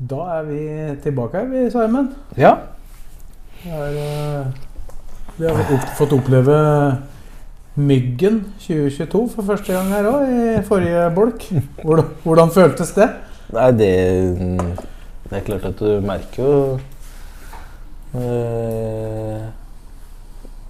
Da 0.00 0.20
er 0.38 0.46
vi 0.48 0.60
tilbake 1.04 1.36
her, 1.36 1.48
vi, 1.50 1.66
Simon. 1.70 2.06
Ja. 2.38 2.54
Vi 3.60 3.70
har, 3.70 3.88
eh, 4.00 4.46
vi 5.36 5.46
har 5.46 5.58
opp, 5.74 5.88
fått 5.98 6.14
oppleve 6.16 6.54
Myggen 7.76 8.40
2022 8.64 9.20
for 9.34 9.44
første 9.44 9.74
gang 9.76 9.92
her 9.92 10.08
òg, 10.08 10.24
i 10.32 10.62
forrige 10.64 11.04
bolk. 11.14 11.44
Hvordan, 11.84 12.08
hvordan 12.24 12.52
føltes 12.54 12.94
det? 12.96 13.10
Nei, 13.52 13.70
det 13.76 13.90
Det 15.30 15.36
er 15.38 15.44
klart 15.46 15.64
at 15.68 15.78
du 15.78 16.00
merker 16.02 16.42
jo 16.42 16.78
øh, 18.18 19.42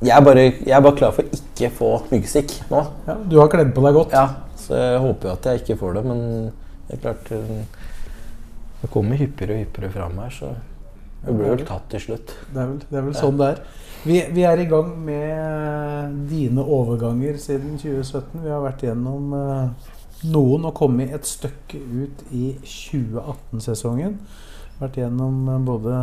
jeg, 0.03 0.13
er 0.17 0.21
bare, 0.25 0.43
jeg 0.67 0.75
er 0.77 0.81
bare 0.85 0.97
klar 0.97 1.15
for 1.17 1.23
ikke 1.23 1.71
få 1.79 1.91
myggstikk 2.11 2.53
nå. 2.71 2.83
Ja, 3.07 3.15
du 3.31 3.39
har 3.41 3.49
kledd 3.53 3.71
på 3.77 3.85
deg 3.87 3.95
godt. 3.95 4.13
Ja, 4.13 4.27
Så 4.57 4.75
jeg 4.77 4.99
håper 5.01 5.29
jo 5.29 5.33
at 5.39 5.47
jeg 5.47 5.63
ikke 5.63 5.79
får 5.81 5.93
det, 5.97 6.05
men 6.05 6.21
det 6.89 6.99
er 6.99 7.03
klart 7.07 7.33
øh, 7.33 7.63
Det 8.81 8.91
kommer 8.93 9.21
hyppigere 9.21 9.59
og 9.59 9.65
hyppigere 9.65 9.93
fram 9.95 10.19
her, 10.23 10.35
så 10.35 10.55
det 11.21 11.35
blir 11.37 11.53
vel 11.53 11.67
tatt 11.69 11.89
til 11.93 12.01
slutt. 12.01 12.35
Det 12.49 12.63
er 12.63 12.69
vel, 12.71 12.79
det 12.89 12.97
er 12.97 13.07
vel 13.07 13.17
sånn 13.19 13.41
det 13.41 13.49
er. 13.53 13.63
Vi, 14.01 14.15
vi 14.33 14.45
er 14.49 14.63
i 14.63 14.69
gang 14.69 14.95
med 15.05 16.15
dine 16.31 16.65
overganger 16.65 17.37
siden 17.41 17.77
2017. 17.83 18.41
Vi 18.41 18.49
har 18.49 18.63
vært 18.65 18.87
gjennom 18.87 19.35
eh, 19.37 19.91
noen 20.33 20.65
og 20.71 20.73
kommet 20.79 21.13
et 21.13 21.29
stykke 21.29 21.77
ut 21.77 22.25
i 22.33 22.55
2018-sesongen. 22.65 24.17
Vært 24.81 24.97
gjennom 25.03 25.45
eh, 25.45 25.61
både 25.69 26.01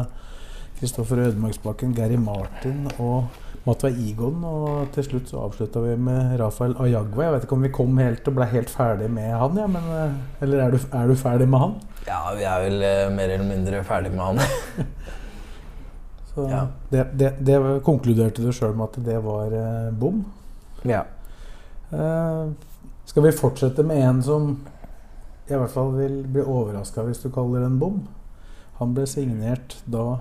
Kristoffer 0.78 1.23
Ødemarksbakken, 1.25 1.97
Gary 1.97 2.19
Martin 2.22 2.86
og 3.02 3.34
Matva 3.67 3.89
Igon. 3.91 4.41
Og 4.47 4.87
til 4.95 5.03
slutt 5.05 5.29
så 5.31 5.41
avslutta 5.45 5.81
vi 5.83 5.95
med 5.99 6.37
Rafael 6.39 6.73
Ayagwa. 6.83 7.25
Jeg 7.27 7.33
vet 7.35 7.47
ikke 7.47 7.57
om 7.57 7.65
vi 7.67 7.71
kom 7.75 7.97
helt 8.01 8.27
og 8.31 8.37
ble 8.39 8.47
helt 8.53 8.71
ferdig 8.71 9.09
med 9.13 9.29
han, 9.35 9.57
ja, 9.59 9.67
men 9.67 9.89
eh, 9.97 10.15
Eller 10.45 10.63
er 10.65 10.71
du, 10.75 10.79
er 10.95 11.11
du 11.11 11.15
ferdig 11.19 11.47
med 11.51 11.59
han? 11.65 11.75
Ja, 12.07 12.21
vi 12.38 12.45
er 12.47 12.63
vel 12.63 12.81
eh, 12.88 13.03
mer 13.11 13.33
eller 13.35 13.49
mindre 13.49 13.83
ferdig 13.88 14.13
med 14.15 14.23
han. 14.23 14.39
Så 16.33 16.47
Ja. 16.51 16.63
det, 16.93 17.07
det, 17.17 17.31
det 17.41 17.57
konkluderte 17.85 18.43
du 18.45 18.51
sjøl 18.53 18.75
med 18.77 18.91
at 18.91 18.99
det 19.05 19.19
var 19.25 19.53
eh, 19.57 19.91
bom. 19.97 20.23
ja. 20.85 21.03
Eh, 21.91 22.47
skal 23.07 23.23
vi 23.23 23.31
fortsette 23.31 23.83
med 23.88 24.01
en 24.03 24.17
som 24.21 24.47
jeg 25.47 25.55
i 25.55 25.59
hvert 25.61 25.71
fall 25.71 25.93
vil 25.95 26.17
bli 26.27 26.41
overraska 26.43 27.05
hvis 27.07 27.21
du 27.23 27.29
kaller 27.31 27.63
en 27.63 27.77
bom? 27.79 28.01
Han 28.81 28.91
ble 28.93 29.05
signert 29.07 29.77
da 29.88 30.17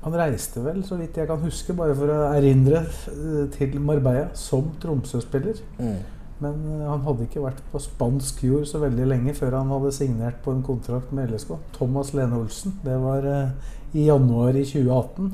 Han 0.00 0.16
reiste 0.16 0.62
vel, 0.64 0.80
så 0.86 0.96
vidt 0.96 1.18
jeg 1.20 1.28
kan 1.28 1.42
huske, 1.44 1.76
bare 1.76 1.94
for 1.96 2.08
å 2.08 2.30
erindre, 2.32 2.86
eh, 3.12 3.44
til 3.52 3.76
Marbella 3.84 4.30
som 4.38 4.72
Tromsø-spiller. 4.80 5.60
Mm. 5.76 5.98
Men 6.40 6.64
eh, 6.64 6.86
han 6.88 7.04
hadde 7.04 7.26
ikke 7.26 7.44
vært 7.44 7.60
på 7.72 7.82
spansk 7.84 8.40
jord 8.46 8.64
så 8.68 8.80
veldig 8.80 9.10
lenge 9.10 9.36
før 9.36 9.58
han 9.58 9.72
hadde 9.74 9.92
signert 9.92 10.40
på 10.44 10.54
en 10.54 10.64
kontrakt 10.64 11.12
med 11.16 11.32
LSK. 11.32 11.52
Thomas 11.76 12.14
Lene 12.16 12.40
Olsen. 12.40 12.78
Det 12.84 12.96
var 13.02 13.28
eh, 13.28 13.72
i 13.92 14.06
januar 14.08 14.56
i 14.56 14.64
2018. 14.64 15.30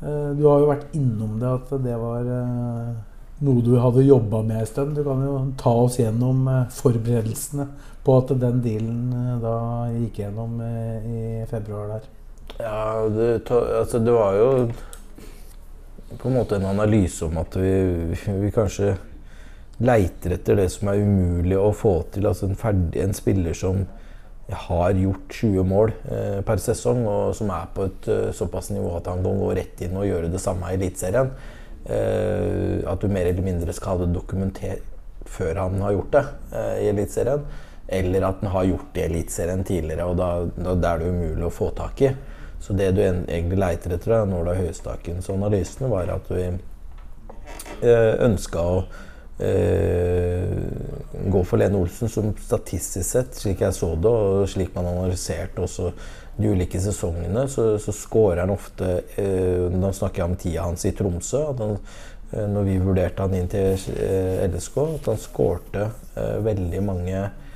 Eh, 0.00 0.28
du 0.38 0.44
har 0.46 0.62
jo 0.62 0.70
vært 0.70 0.94
innom 0.98 1.38
det 1.42 1.50
at 1.50 1.74
det 1.82 1.96
var 1.98 2.30
eh, 2.36 2.92
noe 3.40 3.66
du 3.66 3.74
hadde 3.82 4.06
jobba 4.06 4.44
med 4.46 4.62
en 4.62 4.70
stund. 4.70 4.94
Du 4.94 5.02
kan 5.06 5.26
jo 5.26 5.34
ta 5.58 5.74
oss 5.88 5.98
gjennom 5.98 6.46
forberedelsene 6.76 7.66
på 8.06 8.16
at 8.22 8.30
den 8.38 8.62
dealen 8.62 9.42
da 9.42 9.58
gikk 9.96 10.22
gjennom 10.22 10.60
i 10.62 11.42
februar 11.50 11.96
der. 11.96 12.08
Ja, 12.60 13.08
det, 13.08 13.50
altså 13.50 13.98
det 13.98 14.12
var 14.12 14.36
jo 14.36 14.48
på 16.18 16.28
en 16.28 16.34
måte 16.34 16.58
en 16.58 16.66
analyse 16.68 17.24
om 17.24 17.38
at 17.40 17.56
vi, 17.56 17.72
vi 18.42 18.50
kanskje 18.54 18.96
leiter 19.80 20.34
etter 20.36 20.58
det 20.58 20.68
som 20.74 20.90
er 20.92 21.00
umulig 21.00 21.56
å 21.56 21.70
få 21.76 21.94
til. 22.12 22.28
Altså 22.28 22.50
en, 22.50 22.58
ferdig, 22.58 23.00
en 23.00 23.16
spiller 23.16 23.56
som 23.56 23.84
har 24.66 24.98
gjort 24.98 25.32
20 25.38 25.66
mål 25.70 25.94
eh, 26.10 26.40
per 26.46 26.60
sesong, 26.60 27.04
og 27.08 27.32
som 27.38 27.52
er 27.54 27.70
på 27.74 27.86
et 27.86 28.10
eh, 28.10 28.28
såpass 28.36 28.72
nivå 28.74 28.96
at 28.98 29.08
han 29.08 29.22
kan 29.24 29.40
gå 29.40 29.50
rett 29.56 29.82
inn 29.86 29.96
og 29.96 30.08
gjøre 30.08 30.32
det 30.32 30.42
samme 30.42 30.72
i 30.72 30.76
Eliteserien. 30.76 31.30
Eh, 31.86 32.80
at 32.90 33.00
du 33.00 33.08
mer 33.08 33.30
eller 33.30 33.46
mindre 33.46 33.74
skal 33.76 33.94
ha 33.94 34.04
det 34.04 34.12
dokumentert 34.16 34.84
før 35.30 35.62
han 35.62 35.78
har 35.84 35.94
gjort 35.94 36.16
det 36.16 36.24
eh, 36.58 36.76
i 36.82 36.90
Eliteserien. 36.90 37.46
Eller 37.90 38.26
at 38.26 38.42
han 38.42 38.52
har 38.52 38.68
gjort 38.68 38.90
det 38.94 39.06
i 39.06 39.08
Eliteserien 39.12 39.64
tidligere, 39.66 40.10
og 40.10 40.18
da, 40.18 40.32
da, 40.58 40.74
da 40.74 40.92
er 40.92 41.00
det 41.04 41.14
umulig 41.14 41.46
å 41.46 41.54
få 41.54 41.70
tak 41.78 42.04
i. 42.04 42.12
Så 42.60 42.76
det 42.76 42.90
du 42.96 43.00
egentlig 43.02 43.58
leiter 43.58 43.94
etter, 43.96 44.12
da, 44.12 44.24
Nåla 44.28 44.54
Høystakens 44.58 45.30
analysene, 45.32 45.88
var 45.92 46.12
at 46.12 46.28
vi 46.28 46.44
eh, 47.80 48.14
ønska 48.26 48.64
å 48.64 48.82
eh, 49.40 50.52
gå 51.32 51.42
for 51.48 51.60
Lene 51.60 51.80
Olsen, 51.80 52.12
som 52.12 52.34
statistisk 52.36 53.08
sett, 53.08 53.36
slik 53.40 53.64
jeg 53.64 53.76
så 53.76 53.94
det, 53.96 54.12
og 54.12 54.48
slik 54.52 54.74
man 54.76 54.90
analyserte 54.92 55.64
også 55.64 55.92
de 56.40 56.52
ulike 56.52 56.80
sesongene, 56.80 57.46
så, 57.52 57.72
så 57.80 57.92
scorer 57.96 58.44
han 58.44 58.54
ofte 58.54 58.92
eh, 59.20 59.66
Da 59.72 59.92
snakker 59.96 60.22
jeg 60.22 60.30
om 60.30 60.38
tida 60.40 60.64
hans 60.68 60.86
i 60.88 60.94
Tromsø. 60.96 61.42
at 61.50 61.60
han 61.64 61.76
eh, 61.76 62.48
når 62.48 62.68
vi 62.68 62.80
vurderte 62.80 63.26
han 63.26 63.36
inn 63.36 63.50
til 63.50 63.76
eh, 63.96 64.46
LSK, 64.48 64.82
at 65.00 65.10
han 65.12 65.20
skårte 65.20 65.86
eh, 66.14 66.36
veldig 66.44 66.82
mange 66.86 67.16
eh, 67.18 67.30
eh, 67.30 67.49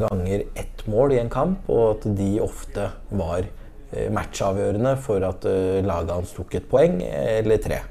ganger 0.00 0.44
ett 0.54 0.86
mål 0.86 1.12
i 1.12 1.20
en 1.20 1.30
kamp, 1.32 1.68
og 1.68 1.96
at 1.96 2.06
de 2.16 2.40
ofte 2.40 2.88
var 3.10 3.44
eh, 3.92 4.08
matchavgjørende 4.12 4.96
for 5.04 5.24
at 5.28 5.44
eh, 5.48 5.84
laget 5.84 6.16
hans 6.16 6.32
tok 6.36 6.54
et 6.56 6.68
poeng 6.70 7.00
eller 7.04 7.60
tre. 7.62 7.82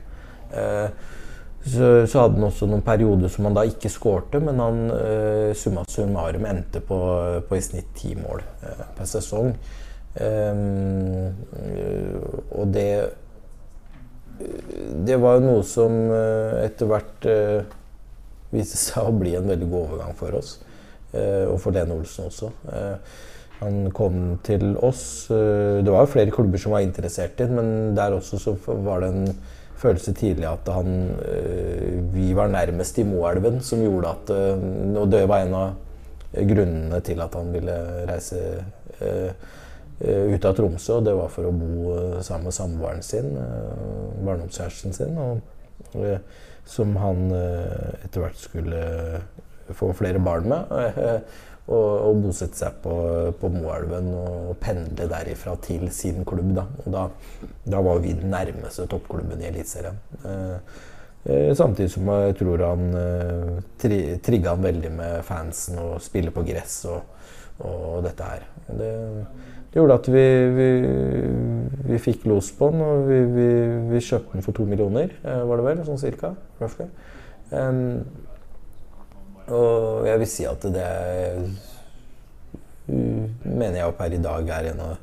Eh, 0.50 0.90
så, 1.59 2.07
så 2.07 2.23
hadde 2.23 2.40
han 2.40 2.47
også 2.47 2.69
noen 2.72 2.85
perioder 2.85 3.29
som 3.31 3.45
han 3.50 3.57
da 3.57 3.66
ikke 3.67 3.91
skårte, 3.91 4.40
men 4.41 4.62
han 4.63 4.78
eh, 4.95 5.50
summa 5.59 5.84
summarum 5.91 6.46
endte 6.50 6.81
på, 6.81 7.00
på 7.50 7.57
i 7.57 7.63
snitt 7.63 7.91
ti 8.00 8.16
mål 8.17 8.41
eh, 8.63 8.85
per 8.97 9.09
sesong. 9.09 9.53
Eh, 10.19 10.56
og 12.57 12.72
det 12.73 12.91
Det 14.40 15.17
var 15.19 15.35
jo 15.35 15.41
noe 15.44 15.63
som 15.67 15.91
eh, 16.16 16.63
etter 16.63 16.88
hvert 16.88 17.25
eh, 17.28 17.59
viste 18.54 18.80
seg 18.86 19.10
å 19.10 19.16
bli 19.16 19.36
en 19.38 19.50
veldig 19.50 19.70
god 19.70 19.82
overgang 19.88 20.16
for 20.20 20.40
oss. 20.40 20.58
eh, 21.14 21.46
og 21.50 21.60
for 21.62 21.76
Lene 21.76 21.98
Olsen 21.98 22.30
også. 22.30 22.52
Eh, 22.74 23.20
han 23.60 23.92
kom 23.92 24.40
til 24.46 24.76
oss. 24.86 25.30
eh, 25.34 25.80
det 25.84 25.92
var 25.92 26.06
jo 26.06 26.14
flere 26.14 26.34
klubber 26.34 26.62
som 26.62 26.76
var 26.76 26.86
interessert 26.86 27.40
i 27.40 27.48
ham, 27.48 27.58
men 27.59 27.96
der 27.98 28.16
også 28.16 28.40
så 28.40 28.56
var 28.86 29.02
det 29.04 29.09
en 29.14 29.36
følelse 29.80 30.12
tidlig 30.14 30.44
at 30.44 30.68
han 30.76 30.90
Vi 32.12 32.34
var 32.36 32.50
nærmest 32.52 32.98
i 33.00 33.06
Moelven, 33.08 33.62
som 33.64 33.80
gjorde 33.80 34.09
at 34.09 34.32
Og 35.00 35.12
det 35.12 35.22
var 35.30 35.46
en 35.46 35.54
av 35.56 35.70
grunnene 36.36 37.00
til 37.00 37.22
at 37.24 37.34
han 37.34 37.54
ville 37.54 37.78
reise 38.09 38.42
ut 40.04 40.46
av 40.46 40.58
Tromsø. 40.58 40.98
Og 40.98 41.06
det 41.06 41.16
var 41.16 41.32
for 41.32 41.48
å 41.48 41.54
bo 41.56 41.96
sammen 42.20 42.50
med 42.50 42.58
samboeren 42.58 43.02
sin, 43.02 43.32
barndomskjæresten 44.20 44.94
sin. 44.94 45.16
Og, 45.16 45.40
som 46.69 46.96
han 47.02 47.30
eh, 47.34 48.06
etter 48.06 48.24
hvert 48.24 48.40
skulle 48.40 48.81
få 49.75 49.91
flere 49.97 50.22
barn 50.24 50.50
med. 50.50 50.74
eh, 50.78 51.22
og, 51.70 51.90
og 52.09 52.22
bosette 52.23 52.58
seg 52.58 52.78
på, 52.84 52.94
på 53.40 53.49
Moelven 53.53 54.09
og 54.17 54.55
pendle 54.61 55.05
derifra 55.09 55.55
til 55.61 55.85
sin 55.94 56.23
klubb. 56.28 56.53
Da, 56.58 56.66
da, 56.90 57.03
da 57.70 57.82
var 57.85 58.02
vi 58.03 58.16
den 58.17 58.34
nærmeste 58.34 58.88
toppklubben 58.90 59.41
i 59.44 59.49
Eliteserien. 59.52 59.99
Eh, 60.26 60.55
eh, 61.29 61.52
samtidig 61.58 61.91
som 61.94 62.09
jeg 62.09 62.40
tror 62.41 62.66
han 62.66 62.90
eh, 63.03 63.53
tri, 63.82 64.02
trigga 64.26 64.55
han 64.55 64.66
veldig 64.66 64.94
med 64.97 65.22
fansen 65.28 65.78
og 65.84 65.99
spille 66.02 66.34
på 66.34 66.46
gress 66.47 66.82
og, 66.90 67.29
og 67.61 68.02
dette 68.08 68.32
her. 68.34 68.49
Det, 68.70 68.91
det 69.70 69.78
gjorde 69.78 70.00
at 70.00 70.08
vi, 70.10 70.26
vi, 70.56 70.70
vi 71.92 72.00
fikk 72.02 72.24
los 72.30 72.50
på 72.58 72.72
den, 72.74 72.82
og 72.82 73.04
vi, 73.06 73.20
vi, 73.92 74.02
kjøpte 74.02 74.34
den 74.34 74.46
for 74.46 74.58
to 74.58 74.66
millioner, 74.66 75.14
eh, 75.22 75.44
var 75.46 75.62
det 75.62 75.68
vel? 75.68 75.84
Sånn 75.86 76.02
cirka. 76.02 76.34
Um, 77.52 78.02
og 79.50 80.08
jeg 80.10 80.22
vil 80.22 80.30
si 80.30 80.48
at 80.50 80.66
det 80.74 80.86
er, 80.86 81.38
mener 82.90 83.78
jeg 83.78 83.86
opp 83.86 84.02
per 84.02 84.18
i 84.18 84.22
dag 84.22 84.52
er 84.58 84.72
en 84.72 84.84
av 84.88 84.98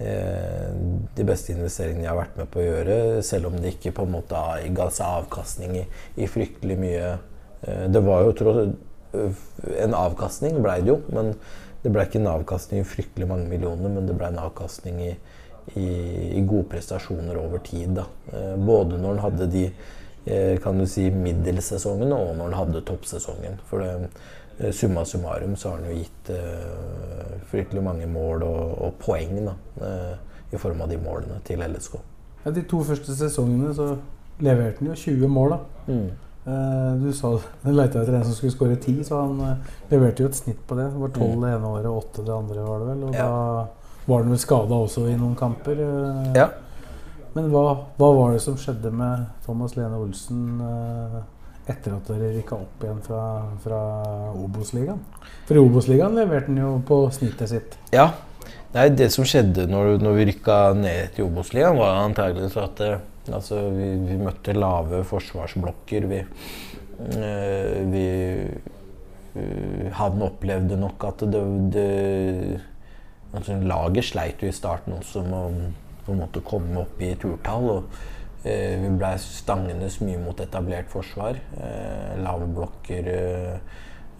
eh, 0.00 0.72
de 1.16 1.28
beste 1.28 1.52
investeringene 1.52 2.06
jeg 2.06 2.12
har 2.12 2.20
vært 2.22 2.40
med 2.40 2.50
på 2.52 2.62
å 2.62 2.66
gjøre, 2.66 2.98
selv 3.28 3.50
om 3.50 3.56
det 3.60 3.76
ikke 3.76 3.94
på 3.96 4.08
en 4.08 4.16
måte 4.16 4.42
ga 4.76 4.90
seg 4.92 5.20
avkastning 5.22 5.78
i, 5.82 5.86
i 6.16 6.28
fryktelig 6.30 6.80
mye. 6.80 7.16
Eh, 7.64 7.86
det 7.92 8.04
var 8.08 8.24
jo 8.24 8.36
tross 8.40 8.76
En 9.80 9.94
avkastning 9.96 10.58
blei 10.60 10.82
det 10.84 10.90
jo, 10.92 10.98
men 11.16 11.30
det 11.82 11.92
ble 11.94 12.04
ikke 12.06 12.18
en 12.22 12.32
avkastning 12.32 12.82
i 12.82 12.88
fryktelig 12.88 13.28
mange 13.30 13.46
millioner, 13.50 13.92
men 13.92 14.08
det 14.08 14.16
ble 14.18 14.32
en 14.32 14.40
avkastning 14.42 14.98
i, 15.04 15.12
i, 15.74 15.86
i 16.38 16.42
gode 16.42 16.66
prestasjoner 16.72 17.38
over 17.38 17.62
tid. 17.64 17.94
Da. 18.00 18.08
Eh, 18.32 18.56
både 18.58 18.98
når 18.98 19.14
han 19.14 19.24
hadde 19.28 19.48
de 19.52 19.64
eh, 19.68 20.58
kan 20.62 20.78
du 20.78 20.86
si, 20.90 21.06
middelsesongene, 21.14 22.18
og 22.18 22.34
når 22.38 22.50
han 22.50 22.58
hadde 22.62 22.84
toppsesongen. 22.88 23.60
For 23.70 23.84
det, 23.84 24.10
eh, 24.58 24.72
summa 24.74 25.04
summarum 25.06 25.56
så 25.56 25.72
har 25.72 25.82
han 25.82 25.90
jo 25.92 25.98
gitt 26.00 26.30
uh, 26.34 27.34
fryktelig 27.46 27.82
mange 27.84 28.06
mål 28.10 28.42
og, 28.42 28.62
og 28.82 28.96
poeng 28.98 29.36
da, 29.38 29.54
uh, 29.82 30.40
i 30.50 30.58
form 30.58 30.82
av 30.82 30.90
de 30.90 30.98
målene 30.98 31.38
til 31.46 31.62
LSK. 31.62 32.00
Ja, 32.44 32.50
de 32.54 32.64
to 32.66 32.82
første 32.86 33.14
sesongene 33.14 33.70
så 33.76 33.92
leverte 34.42 34.82
han 34.82 34.90
jo 34.90 34.98
20 34.98 35.30
mål. 35.30 35.54
da. 35.54 35.92
Mm. 35.92 36.08
Eh, 36.48 36.92
du 37.02 37.10
sa 37.12 37.34
du 37.64 37.70
leita 37.74 38.00
etter 38.02 38.14
en 38.16 38.24
som 38.24 38.32
skulle 38.38 38.54
skåre 38.54 38.76
10, 38.80 39.02
så 39.04 39.18
han 39.20 39.40
eh, 39.44 39.74
leverte 39.90 40.22
jo 40.24 40.30
et 40.30 40.38
snitt 40.38 40.62
på 40.68 40.78
det. 40.78 40.86
Det 40.94 41.02
var 41.02 41.12
12 41.18 41.42
det 41.44 41.50
ene 41.56 41.72
året 41.74 41.88
og 41.90 41.98
8 42.06 42.24
det 42.24 42.34
andre, 42.38 42.64
var 42.68 42.78
det 42.84 42.88
vel. 42.92 43.02
Og 43.04 43.10
Mm. 43.12 43.18
Ja. 43.18 43.26
da 43.28 43.66
var 44.08 44.22
han 44.22 44.30
vel 44.32 44.38
skada 44.40 44.74
også 44.86 45.04
i 45.10 45.16
noen 45.20 45.34
kamper. 45.36 45.82
eh. 45.84 46.32
Ja. 46.40 46.48
Men 47.34 47.50
hva, 47.52 47.64
hva 48.00 48.08
var 48.16 48.32
det 48.32 48.40
som 48.42 48.56
skjedde 48.56 48.90
med 48.90 49.26
Thomas 49.44 49.76
Lene 49.76 49.98
Olsen 50.00 50.56
etter 51.68 51.92
at 51.98 52.06
dere 52.08 52.30
rykka 52.38 52.56
opp 52.56 52.82
igjen 52.82 53.02
fra, 53.04 53.20
fra 53.62 53.80
Obos-ligaen? 54.32 54.98
For 55.46 55.58
i 55.58 55.60
Obos-ligaen 55.62 56.16
leverte 56.16 56.48
han 56.48 56.56
jo 56.62 56.70
på 56.88 57.02
snittet 57.12 57.50
sitt. 57.52 57.76
Ja. 57.92 58.08
Nei, 58.74 58.88
det 58.96 59.10
som 59.12 59.24
skjedde 59.28 59.66
når, 59.68 59.98
når 60.00 60.16
vi 60.16 60.24
rykka 60.32 60.56
ned 60.76 61.12
til 61.16 61.28
Obos-ligaen, 61.28 61.76
var 61.78 62.00
antakeligvis 62.06 62.56
at 62.64 62.80
altså, 63.34 63.60
vi, 63.74 63.90
vi 64.06 64.18
møtte 64.20 64.56
lave 64.56 65.02
forsvarsblokker. 65.08 66.06
Vi, 66.10 66.20
eh, 67.18 67.78
vi 67.92 68.06
eh, 68.44 69.88
Han 69.98 70.22
opplevde 70.26 70.78
nok 70.80 71.04
at 71.10 71.26
det, 71.32 71.42
det 71.74 71.88
altså, 73.32 73.58
Laget 73.62 74.10
sleit 74.10 74.42
jo 74.42 74.48
i 74.50 74.56
starten 74.56 74.98
også 74.98 75.24
med 75.26 75.38
å 75.38 75.50
på 76.08 76.14
en 76.14 76.22
måte 76.22 76.40
komme 76.40 76.80
opp 76.80 77.02
i 77.04 77.12
turtall. 77.20 77.68
og 77.74 77.82
eh, 78.44 78.78
Vi 78.80 78.94
blei 78.96 79.12
stangende 79.20 79.90
mye 80.06 80.22
mot 80.22 80.40
etablert 80.40 80.88
forsvar. 80.92 81.36
Eh, 81.60 82.16
lave 82.24 82.48
blokker. 82.56 83.12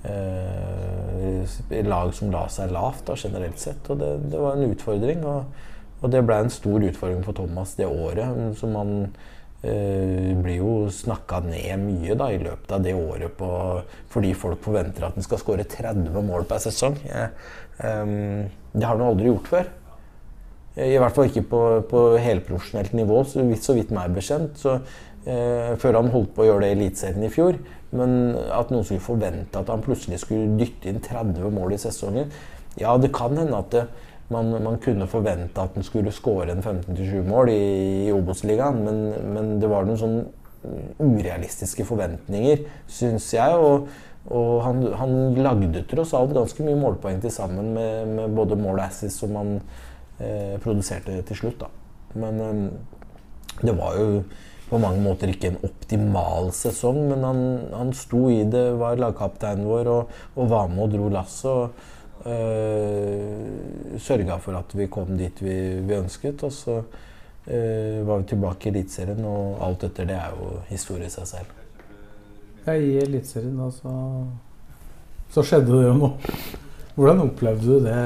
Eh, 0.09 1.87
lag 1.89 2.13
som 2.15 2.31
la 2.31 2.45
seg 2.53 2.71
lavt 2.75 3.09
da, 3.09 3.17
generelt 3.17 3.59
sett. 3.61 3.89
Og 3.89 3.99
det, 4.03 4.13
det 4.33 4.39
var 4.43 4.57
en 4.57 4.71
utfordring. 4.71 5.25
Og, 5.25 5.41
og 5.99 6.13
det 6.13 6.23
ble 6.27 6.39
en 6.45 6.53
stor 6.53 6.85
utfordring 6.91 7.25
for 7.27 7.37
Thomas 7.37 7.75
det 7.79 7.89
året. 7.89 8.59
Så 8.59 8.71
man 8.71 8.93
eh, 9.63 10.35
blir 10.39 10.61
jo 10.61 10.75
snakka 10.95 11.41
ned 11.47 11.83
mye 11.83 12.17
da, 12.19 12.31
i 12.31 12.39
løpet 12.43 12.75
av 12.77 12.85
det 12.85 12.95
året 12.95 13.35
på, 13.39 13.49
fordi 14.13 14.35
folk 14.39 14.63
forventer 14.65 15.09
at 15.09 15.19
han 15.19 15.27
skal 15.27 15.43
skåre 15.43 15.67
30 15.67 16.15
mål 16.29 16.47
per 16.51 16.63
sesong. 16.63 16.99
Eh, 17.09 17.35
eh, 17.83 18.15
det 18.75 18.87
har 18.87 18.95
han 18.95 19.09
aldri 19.09 19.33
gjort 19.33 19.51
før. 19.51 19.75
I 20.79 20.95
hvert 21.01 21.15
fall 21.17 21.27
ikke 21.27 21.49
på, 21.51 21.61
på 21.91 22.01
helprofesjonelt 22.23 22.93
nivå, 22.95 23.23
så 23.27 23.43
vidt, 23.43 23.65
så 23.67 23.75
vidt 23.75 23.91
meg 23.95 24.15
bekjent. 24.15 24.61
Så, 24.61 24.77
eh, 25.27 25.75
før 25.83 25.99
han 25.99 26.13
holdt 26.15 26.37
på 26.37 26.45
å 26.45 26.53
gjøre 26.53 26.63
det 26.63 26.71
i 26.71 26.77
Eliteserien 26.77 27.27
i 27.27 27.33
fjor. 27.35 27.59
Men 27.91 28.37
at 28.53 28.71
noen 28.71 28.85
skulle 28.87 29.03
forvente 29.03 29.59
at 29.59 29.71
han 29.73 29.83
plutselig 29.83 30.21
skulle 30.23 30.59
dytte 30.61 30.91
inn 30.91 31.01
30 31.03 31.49
mål 31.57 31.73
i 31.73 31.81
sesongen 31.81 32.27
Ja, 32.77 32.93
det 33.01 33.09
kan 33.17 33.33
hende 33.33 33.57
at 33.57 33.71
det, 33.73 33.87
man, 34.35 34.51
man 34.63 34.77
kunne 34.83 35.09
forvente 35.09 35.63
at 35.63 35.77
han 35.79 35.87
skulle 35.87 36.13
skåre 36.13 36.53
en 36.53 36.63
15-20 36.63 37.25
mål 37.29 37.53
i, 37.53 37.63
i 38.09 38.13
Obos-ligaen, 38.13 38.83
men, 38.85 39.01
men 39.35 39.55
det 39.63 39.71
var 39.71 39.89
noen 39.89 40.01
sånn 40.01 40.19
urealistiske 40.99 41.87
forventninger, 41.89 42.65
syns 42.91 43.31
jeg. 43.35 43.57
Og, 43.57 43.89
og 44.35 44.51
han, 44.67 44.83
han 45.01 45.15
lagde 45.39 45.85
tross 45.89 46.13
alt 46.17 46.35
ganske 46.37 46.67
mye 46.67 46.79
målpoeng 46.81 47.23
til 47.23 47.33
sammen 47.33 47.73
med, 47.77 48.13
med 48.19 48.37
både 48.37 48.59
mål 48.61 48.77
og 48.77 48.85
assist 48.89 49.23
som 49.23 49.37
han 49.39 49.57
eh, 49.57 50.59
produserte 50.63 51.21
til 51.29 51.43
slutt. 51.43 51.65
Da. 51.65 51.73
Men 52.19 52.45
eh, 52.45 52.63
det 53.63 53.75
var 53.79 53.97
jo 53.99 54.23
på 54.69 54.77
mange 54.83 55.01
måter 55.01 55.31
ikke 55.33 55.55
en 55.55 55.63
optimal 55.65 56.51
sesong, 56.53 56.99
men 57.09 57.23
han, 57.25 57.39
han 57.73 57.93
sto 57.97 58.27
i 58.29 58.43
det, 58.45 58.67
var 58.77 59.01
lagkapteinen 59.01 59.65
vår 59.65 59.89
og, 59.89 60.19
og 60.37 60.51
var 60.51 60.69
med 60.69 60.85
og 60.85 60.93
dro 60.93 61.09
lasset. 61.15 61.87
Øh, 62.27 64.01
sørga 64.01 64.39
for 64.43 64.59
at 64.59 64.75
vi 64.75 64.87
kom 64.91 65.17
dit 65.19 65.43
vi, 65.43 65.55
vi 65.81 65.95
ønsket. 65.95 66.43
Og 66.43 66.53
så 66.53 66.79
uh, 66.79 68.09
var 68.09 68.19
vi 68.19 68.29
tilbake 68.29 68.69
i 68.69 68.73
Eliteserien, 68.73 69.25
og 69.25 69.59
alt 69.67 69.85
etter 69.85 70.09
det 70.09 70.17
er 70.19 70.35
jo 70.37 70.59
historie 70.69 71.07
i 71.07 71.13
seg 71.13 71.27
selv. 71.27 71.55
Ja, 72.67 72.75
I 72.75 72.99
Eliteserien 73.03 73.59
da, 73.59 73.71
så, 73.73 73.93
så 75.35 75.45
skjedde 75.47 75.73
det 75.73 75.87
jo 75.87 75.95
noe. 75.99 76.39
Hvordan 76.99 77.23
opplevde 77.29 77.67
du 77.67 77.85
det? 77.85 77.99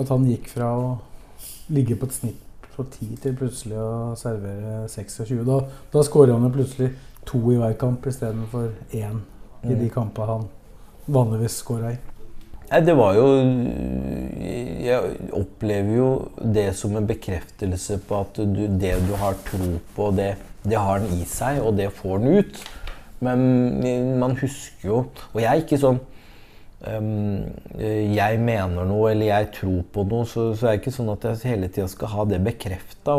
At 0.00 0.08
han 0.08 0.24
gikk 0.24 0.48
fra 0.54 0.70
å 0.72 0.86
ligge 1.72 1.98
på 2.00 2.08
et 2.08 2.16
snitt 2.16 2.48
på 2.72 2.86
10 2.88 3.18
til 3.20 3.36
plutselig 3.36 3.76
å 3.76 4.14
servere 4.16 4.86
26. 4.88 5.42
Da, 5.44 5.58
da 5.92 6.04
skårer 6.06 6.32
han 6.32 6.48
jo 6.48 6.54
plutselig 6.54 6.88
to 7.28 7.42
i 7.52 7.58
hver 7.60 7.76
kamp 7.78 8.08
istedenfor 8.08 8.72
én 8.96 9.20
i 9.68 9.76
de 9.78 9.90
kampene 9.92 10.30
han 10.30 10.48
vanligvis 11.12 11.60
går 11.68 11.86
ei? 11.90 11.98
Det 12.80 12.94
var 12.96 13.16
jo 13.18 13.26
Jeg 14.82 15.16
opplever 15.36 15.96
jo 15.96 16.06
det 16.40 16.70
som 16.76 16.94
en 16.96 17.08
bekreftelse 17.08 17.98
på 18.08 18.20
at 18.24 18.38
du, 18.40 18.64
det 18.80 18.94
du 19.06 19.12
har 19.20 19.36
tro 19.44 19.74
på, 19.96 20.08
det, 20.16 20.34
det 20.64 20.78
har 20.80 21.02
den 21.02 21.20
i 21.20 21.26
seg, 21.28 21.60
og 21.60 21.76
det 21.76 21.92
får 21.92 22.22
den 22.22 22.40
ut. 22.40 22.62
Men 23.22 24.18
man 24.18 24.34
husker 24.40 24.88
jo 24.88 24.96
Og 25.30 25.36
jeg 25.38 25.46
er 25.46 25.60
ikke 25.60 25.78
sånn 25.78 26.00
um, 26.88 27.44
Jeg 27.78 28.40
mener 28.42 28.88
noe, 28.88 29.12
eller 29.12 29.28
jeg 29.28 29.50
tror 29.60 29.84
på 29.94 30.06
noe, 30.08 30.26
så, 30.26 30.48
så 30.56 30.70
er 30.70 30.76
det 30.76 30.82
ikke 30.82 30.94
sånn 30.96 31.12
at 31.12 31.28
jeg 31.28 31.52
hele 31.52 31.68
tida 31.70 31.86
skal 31.92 32.10
ha 32.16 32.26
det 32.32 32.40
bekrefta. 32.42 33.18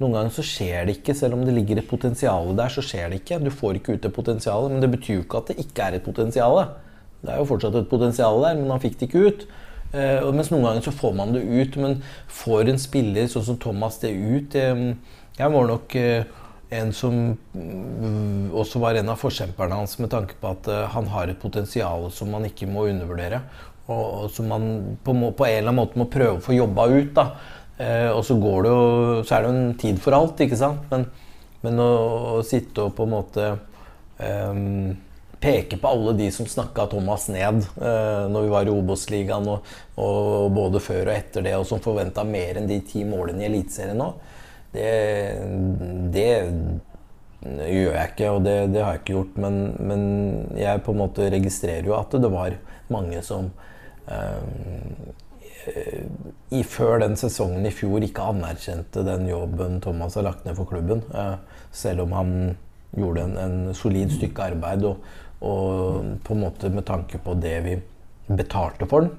Noen 0.00 0.16
ganger 0.16 0.32
så 0.38 0.46
skjer 0.46 0.88
det 0.88 0.96
ikke, 0.98 1.16
selv 1.18 1.36
om 1.36 1.44
det 1.46 1.56
ligger 1.58 1.82
et 1.82 1.90
potensial 1.90 2.54
der, 2.58 2.72
så 2.72 2.84
skjer 2.86 3.12
det 3.12 3.20
ikke. 3.22 3.42
Du 3.42 3.52
får 3.54 3.78
ikke 3.78 3.98
ut 3.98 4.06
det 4.06 4.14
potensialet, 4.14 4.72
men 4.72 4.82
det 4.84 4.90
betyr 4.94 5.18
jo 5.18 5.26
ikke 5.26 5.42
at 5.42 5.52
det 5.52 5.60
ikke 5.66 5.90
er 5.90 5.98
et 5.98 6.06
potensial. 6.06 6.62
Det 7.22 7.30
er 7.30 7.40
jo 7.40 7.48
fortsatt 7.48 7.76
et 7.78 7.90
potensial 7.90 8.40
der, 8.42 8.58
men 8.58 8.70
han 8.74 8.82
fikk 8.82 8.98
det 8.98 9.08
ikke 9.08 9.26
ut. 9.28 9.46
Eh, 9.92 10.24
mens 10.34 10.50
noen 10.50 10.66
ganger 10.66 10.86
så 10.86 10.94
får 10.96 11.16
man 11.18 11.34
det 11.34 11.42
ut, 11.44 11.78
men 11.80 11.98
får 12.32 12.70
en 12.72 12.80
spiller 12.80 13.28
sånn 13.30 13.44
som 13.46 13.58
Thomas 13.60 13.98
det 14.00 14.14
ut 14.16 14.54
eh, 14.56 14.86
Jeg 15.36 15.52
var 15.52 15.66
nok 15.68 15.96
eh, 16.00 16.24
en 16.72 16.92
som 16.96 17.18
mm, 17.52 18.52
også 18.56 18.80
var 18.80 18.96
en 18.96 19.12
av 19.12 19.20
forkjemperne 19.20 19.76
hans 19.76 19.98
med 20.00 20.10
tanke 20.12 20.38
på 20.40 20.52
at 20.54 20.70
eh, 20.72 20.86
han 20.94 21.10
har 21.12 21.28
et 21.28 21.40
potensial 21.40 22.08
som 22.14 22.32
man 22.32 22.48
ikke 22.48 22.68
må 22.70 22.86
undervurdere. 22.88 23.42
Og, 23.90 24.04
og 24.24 24.30
som 24.32 24.48
man 24.48 24.96
på, 25.04 25.12
på 25.12 25.46
en 25.48 25.58
eller 25.58 25.68
annen 25.68 25.80
måte 25.82 26.00
må 26.00 26.08
prøve 26.10 26.38
å 26.38 26.44
få 26.44 26.56
jobba 26.56 26.88
ut. 26.92 27.12
da. 27.18 27.26
Eh, 27.76 28.08
og 28.12 28.24
så 28.24 28.38
går 28.40 28.64
det 28.64 28.72
jo 28.72 28.82
Så 29.26 29.34
er 29.34 29.42
det 29.42 29.48
jo 29.48 29.54
en 29.56 29.78
tid 29.84 30.00
for 30.00 30.16
alt, 30.16 30.40
ikke 30.40 30.60
sant. 30.60 30.88
Men, 30.92 31.06
men 31.62 31.84
å, 31.84 31.92
å 32.38 32.44
sitte 32.46 32.88
og 32.88 32.96
på 32.96 33.06
en 33.06 33.16
måte 33.18 33.52
peke 35.42 35.78
på 35.80 35.90
alle 35.90 36.14
de 36.18 36.28
som 36.34 36.46
snakka 36.48 36.86
Thomas 36.92 37.26
ned 37.32 37.64
eh, 37.82 38.22
når 38.30 38.46
vi 38.46 38.52
var 38.52 38.68
i 38.68 38.74
Obos-ligaen, 38.74 39.48
og, 39.50 39.72
og 40.00 40.52
både 40.54 40.82
før 40.82 41.08
og 41.08 41.16
etter 41.16 41.46
det, 41.48 41.56
og 41.58 41.66
som 41.68 41.82
forventa 41.82 42.24
mer 42.26 42.60
enn 42.60 42.70
de 42.70 42.78
ti 42.86 43.02
målene 43.08 43.44
i 43.44 43.50
Eliteserien 43.50 43.98
nå, 43.98 44.12
det, 44.72 44.88
det 46.14 46.28
gjør 47.42 47.96
jeg 47.96 48.12
ikke, 48.12 48.30
og 48.30 48.44
det, 48.46 48.56
det 48.72 48.84
har 48.84 48.94
jeg 48.94 49.02
ikke 49.02 49.16
gjort. 49.16 49.40
Men, 49.44 49.58
men 49.82 50.04
jeg 50.58 50.84
på 50.86 50.94
en 50.94 51.02
måte 51.02 51.28
registrerer 51.32 51.90
jo 51.90 51.98
at 51.98 52.14
det 52.22 52.30
var 52.32 52.56
mange 52.92 53.20
som 53.26 53.50
eh, 54.06 55.10
i, 56.50 56.62
før 56.66 57.00
den 57.02 57.16
sesongen 57.18 57.66
i 57.68 57.74
fjor 57.74 58.02
ikke 58.04 58.24
anerkjente 58.32 59.04
den 59.06 59.28
jobben 59.30 59.80
Thomas 59.84 60.16
har 60.18 60.26
lagt 60.26 60.46
ned 60.46 60.56
for 60.58 60.70
klubben. 60.70 61.04
Eh, 61.14 61.36
selv 61.74 62.06
om 62.06 62.16
han 62.16 62.32
gjorde 62.96 63.26
en, 63.26 63.36
en 63.40 63.74
solid 63.76 64.12
stykke 64.14 64.50
arbeid. 64.52 64.86
Og, 64.88 65.04
og 65.42 66.18
på 66.22 66.34
en 66.34 66.44
måte 66.44 66.70
med 66.70 66.86
tanke 66.86 67.18
på 67.22 67.34
det 67.42 67.56
vi 67.66 67.76
betalte 68.30 68.86
for 68.88 69.06
den, 69.06 69.14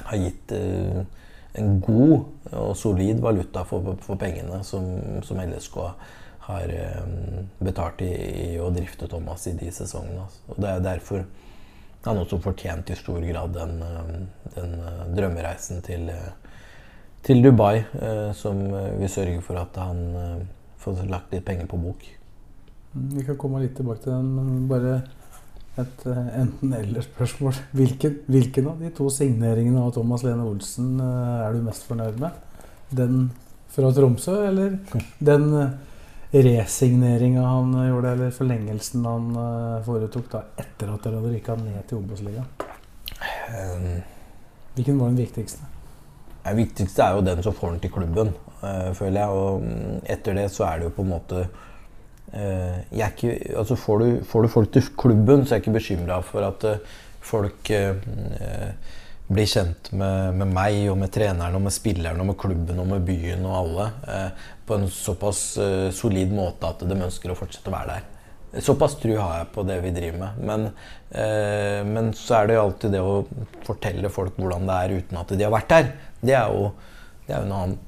har 0.00 0.16
gitt 0.16 0.52
eh, 0.56 1.02
en 1.60 1.80
god 1.84 2.54
og 2.56 2.72
solid 2.78 3.20
valuta 3.20 3.66
for, 3.68 3.94
for 4.00 4.18
pengene 4.20 4.62
som, 4.64 4.86
som 5.26 5.42
LSK 5.42 5.76
har 6.46 6.72
eh, 6.72 7.04
betalt 7.60 8.00
i, 8.06 8.10
i 8.46 8.50
å 8.62 8.70
drifte 8.74 9.08
Thomas 9.10 9.46
i 9.50 9.56
de 9.58 9.70
sesongene. 9.74 10.24
Og 10.48 10.60
Det 10.62 10.70
er 10.70 10.84
derfor 10.84 11.26
han 12.06 12.20
også 12.22 12.40
fortjent 12.40 12.90
i 12.90 12.96
stor 12.96 13.20
grad 13.24 13.52
den, 13.56 13.82
eh, 13.84 14.14
den 14.56 14.78
eh, 14.78 15.02
drømmereisen 15.18 15.82
til, 15.84 16.08
eh, 16.08 16.30
til 17.26 17.42
Dubai, 17.44 17.84
eh, 18.00 18.30
som 18.32 18.62
vi 18.98 19.08
sørger 19.08 19.44
for 19.44 19.60
at 19.60 19.76
han 19.76 20.48
får 20.80 21.04
lagt 21.12 21.34
litt 21.34 21.44
penger 21.44 21.68
på 21.68 21.80
bok. 21.80 22.06
Vi 22.92 23.24
kan 23.26 23.38
komme 23.38 23.60
litt 23.62 23.76
tilbake 23.78 24.02
til 24.04 24.14
den, 24.16 24.30
men 24.34 24.64
bare 24.70 24.96
et 25.78 26.06
eh, 26.10 26.32
enten-eller-spørsmål. 26.40 27.60
Hvilken, 27.78 28.16
hvilken 28.26 28.70
av 28.72 28.80
de 28.82 28.90
to 28.96 29.06
signeringene 29.14 29.84
av 29.84 29.92
Thomas 29.94 30.24
Lene 30.26 30.46
Olsen 30.48 30.96
eh, 30.98 31.44
er 31.46 31.54
du 31.54 31.62
mest 31.66 31.86
fornøyd 31.86 32.18
med? 32.20 32.42
Den 32.90 33.30
fra 33.70 33.92
Tromsø, 33.94 34.34
eller 34.48 34.74
den, 35.30 35.46
resigneringa 36.34 37.46
han 37.46 37.74
eh, 37.74 37.88
gjorde, 37.90 38.14
eller 38.16 38.34
forlengelsen 38.34 39.06
han 39.06 39.30
eh, 39.44 39.80
foretok 39.86 40.30
da 40.34 40.44
etter 40.62 40.90
at 40.90 41.06
dere 41.06 41.22
rykka 41.26 41.56
ned 41.62 41.82
til 41.90 42.02
Obos-ligaen? 42.02 42.46
Um, 43.50 44.00
Hvilken 44.74 45.00
var 45.00 45.10
den 45.10 45.18
viktigste? 45.18 45.66
Det 46.44 46.52
viktigste 46.56 47.02
er 47.04 47.16
jo 47.16 47.24
den 47.26 47.42
som 47.44 47.54
får 47.54 47.74
den 47.74 47.80
til 47.82 47.92
klubben, 47.92 48.30
eh, 48.62 48.92
føler 48.96 49.20
jeg. 49.20 49.40
Og 49.40 49.64
mm, 49.64 49.98
etter 50.14 50.38
det 50.38 50.46
så 50.54 50.64
er 50.68 50.78
det 50.78 50.88
jo 50.88 50.94
på 50.96 51.04
en 51.04 51.12
måte 51.12 51.42
eh, 51.42 51.66
ikke, 52.30 53.34
altså 53.58 53.76
får, 53.76 53.98
du, 53.98 54.24
får 54.24 54.42
du 54.42 54.52
folk 54.52 54.72
til 54.72 54.88
klubben, 54.98 55.44
så 55.44 55.54
er 55.54 55.58
jeg 55.58 55.66
ikke 55.66 55.78
bekymra 55.78 56.20
for 56.22 56.46
at 56.46 56.66
eh, 56.68 56.98
folk 57.26 57.70
eh, 57.74 57.96
blir 59.30 59.46
kjent 59.46 59.92
med, 59.94 60.38
med, 60.38 60.52
meg 60.54 60.78
og 60.90 60.96
med 60.98 61.12
treneren 61.14 61.58
og 61.58 61.62
med 61.66 61.74
spilleren 61.74 62.22
og 62.22 62.32
med 62.32 62.38
klubben 62.38 62.78
og 62.82 62.88
med 62.90 63.04
byen 63.06 63.44
og 63.46 63.58
alle 63.60 63.90
eh, 64.10 64.46
på 64.66 64.78
en 64.78 64.88
såpass 64.90 65.42
eh, 65.62 65.90
solid 65.94 66.32
måte 66.34 66.70
at 66.70 66.82
de 66.86 66.96
ønsker 66.96 67.30
å 67.30 67.38
fortsette 67.38 67.70
å 67.70 67.74
være 67.74 67.98
der. 67.98 68.08
Såpass 68.66 68.96
tru 68.98 69.12
har 69.14 69.36
jeg 69.38 69.50
på 69.54 69.62
det 69.62 69.76
vi 69.84 69.92
driver 69.94 70.18
med. 70.24 70.40
Men, 70.48 70.64
eh, 71.14 71.82
men, 71.86 72.10
så 72.18 72.40
er 72.40 72.48
det 72.48 72.56
jo 72.56 72.64
alltid 72.64 72.96
det 72.96 73.02
å 73.06 73.20
fortelle 73.66 74.10
folk 74.10 74.38
hvordan 74.40 74.66
det 74.66 74.78
er 74.80 74.96
uten 74.98 75.20
at 75.20 75.36
de 75.36 75.46
har 75.46 75.54
vært 75.54 75.70
der. 75.70 75.92
Det 76.18 76.34
er 76.34 76.50
jo, 76.50 76.72
det 77.28 77.36
er 77.36 77.38
jo 77.38 77.46
en 77.46 77.56
annen 77.60 77.78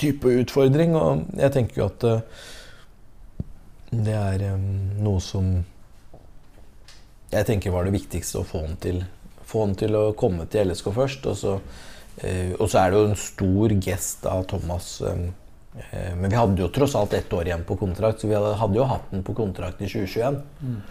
type 0.00 0.32
utfordring. 0.40 0.96
Og 0.96 1.26
jeg 1.36 1.52
tenker 1.58 1.82
jo 1.82 1.90
at 1.90 2.08
eh, 2.08 2.48
det 3.92 4.16
er 4.16 4.56
noe 4.56 5.20
som 5.20 5.54
jeg 7.32 7.48
tenker 7.48 7.72
var 7.72 7.84
det 7.88 7.94
viktigste 7.94 8.40
å 8.40 8.46
få 8.48 8.64
han 8.66 8.78
til 8.80 9.02
få 9.52 9.66
han 9.66 9.76
til 9.78 9.96
å 9.98 10.04
komme 10.18 10.46
til 10.50 10.72
LSK 10.72 10.90
først. 10.96 11.28
Og 11.30 11.38
så, 11.38 11.58
eh, 12.22 12.52
og 12.58 12.68
så 12.70 12.82
er 12.82 12.90
det 12.90 12.98
jo 13.00 13.10
en 13.10 13.20
stor 13.20 13.76
gest 13.88 14.26
av 14.30 14.44
Thomas. 14.50 14.88
Eh, 15.02 16.14
men 16.16 16.28
vi 16.30 16.36
hadde 16.36 16.60
jo 16.60 16.72
tross 16.72 16.96
alt 16.96 17.14
ett 17.16 17.32
år 17.32 17.48
igjen 17.48 17.64
på 17.68 17.78
kontrakt, 17.80 18.20
så 18.20 18.28
vi 18.28 18.36
hadde, 18.36 18.76
jo 18.76 18.88
hatt 18.88 19.10
den 19.10 19.22
på 19.24 19.34
kontrakt 19.34 19.80
i 19.80 19.88
2021. 19.88 20.42
Mm. 20.60 20.82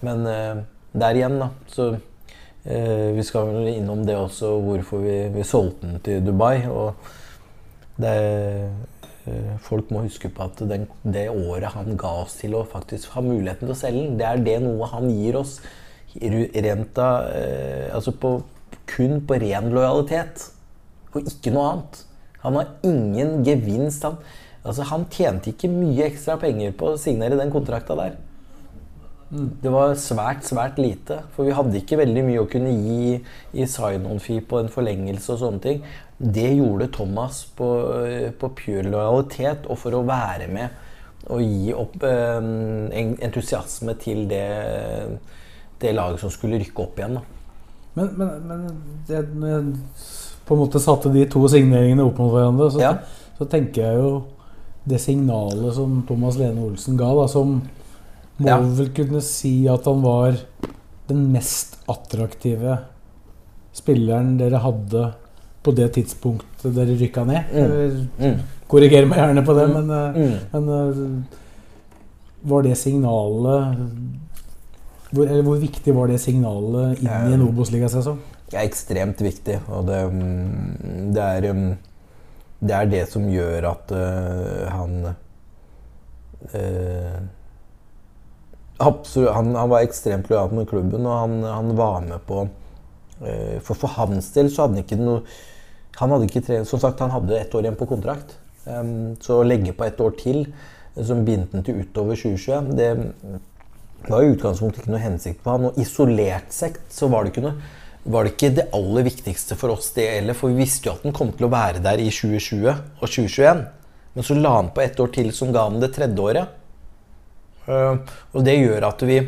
Men 0.00 0.26
eh, 0.26 0.64
der 0.92 1.20
igjen, 1.20 1.38
da. 1.42 1.50
Så 1.68 1.94
vi 2.64 3.20
skal 3.20 3.50
vel 3.50 3.66
innom 3.74 4.06
det 4.06 4.14
også, 4.16 4.54
hvorfor 4.64 5.02
vi, 5.04 5.16
vi 5.34 5.42
solgte 5.44 5.84
den 5.84 5.98
til 6.00 6.22
Dubai. 6.24 6.64
Og 6.64 6.94
det 8.00 8.14
Folk 9.64 9.88
må 9.94 10.02
huske 10.04 10.28
på 10.28 10.44
at 10.44 10.58
den, 10.68 10.84
det 11.00 11.30
året 11.32 11.72
han 11.72 11.96
ga 12.00 12.10
oss 12.24 12.36
til 12.42 12.56
å 12.58 12.66
faktisk 12.68 13.14
ha 13.16 13.22
muligheten 13.24 13.64
til 13.64 13.72
å 13.72 13.78
selge 13.78 14.02
den, 14.02 14.18
det 14.20 14.26
er 14.28 14.42
det 14.44 14.58
noe 14.66 14.88
han 14.92 15.08
gir 15.08 15.38
oss 15.40 15.58
renta 16.14 17.06
eh, 17.34 17.94
Altså 17.94 18.12
på, 18.12 18.42
kun 18.86 19.22
på 19.26 19.38
ren 19.40 19.70
lojalitet. 19.74 20.50
Og 21.14 21.26
ikke 21.26 21.54
noe 21.54 21.70
annet. 21.70 22.04
Han 22.44 22.58
har 22.58 22.70
ingen 22.84 23.44
gevinst. 23.46 24.04
Han, 24.04 24.18
altså 24.64 24.86
han 24.90 25.08
tjente 25.10 25.50
ikke 25.50 25.70
mye 25.72 26.10
ekstra 26.10 26.36
penger 26.40 26.74
på 26.76 26.92
å 26.92 27.00
signere 27.00 27.38
den 27.38 27.52
kontrakta 27.54 27.96
der. 27.98 28.16
Mm. 29.34 29.48
Det 29.62 29.70
var 29.72 29.94
svært, 29.98 30.44
svært 30.46 30.78
lite. 30.78 31.22
For 31.34 31.46
vi 31.46 31.54
hadde 31.56 31.78
ikke 31.80 31.98
veldig 32.02 32.24
mye 32.26 32.42
å 32.42 32.50
kunne 32.50 32.74
gi 32.74 33.16
i 33.54 33.66
sign-on-fee 33.66 34.44
på 34.46 34.60
en 34.60 34.70
forlengelse 34.72 35.34
og 35.34 35.40
sånne 35.40 35.64
ting. 35.64 35.80
Det 36.18 36.50
gjorde 36.54 36.92
Thomas 36.94 37.42
på, 37.56 37.68
på 38.38 38.50
pure 38.58 38.86
lojalitet 38.86 39.66
og 39.66 39.80
for 39.80 39.96
å 39.98 40.04
være 40.06 40.48
med 40.52 40.80
og 41.24 41.40
gi 41.40 41.72
opp 41.72 42.02
eh, 42.04 42.44
entusiasme 43.24 43.94
til 43.98 44.26
det 44.28 44.44
det 45.84 45.92
laget 45.92 46.22
som 46.22 46.32
skulle 46.32 46.60
rykke 46.62 46.84
opp 46.84 47.00
igjen. 47.00 47.18
Da. 47.18 47.24
Men, 47.94 48.12
men, 48.18 48.30
men 48.48 48.62
det, 49.08 49.22
når 49.34 49.52
jeg 49.52 49.66
på 50.44 50.56
en 50.56 50.62
måte 50.64 50.82
satte 50.82 51.12
de 51.14 51.26
to 51.30 51.44
signeringene 51.50 52.06
opp 52.06 52.20
mot 52.20 52.32
hverandre, 52.34 52.70
så, 52.74 52.82
ja. 52.82 52.94
så 53.38 53.48
tenker 53.50 53.86
jeg 53.86 54.00
jo 54.00 54.14
det 54.84 55.00
signalet 55.00 55.76
som 55.76 56.02
Thomas 56.08 56.38
Lene 56.40 56.64
Olsen 56.66 56.98
ga, 57.00 57.10
da, 57.16 57.28
som 57.30 57.58
må 58.36 58.48
ja. 58.50 58.58
vel 58.58 58.90
kunne 58.96 59.22
si 59.24 59.54
at 59.70 59.86
han 59.88 60.02
var 60.04 60.36
den 61.08 61.28
mest 61.32 61.78
attraktive 61.90 62.80
spilleren 63.74 64.34
dere 64.40 64.60
hadde 64.64 65.06
på 65.64 65.72
det 65.76 65.88
tidspunktet 65.96 66.74
dere 66.76 66.98
rykka 67.00 67.24
ned. 67.28 67.54
Mm. 67.54 68.08
Mm. 68.20 68.42
Korriger 68.68 69.08
meg 69.08 69.22
gjerne 69.22 69.44
på 69.46 69.56
det, 69.56 69.64
mm. 69.70 69.74
men, 69.78 69.86
eh, 69.96 70.20
mm. 70.20 70.36
men, 70.52 70.64
eh, 70.76 71.40
var 72.44 72.64
det 72.66 72.76
signalet 72.76 73.78
hvor, 75.14 75.30
hvor, 75.46 75.58
viktig 75.62 75.94
var 75.94 76.10
det 76.10 76.18
signalet 76.20 76.98
inn 77.00 77.28
i 77.30 77.36
en 77.36 77.44
Obos-ligasesong? 77.46 78.18
Det 78.50 78.58
er 78.58 78.66
ekstremt 78.66 79.22
viktig. 79.22 79.60
Og 79.72 79.86
det, 79.86 80.00
det, 81.14 81.22
er, 81.22 81.46
det 82.58 82.74
er 82.74 82.90
det 82.90 83.04
som 83.12 83.28
gjør 83.30 83.68
at 83.70 83.94
uh, 83.94 84.66
han 84.74 84.98
uh, 86.50 87.16
Absolutt, 88.82 89.30
han, 89.36 89.54
han, 89.54 89.70
var 89.70 89.86
ekstremt 89.86 90.26
lojal 90.28 90.50
med 90.58 90.68
klubben, 90.68 91.06
og 91.06 91.18
han, 91.20 91.38
han 91.46 91.72
var 91.78 92.02
med 92.08 92.26
på 92.26 92.42
uh, 93.22 93.56
For 93.62 93.78
for 93.78 93.94
hans 93.94 94.32
del 94.34 94.50
så 94.50 94.64
hadde 94.64 94.80
han 94.80 94.84
ikke 94.84 94.98
noe 94.98 95.22
han 96.00 96.14
hadde 96.14 96.28
ikke 96.28 96.42
tre, 96.46 96.64
Som 96.68 96.80
sagt, 96.82 97.00
han 97.00 97.12
hadde 97.14 97.38
ett 97.38 97.54
år 97.54 97.66
igjen 97.66 97.78
på 97.78 97.88
kontrakt. 97.90 98.36
Um, 98.64 99.14
så 99.20 99.40
å 99.40 99.46
legge 99.46 99.74
på 99.76 99.86
ett 99.86 100.00
år 100.00 100.14
til, 100.18 100.46
som 100.94 101.24
bindt 101.26 101.52
den 101.52 101.64
til 101.66 101.82
utover 101.82 102.16
2021, 102.16 102.70
det 102.78 102.90
var 104.08 104.22
i 104.22 104.30
utgangspunktet 104.32 104.84
ikke 104.84 104.92
noe 104.94 105.02
hensikt 105.02 105.42
på 105.44 105.54
han. 105.54 105.68
Og 105.70 105.80
isolert 105.80 106.52
sett 106.54 106.80
så 106.92 107.10
var 107.12 107.24
det 107.24 107.34
ikke 107.34 107.48
noe 107.48 107.82
var 108.04 108.26
det 108.26 108.34
ikke 108.34 108.50
det 108.58 108.66
aller 108.76 109.06
viktigste 109.06 109.56
for 109.56 109.72
oss, 109.72 109.86
det 109.96 110.04
heller. 110.10 110.36
For 110.36 110.52
vi 110.52 110.60
visste 110.60 110.90
jo 110.90 110.92
at 110.92 111.06
den 111.06 111.14
kom 111.16 111.30
til 111.32 111.46
å 111.46 111.54
være 111.54 111.80
der 111.84 112.02
i 112.02 112.10
2020 112.12 112.66
og 112.68 113.06
2021. 113.06 113.62
Men 114.14 114.26
så 114.26 114.36
la 114.36 114.52
han 114.58 114.68
på 114.76 114.82
ett 114.84 115.00
år 115.00 115.08
til 115.14 115.30
som 115.32 115.54
ga 115.54 115.64
han 115.70 115.80
det 115.80 115.88
tredje 115.96 116.20
året. 116.20 116.60
Og 117.64 118.44
det 118.44 118.58
gjør 118.58 118.90
at 118.90 119.06
vi 119.08 119.22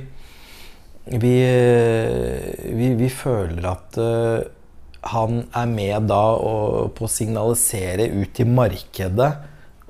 vi, 1.06 1.37
vi, 2.75 2.87
vi 2.99 3.08
føler 3.14 3.66
at 3.70 3.99
uh, 4.02 4.40
han 5.13 5.45
er 5.55 5.71
med 5.71 6.09
da 6.11 6.23
og, 6.37 6.93
på 6.97 7.07
å 7.07 7.13
signalisere 7.13 8.09
ut 8.15 8.35
til 8.37 8.51
markedet 8.51 9.31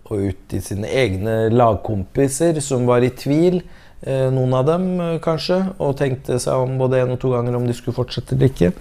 og 0.07 0.29
ut 0.31 0.45
til 0.53 0.63
sine 0.63 0.89
egne 0.89 1.47
lagkompiser 1.51 2.61
som 2.63 2.87
var 2.89 3.03
i 3.03 3.15
tvil 3.17 3.63
Eh, 4.07 4.29
noen 4.31 4.53
av 4.55 4.67
dem, 4.69 5.01
eh, 5.01 5.19
kanskje, 5.19 5.57
og 5.81 5.97
tenkte 5.97 6.37
seg 6.39 6.55
om 6.55 6.77
både 6.79 7.01
én 7.01 7.13
og 7.15 7.19
to 7.21 7.31
ganger 7.33 7.57
om 7.57 7.67
de 7.67 7.73
skulle 7.75 7.97
fortsette 7.97 8.37
eller 8.37 8.51
ikke. 8.53 8.73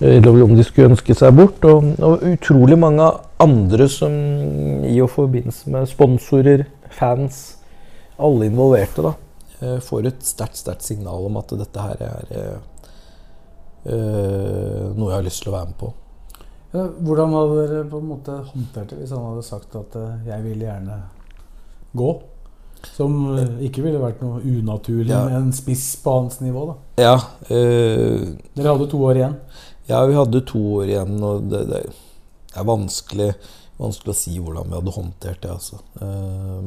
Eller 0.00 0.42
om 0.42 0.54
de 0.56 0.64
skulle 0.64 0.88
ønske 0.90 1.14
seg 1.14 1.36
bort. 1.36 1.62
Og, 1.68 1.92
og 2.00 2.24
utrolig 2.24 2.78
mange 2.78 3.04
andre 3.38 3.88
som 3.88 4.12
i 4.86 4.96
og 5.04 5.12
forbindelse 5.12 5.70
med 5.74 5.90
sponsorer, 5.90 6.64
fans, 6.90 7.58
alle 8.18 8.48
involverte, 8.48 9.04
da, 9.04 9.14
eh, 9.60 9.78
får 9.84 10.08
et 10.08 10.24
sterkt, 10.24 10.56
sterkt 10.56 10.82
signal 10.82 11.28
om 11.28 11.36
at 11.36 11.54
dette 11.60 11.84
her 11.84 12.02
er 12.08 12.58
noe 13.84 15.08
jeg 15.08 15.16
har 15.16 15.26
lyst 15.26 15.42
til 15.44 15.52
å 15.52 15.54
være 15.54 15.70
med 15.70 15.78
på. 15.80 15.92
Hvordan 16.72 17.36
hadde 17.36 17.60
dere 17.60 17.84
på 17.88 18.00
en 18.02 18.08
måte 18.10 18.34
håndtert 18.50 18.90
det 18.90 18.98
hvis 18.98 19.12
han 19.14 19.22
hadde 19.30 19.44
sagt 19.46 19.76
at 19.78 19.94
jeg 20.26 20.44
vil 20.44 20.66
gjerne 20.66 20.98
gå? 21.96 22.10
Som 22.94 23.16
eh, 23.38 23.60
ikke 23.68 23.82
ville 23.84 24.00
vært 24.00 24.22
noe 24.22 24.40
unaturlig 24.42 25.12
ja. 25.12 25.24
med 25.26 25.36
en 25.38 25.52
spiss 25.56 25.90
på 26.02 26.14
hans 26.20 26.40
nivå. 26.42 26.66
da. 26.70 26.76
Ja. 27.02 27.14
Øh, 27.50 28.34
Dere 28.54 28.74
hadde 28.74 28.88
to 28.90 29.02
år 29.06 29.20
igjen? 29.20 29.36
Ja, 29.88 30.02
vi 30.06 30.18
hadde 30.18 30.44
to 30.46 30.62
år 30.80 30.90
igjen. 30.92 31.16
Og 31.24 31.48
det, 31.50 31.64
det 31.70 31.82
er 32.54 32.68
vanskelig, 32.68 33.30
vanskelig, 33.80 34.14
å 34.14 34.20
si 34.20 34.36
hvordan 34.38 34.70
vi 34.70 34.78
hadde 34.78 34.96
håndtert 34.98 35.44
det. 35.44 35.54
altså. 35.56 35.80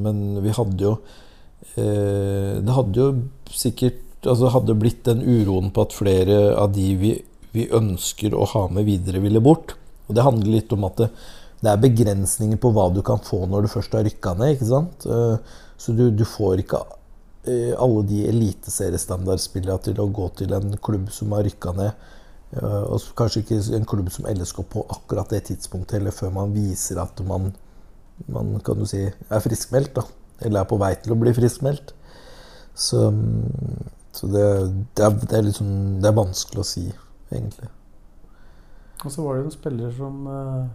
Men 0.01 0.41
vi 0.43 0.55
hadde 0.55 0.89
jo 0.89 0.95
Det 1.71 2.73
hadde 2.73 2.97
jo 2.97 3.05
sikkert 3.53 3.99
altså 4.29 4.51
hadde 4.53 4.77
blitt 4.77 5.03
den 5.07 5.23
uroen 5.25 5.71
på 5.73 5.85
at 5.85 5.95
flere 5.97 6.39
av 6.59 6.73
de 6.75 6.87
vi, 6.99 7.11
vi 7.55 7.67
ønsker 7.73 8.35
å 8.37 8.47
ha 8.53 8.67
med 8.73 8.85
videre, 8.87 9.21
ville 9.23 9.41
bort. 9.43 9.75
Og 10.07 10.17
det 10.17 10.25
handler 10.25 10.57
litt 10.57 10.73
om 10.75 10.85
at 10.87 10.99
det, 11.01 11.09
det 11.61 11.71
er 11.71 11.83
begrensninger 11.83 12.59
på 12.61 12.71
hva 12.75 12.89
du 12.93 13.01
kan 13.05 13.21
få 13.23 13.43
når 13.49 13.65
du 13.65 13.73
først 13.73 13.93
har 13.97 14.05
rykka 14.07 14.35
ned. 14.39 14.55
ikke 14.55 14.69
sant? 14.69 15.05
Uh, 15.05 15.37
så 15.81 15.95
du, 15.97 16.09
du 16.13 16.25
får 16.27 16.63
ikke 16.63 16.81
uh, 16.81 17.73
alle 17.77 18.05
de 18.09 18.23
eliteseriestandardspillene 18.29 19.77
til 19.85 20.01
å 20.01 20.09
gå 20.13 20.27
til 20.41 20.55
en 20.57 20.75
klubb 20.83 21.11
som 21.13 21.33
har 21.37 21.45
rykka 21.47 21.75
ned. 21.77 22.09
Uh, 22.57 22.83
og 22.91 23.11
kanskje 23.17 23.45
ikke 23.45 23.61
en 23.77 23.87
klubb 23.87 24.11
som 24.11 24.27
LSK 24.27 24.65
på 24.73 24.83
akkurat 24.91 25.31
det 25.31 25.45
tidspunktet 25.47 26.01
eller 26.01 26.15
før 26.15 26.33
man 26.35 26.51
viser 26.55 26.99
at 26.99 27.21
man, 27.23 27.53
man 28.27 28.57
kan 28.65 28.81
du 28.81 28.89
si, 28.89 29.05
er 29.07 29.45
friskmeldt. 29.45 29.95
da, 29.95 30.05
Eller 30.41 30.63
er 30.63 30.69
på 30.69 30.81
vei 30.81 30.95
til 30.99 31.15
å 31.15 31.19
bli 31.21 31.33
friskmeldt. 31.37 31.95
Så, 32.75 33.07
så 34.11 34.27
det, 34.27 34.45
det, 34.97 35.05
er, 35.05 35.17
det, 35.21 35.33
er 35.37 35.47
liksom, 35.47 35.71
det, 36.01 36.09
er, 36.09 36.17
vanskelig 36.17 36.61
å 36.63 36.67
si, 36.67 36.85
egentlig. 37.31 37.69
Og 39.01 39.09
så 39.13 39.23
var 39.25 39.37
det 39.37 39.47
en 39.47 39.53
spiller 39.55 39.93
som 39.97 40.27
uh, 40.27 40.65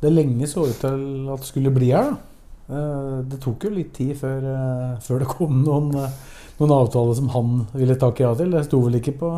det 0.00 0.12
lenge 0.14 0.46
så 0.48 0.64
ut 0.68 0.78
til 0.80 1.30
at 1.34 1.46
skulle 1.46 1.74
bli 1.74 1.90
her. 1.92 2.12
da. 2.12 2.38
Eh, 2.68 3.20
det 3.24 3.38
tok 3.40 3.64
jo 3.64 3.72
litt 3.72 3.94
tid 3.96 4.12
før, 4.18 4.44
eh, 4.44 4.96
før 5.00 5.22
det 5.22 5.28
kom 5.30 5.62
noen, 5.64 5.88
eh, 5.96 6.16
noen 6.58 6.74
avtaler 6.76 7.14
som 7.16 7.30
han 7.32 7.66
ville 7.72 7.96
takke 7.96 8.26
ja 8.26 8.34
til. 8.36 8.50
Det 8.52 8.64
sto 8.66 8.80
vel 8.84 8.98
ikke 9.00 9.16
på, 9.18 9.30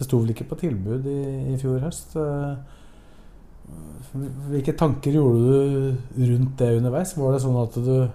vel 0.00 0.32
ikke 0.32 0.48
på 0.48 0.58
tilbud 0.62 1.06
i, 1.06 1.52
i, 1.52 1.58
fjor 1.60 1.82
høst. 1.84 2.16
Hvilke 4.12 4.76
tanker 4.76 5.12
gjorde 5.12 5.42
du 5.44 6.24
rundt 6.30 6.56
det 6.58 6.76
underveis? 6.78 7.14
Var 7.16 7.32
det 7.32 7.42
sånn 7.44 7.60
at 7.60 7.76
du 7.76 8.08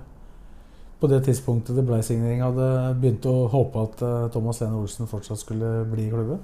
på 0.97 1.07
det 1.11 1.23
tidspunktet 1.27 1.77
det 1.77 1.85
ble 1.85 1.99
signering, 2.05 2.41
hadde 2.41 2.69
begynt 3.01 3.25
å 3.29 3.35
håpe 3.53 3.83
at 3.89 4.05
eh, 4.05 4.29
Thomas 4.33 4.61
Lene 4.63 4.79
Olsen 4.79 5.09
fortsatt 5.09 5.41
skulle 5.43 5.81
bli 5.89 6.07
i 6.07 6.13
klubben? 6.13 6.39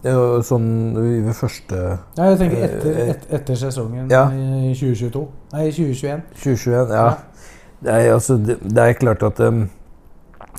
Det 0.00 0.12
var 0.16 0.44
sånn 0.48 0.68
ved 0.96 1.34
første 1.36 1.76
Ja, 1.76 2.30
jeg 2.30 2.38
tenker 2.40 2.62
etter, 2.64 2.94
Eh, 2.94 3.10
et, 3.12 3.26
etter 3.36 3.58
sesongen 3.60 4.08
ja. 4.08 4.24
i 4.32 4.72
2022. 4.72 5.26
Nei, 5.52 5.66
2021. 5.76 6.22
2021, 6.40 6.94
ja. 6.96 7.08
Nei, 7.84 8.00
altså, 8.12 8.38
det, 8.40 8.56
det 8.64 8.86
er 8.86 8.96
klart 8.96 9.24
at 9.28 9.42
um, 9.44 9.66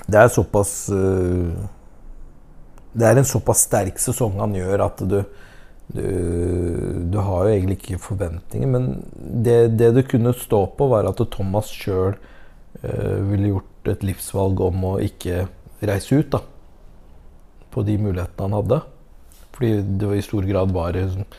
det 0.06 0.20
er 0.22 0.30
såpass 0.34 0.74
uh, 0.94 1.50
Det 2.94 3.08
er 3.08 3.18
en 3.18 3.28
såpass 3.28 3.66
sterk 3.66 4.02
sesong 4.02 4.38
han 4.42 4.54
gjør 4.58 4.86
at 4.86 5.02
du 5.10 5.20
du, 5.92 6.08
du 7.12 7.18
har 7.20 7.46
jo 7.46 7.52
egentlig 7.54 7.76
ikke 7.80 8.00
forventninger, 8.02 8.68
men 8.72 8.84
det, 9.46 9.78
det 9.80 9.90
du 9.96 10.02
kunne 10.08 10.34
stå 10.38 10.60
på, 10.78 10.84
var 10.92 11.04
at 11.10 11.30
Thomas 11.34 11.68
sjøl 11.72 12.14
uh, 12.16 13.30
ville 13.30 13.52
gjort 13.54 13.84
et 13.96 14.04
livsvalg 14.06 14.56
om 14.64 14.78
å 14.94 14.96
ikke 15.04 15.36
reise 15.88 16.12
ut, 16.20 16.30
da. 16.34 16.40
På 17.72 17.80
de 17.88 17.96
mulighetene 18.00 18.46
han 18.48 18.58
hadde. 18.60 18.78
Fordi 19.56 19.72
det 20.00 20.08
i 20.18 20.26
stor 20.26 20.44
grad 20.48 20.70
var 20.76 20.92
sånn- 20.96 21.32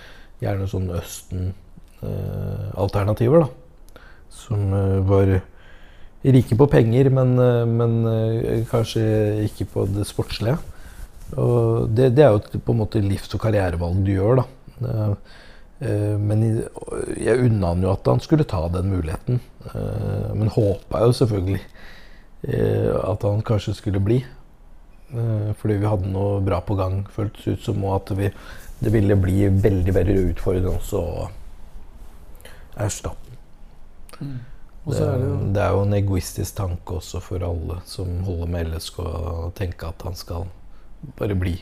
gjerne 0.43 0.67
sånn 0.69 0.97
Østen-alternativer, 0.99 3.39
da. 3.45 3.49
Som 4.33 4.61
uh, 4.75 5.01
var 5.07 5.27
rike 6.31 6.57
på 6.57 6.69
penger, 6.71 7.11
men, 7.11 7.39
eh, 7.39 7.65
men 7.67 8.07
eh, 8.07 8.67
kanskje 8.71 9.03
ikke 9.49 9.67
på 9.73 9.87
det 9.91 10.07
sportslige. 10.07 10.59
Og 11.41 11.89
det, 11.89 12.11
det 12.17 12.25
er 12.27 12.35
jo 12.35 12.61
på 12.61 12.75
en 12.75 12.83
måte 12.83 13.01
livs- 13.01 13.33
og 13.33 13.41
karrierevalg 13.43 14.03
du 14.05 14.13
gjør, 14.13 14.43
da. 14.43 14.47
Eh, 14.83 15.15
eh, 15.89 16.17
Men 16.21 16.45
jeg 17.17 17.47
unna 17.47 17.73
han 17.73 17.85
jo 17.85 17.93
at 17.93 18.11
han 18.11 18.21
skulle 18.21 18.49
ta 18.49 18.67
den 18.69 18.91
muligheten. 18.93 19.41
Eh, 19.73 20.33
Men 20.35 20.53
håpa 20.53 21.07
jo 21.07 21.17
selvfølgelig 21.17 21.63
at 22.43 23.23
han 23.23 23.43
kanskje 23.47 23.77
skulle 23.79 24.01
bli. 24.03 24.17
Fordi 25.13 25.75
vi 25.79 25.87
hadde 25.87 26.09
noe 26.11 26.41
bra 26.43 26.59
på 26.65 26.75
gang, 26.75 27.05
føltes 27.07 27.45
ut 27.47 27.61
som, 27.63 27.85
og 27.85 28.01
at 28.01 28.11
vi, 28.19 28.31
det 28.81 28.91
ville 28.91 29.15
bli 29.15 29.45
veldig 29.47 29.95
veldig 29.95 30.17
utfordrende 30.33 30.73
også 30.73 31.03
å 31.03 31.29
erstatte 32.83 34.27
Og 34.87 34.97
så 34.97 35.05
er 35.05 35.21
det 35.21 35.29
jo 35.29 35.37
det 35.55 35.63
er 35.63 35.77
jo 35.77 35.85
en 35.85 35.95
egoistisk 36.01 36.57
tanke 36.59 36.97
også 36.99 37.21
for 37.23 37.45
alle 37.47 37.79
som 37.87 38.11
holder 38.27 38.51
med 38.57 38.73
LSK, 38.73 38.99
å 39.05 39.53
tenke 39.55 39.93
at 39.93 40.03
han 40.09 40.19
skal 40.19 40.49
bare 41.19 41.37
bli 41.39 41.57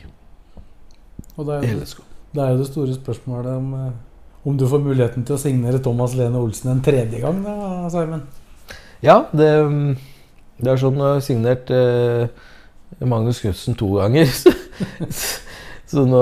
og 1.39 1.47
det 1.47 1.57
er 1.57 1.73
jo, 1.73 2.05
det 2.35 2.41
er 2.43 2.53
jo 2.53 2.59
det 2.59 2.67
store 2.69 2.95
spørsmålet 2.95 3.51
om, 3.55 3.73
eh, 3.73 4.47
om 4.47 4.57
du 4.57 4.65
får 4.67 4.83
muligheten 4.83 5.25
til 5.25 5.37
å 5.37 5.41
signere 5.41 5.81
Thomas 5.83 6.13
Lene 6.17 6.41
Olsen 6.41 6.73
en 6.73 6.83
tredje 6.83 7.21
gang, 7.23 7.39
da, 7.45 7.55
Simon? 7.93 8.25
Ja, 9.01 9.23
det, 9.33 9.49
det 10.61 10.73
er 10.73 10.81
sånn 10.81 10.99
jeg 10.99 11.15
har 11.15 11.23
signert 11.25 11.71
eh, 11.73 12.49
Magnus 12.99 13.41
Knutsen 13.41 13.77
to 13.79 13.95
ganger. 13.97 14.29
Så 15.91 16.05
nå, 16.07 16.21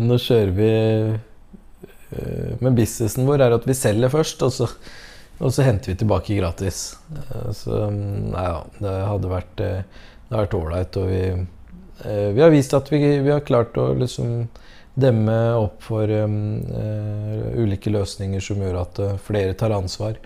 nå 0.00 0.16
kjører 0.16 0.52
vi 0.56 0.68
eh, 0.72 2.52
Men 2.62 2.76
businessen 2.78 3.26
vår 3.28 3.42
er 3.44 3.56
at 3.56 3.66
vi 3.68 3.76
selger 3.76 4.12
først, 4.12 4.40
og 4.46 4.54
så, 4.54 4.68
og 5.40 5.52
så 5.52 5.66
henter 5.66 5.92
vi 5.92 5.98
tilbake 6.00 6.38
gratis. 6.38 6.94
Eh, 7.12 7.50
så 7.56 7.82
nei 7.92 8.46
ja, 8.46 8.62
det 8.78 8.94
hadde 9.10 9.32
vært 9.34 9.64
eh, 9.66 9.82
Det 10.24 10.36
har 10.36 10.46
vært 10.46 10.56
ålreit, 10.56 11.00
og 11.02 11.10
vi 11.12 11.20
eh, 11.34 11.42
Vi 12.04 12.40
har 12.40 12.52
vist 12.52 12.72
at 12.76 12.88
vi, 12.92 12.98
vi 13.20 13.30
har 13.30 13.44
klart 13.44 13.76
å 13.78 13.90
liksom 13.98 14.46
demme 15.00 15.36
opp 15.54 15.82
for 15.84 16.10
um, 16.10 16.60
uh, 16.66 17.60
ulike 17.60 17.92
løsninger 17.92 18.42
som 18.42 18.62
gjør 18.62 18.80
at 18.82 19.00
uh, 19.02 19.16
flere 19.22 19.54
tar 19.58 19.74
ansvar 19.74 20.18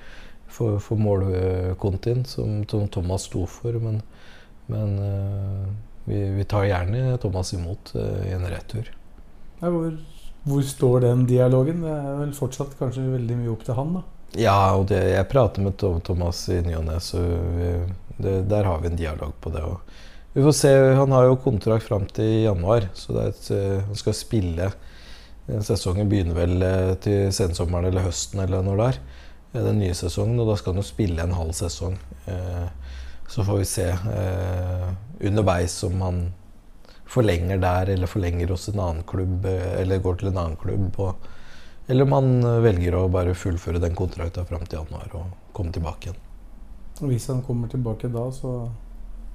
for, 0.48 0.78
for 0.82 1.00
målkontien, 1.00 2.24
som, 2.28 2.62
som 2.70 2.86
Thomas 2.92 3.28
sto 3.28 3.44
for. 3.50 3.76
Men, 3.82 4.00
men 4.70 4.96
uh, 4.98 5.68
vi, 6.04 6.22
vi 6.38 6.46
tar 6.48 6.66
gjerne 6.68 7.16
Thomas 7.18 7.54
imot 7.56 7.94
eh, 7.96 8.26
i 8.28 8.32
en 8.36 8.44
retur. 8.44 8.90
Ja, 9.60 9.70
hvor, 9.72 9.94
hvor 10.44 10.66
står 10.68 11.06
den 11.06 11.22
dialogen? 11.28 11.80
Det 11.80 11.94
er 11.94 12.18
vel 12.18 12.34
fortsatt 12.36 12.74
kanskje 12.76 13.06
veldig 13.08 13.38
mye 13.38 13.52
opp 13.54 13.62
til 13.64 13.78
han, 13.78 13.94
da. 13.96 14.02
Ja, 14.36 14.58
og 14.76 14.88
det, 14.90 14.98
jeg 15.14 15.30
prater 15.30 15.64
med 15.64 15.78
Thomas 15.78 16.42
i 16.52 16.58
ny 16.60 16.74
og 16.76 16.84
ne, 16.90 16.98
så 17.00 17.22
vi, 17.22 17.70
det, 18.18 18.34
der 18.50 18.68
har 18.68 18.82
vi 18.82 18.90
en 18.90 19.00
dialog 19.00 19.32
på 19.40 19.54
det. 19.54 19.64
Og 19.64 19.80
vi 20.34 20.42
får 20.42 20.52
se, 20.52 20.70
Han 20.98 21.12
har 21.14 21.28
jo 21.28 21.36
kontrakt 21.38 21.86
fram 21.86 22.06
til 22.10 22.44
januar, 22.48 22.88
så 22.98 23.14
et, 23.22 23.50
eh, 23.54 23.82
han 23.86 23.94
skal 23.98 24.16
spille 24.18 24.72
Sesongen 25.44 26.08
begynner 26.08 26.34
vel 26.34 26.62
eh, 26.64 26.94
til 27.04 27.28
sensommeren 27.36 27.90
eller 27.90 28.06
høsten 28.06 28.40
eller 28.40 28.64
når 28.64 28.78
det 28.80 28.86
er. 28.86 28.98
Den 29.66 29.78
nye 29.78 29.94
sesongen, 29.94 30.40
og 30.40 30.48
da 30.48 30.56
skal 30.56 30.72
han 30.72 30.80
jo 30.80 30.86
spille 30.88 31.22
en 31.22 31.36
halv 31.36 31.52
sesong. 31.54 31.98
Eh, 32.26 32.68
Så 33.28 33.44
får 33.44 33.58
vi 33.58 33.64
se 33.64 33.84
underveis 35.24 35.82
om 35.84 36.00
han 36.02 36.18
forlenger 37.08 37.60
der, 37.60 37.88
eller 37.94 38.06
forlenger 38.06 38.50
hos 38.52 38.68
en 38.68 38.80
annen 38.80 39.02
klubb, 39.08 39.46
eller 39.46 39.98
går 39.98 40.18
til 40.20 40.28
en 40.28 40.36
annen 40.42 40.56
klubb. 40.60 40.98
Eller 41.88 42.04
om 42.04 42.12
han 42.12 42.62
velger 42.62 42.98
å 42.98 43.08
bare 43.08 43.32
fullføre 43.34 43.80
den 43.80 43.96
kontrakten 43.96 44.44
fram 44.44 44.66
til 44.66 44.82
januar 44.82 45.08
og 45.14 45.32
komme 45.56 45.72
tilbake 45.72 46.10
igjen. 46.10 46.20
Hvis 47.00 47.30
han 47.32 47.40
kommer 47.42 47.68
tilbake 47.72 48.12
da, 48.12 48.28
så 48.30 48.68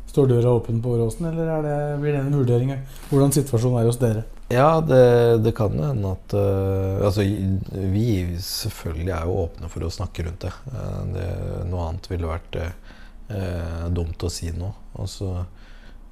står 0.10 0.28
døra 0.32 0.58
åpen 0.58 0.82
på 0.82 0.95
Åråsen, 0.95 1.30
eller 1.30 1.54
er 1.54 1.65
det, 1.65 1.78
blir 2.02 2.15
det 2.15 2.24
en 2.24 2.38
vurdering 2.39 2.76
hvordan 3.12 3.34
situasjonen 3.36 3.82
er 3.82 3.89
hos 3.89 4.00
dere? 4.02 4.26
Ja, 4.50 4.82
det, 4.82 5.38
det 5.45 5.52
kan 5.54 5.76
hende 5.78 6.15
at 6.15 6.34
uh, 6.34 7.06
Altså, 7.06 7.22
vi 7.69 8.38
selvfølgelig 8.41 9.13
er 9.13 9.28
jo 9.30 9.38
åpne 9.43 9.69
for 9.69 9.86
å 9.86 9.91
snakke 9.93 10.26
rundt 10.26 10.48
det. 10.48 10.54
Eh, 10.74 11.04
det 11.13 11.28
noe 11.69 11.86
annet 11.86 12.10
ville 12.10 12.32
vært 12.32 12.58
uh, 12.58 13.86
dumt 13.93 14.26
å 14.26 14.32
si 14.34 14.50
nå. 14.56 14.74
Og 14.98 15.10
så 15.10 15.34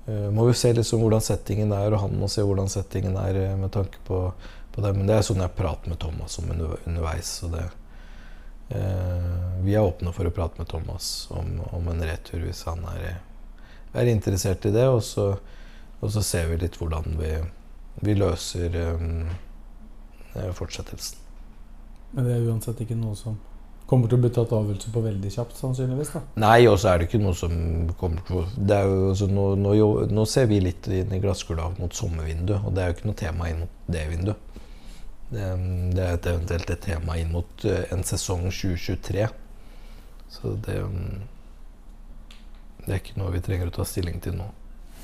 må 0.07 0.45
vi 0.47 0.53
se 0.55 0.69
liksom 0.71 1.01
hvordan 1.03 1.19
settingen 1.19 1.73
er, 1.75 1.91
og 1.91 1.99
han 1.99 2.13
må 2.15 2.29
se 2.31 2.39
hvordan 2.45 2.69
settingen 2.71 3.17
er 3.19 3.57
med 3.59 3.73
tanke 3.75 3.99
på, 4.07 4.21
på 4.71 4.83
det. 4.85 4.93
Men 4.95 5.09
det 5.09 5.17
er 5.17 5.25
sånn 5.27 5.43
jeg 5.43 5.51
prater 5.57 5.91
med 5.91 5.99
Thomas 5.99 6.37
om 6.39 6.53
underveis. 6.53 7.33
Så 7.41 7.49
det, 7.51 7.65
vi 9.65 9.75
er 9.75 9.83
åpne 9.83 10.13
for 10.15 10.29
å 10.29 10.31
prate 10.31 10.61
med 10.61 10.69
Thomas 10.71 11.27
om, 11.35 11.57
om 11.75 11.91
en 11.91 12.05
retur 12.07 12.45
hvis 12.45 12.63
han 12.69 12.87
er, 12.93 13.17
er 13.97 14.11
interessert 14.11 14.65
i 14.69 14.73
det. 14.75 14.87
Og 14.89 15.03
så, 15.05 15.27
og 15.99 16.13
så 16.13 16.23
ser 16.25 16.51
vi 16.51 16.61
litt 16.63 16.79
hvordan 16.79 17.17
vi, 17.19 17.33
vi 18.05 18.17
løser 18.17 18.79
um, 18.95 19.27
fortsettelsen. 20.57 21.23
Men 22.15 22.27
det 22.27 22.37
er 22.37 22.49
uansett 22.49 22.81
ikke 22.81 22.97
noe 22.97 23.17
som 23.19 23.35
kommer 23.87 24.09
til 24.11 24.17
å 24.17 24.23
bli 24.25 24.31
tatt 24.35 24.51
avgjørelse 24.51 24.91
på 24.91 25.01
veldig 25.03 25.29
kjapt, 25.31 25.55
sannsynligvis. 25.61 26.11
da. 26.15 26.21
Nei, 26.43 26.67
og 26.67 26.75
så 26.81 26.91
er 26.91 26.99
det 26.99 27.07
ikke 27.07 27.21
noe 27.23 27.35
som 27.39 27.53
kommer 27.99 28.23
til 28.27 28.41
å 28.41 28.43
det 28.57 28.75
er 28.75 28.89
jo, 28.89 28.97
altså, 29.13 29.29
nå, 29.31 29.45
nå, 29.63 29.73
nå 30.11 30.25
ser 30.27 30.49
vi 30.51 30.59
litt 30.63 30.89
inn 30.91 31.13
i 31.15 31.21
glasskula 31.23 31.69
mot 31.77 31.95
sommervinduet, 31.95 32.65
og 32.67 32.75
det 32.75 32.83
er 32.83 32.91
jo 32.91 32.97
ikke 32.97 33.09
noe 33.11 33.21
tema 33.21 33.47
inn 33.51 33.63
mot 33.63 33.79
det 33.95 34.03
vinduet. 34.11 34.43
Det, 35.27 35.47
det 35.95 36.03
er 36.03 36.13
et 36.15 36.29
eventuelt 36.31 36.69
et 36.71 36.83
tema 36.83 37.17
inn 37.19 37.31
mot 37.35 37.67
eh, 37.67 37.87
en 37.91 38.03
sesong 38.07 38.45
2023. 38.47 39.25
Så 40.35 40.53
det 40.67 40.77
Det 42.87 42.93
er 42.95 43.01
ikke 43.03 43.17
noe 43.19 43.33
vi 43.35 43.41
trenger 43.43 43.67
å 43.69 43.75
ta 43.75 43.83
stilling 43.85 44.21
til 44.23 44.37
nå. 44.39 44.47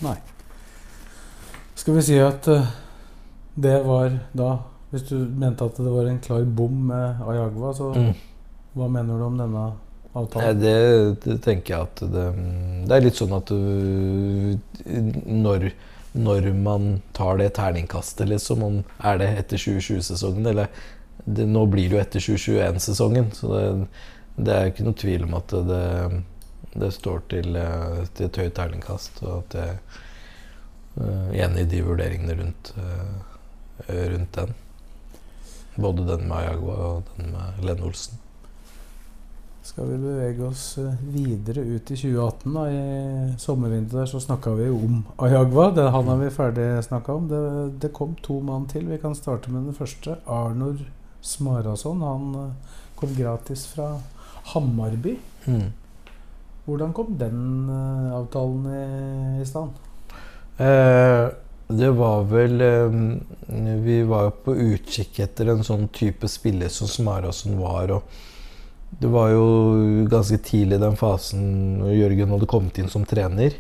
Nei. 0.05 0.15
Skal 1.75 1.97
vi 1.97 2.03
si 2.05 2.17
at 2.23 2.47
eh, 2.47 2.67
det 3.59 3.79
var 3.85 4.13
da 4.33 4.51
Hvis 4.93 5.07
du 5.09 5.15
mente 5.25 5.65
at 5.65 5.77
det 5.81 5.89
var 5.89 6.05
en 6.05 6.19
klar 6.21 6.43
bom 6.45 6.73
med 6.91 7.21
Ayagwa, 7.27 7.71
så 7.73 7.87
Mm. 7.97 8.13
hva 8.77 8.87
mener 8.93 9.17
du 9.17 9.23
om 9.25 9.37
denne 9.39 9.63
Nei, 9.63 9.73
avtalen? 10.21 10.59
det, 10.61 11.21
det 11.23 11.37
tenker 11.41 11.73
jeg 11.73 11.81
at 11.87 12.03
det, 12.13 12.25
det 12.87 12.93
er 12.99 13.01
litt 13.01 13.17
sånn 13.17 13.33
at 13.33 13.49
du, 13.49 14.59
når, 15.25 15.71
når 16.13 16.49
man 16.53 17.01
tar 17.17 17.37
det 17.41 17.49
terningkastet, 17.57 18.29
liksom, 18.29 18.61
om 18.67 18.77
er 19.01 19.17
det 19.17 19.29
etter 19.41 19.57
2020-sesongen, 19.57 20.45
eller 20.53 20.69
det, 21.25 21.45
Nå 21.49 21.65
blir 21.71 21.89
det 21.89 21.95
jo 21.97 22.01
etter 22.03 22.19
2021-sesongen, 22.27 23.31
så 23.33 23.49
det, 23.53 23.65
det 24.45 24.53
er 24.59 24.69
ikke 24.71 24.85
noe 24.85 24.99
tvil 24.99 25.25
om 25.25 25.33
at 25.39 25.53
det, 25.71 25.83
det 26.73 26.91
står 26.95 27.21
til, 27.29 27.55
eh, 27.55 28.03
til 28.13 28.25
et 28.25 28.41
høyt 28.41 28.55
terningkast. 28.57 29.23
Og 29.23 29.43
at 29.43 29.57
jeg 29.59 29.77
er 30.97 31.45
enig 31.45 31.65
i 31.65 31.69
de 31.75 31.85
vurderingene 31.85 32.35
rundt, 32.41 32.73
eh, 32.77 34.09
rundt 34.13 34.35
den. 34.35 34.53
Både 35.75 36.05
den 36.07 36.27
med 36.27 36.37
Ayagua 36.37 36.75
og 36.75 37.03
den 37.17 37.31
med 37.31 37.65
Lene 37.65 37.83
Olsen. 37.83 38.19
Skal 39.63 39.87
vi 39.87 39.97
bevege 39.97 40.43
oss 40.43 40.77
eh, 40.77 40.95
videre 41.13 41.61
ut 41.63 41.91
i 41.91 41.95
2018? 41.95 42.53
da, 42.53 42.63
I 42.67 43.35
sommervinduet 43.39 43.95
der 43.95 44.09
så 44.11 44.19
snakka 44.19 44.51
vi 44.57 44.67
om 44.69 45.05
Ayagwa. 45.17 45.69
Det, 45.71 45.85
han 45.91 46.09
har 46.11 46.19
vi 46.19 46.31
ferdig 46.35 46.65
snakka 46.83 47.13
om. 47.13 47.29
Det, 47.31 47.43
det 47.79 47.93
kom 47.95 48.17
to 48.21 48.41
mann 48.43 48.67
til. 48.67 48.89
Vi 48.91 48.99
kan 48.99 49.15
starte 49.15 49.51
med 49.51 49.69
den 49.69 49.77
første. 49.77 50.17
Arnor 50.27 50.83
Smarason. 51.21 52.03
Han 52.03 52.35
eh, 52.41 52.75
kom 52.99 53.15
gratis 53.15 53.65
fra 53.71 53.93
Hammarby. 54.51 55.15
Mm. 55.45 55.71
Hvordan 56.65 56.93
kom 56.95 57.15
den 57.19 57.39
eh, 57.69 58.11
avtalen 58.15 58.67
i, 59.41 59.45
stand? 59.47 59.71
Eh, 60.61 61.29
Det 61.73 61.89
var 61.97 62.23
vel 62.29 62.61
eh, 62.61 62.95
Vi 63.83 63.97
var 64.07 64.27
jo 64.27 64.33
på 64.45 64.55
utkikk 64.55 65.19
etter 65.25 65.49
en 65.51 65.63
sånn 65.65 65.87
type 65.95 66.27
spiller 66.29 66.69
som 66.71 66.87
Smarason 66.91 67.57
var. 67.59 67.91
Og 67.97 68.97
det 69.01 69.09
var 69.11 69.31
jo 69.33 69.45
ganske 70.11 70.37
tidlig 70.45 70.77
i 70.77 70.83
den 70.83 70.95
fasen 70.99 71.45
når 71.81 71.95
Jørgen 71.97 72.33
hadde 72.35 72.47
kommet 72.51 72.77
inn 72.79 72.91
som 72.93 73.03
trener. 73.09 73.55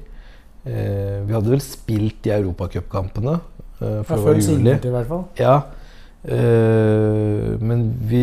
Eh, 0.63 1.23
vi 1.27 1.33
hadde 1.35 1.49
vel 1.51 1.63
spilt 1.65 2.27
i 2.29 2.35
europacupkampene. 2.37 3.39
Eh, 3.81 3.97
Ja, 3.99 4.03
for 4.07 4.15
det 4.15 4.23
før 4.23 4.39
juli. 4.39 4.75
i 4.79 4.91
hvert 4.93 5.07
fall. 5.09 5.23
Ja. 5.41 5.55
eh, 6.23 7.57
men 7.59 7.87
vi, 8.07 8.21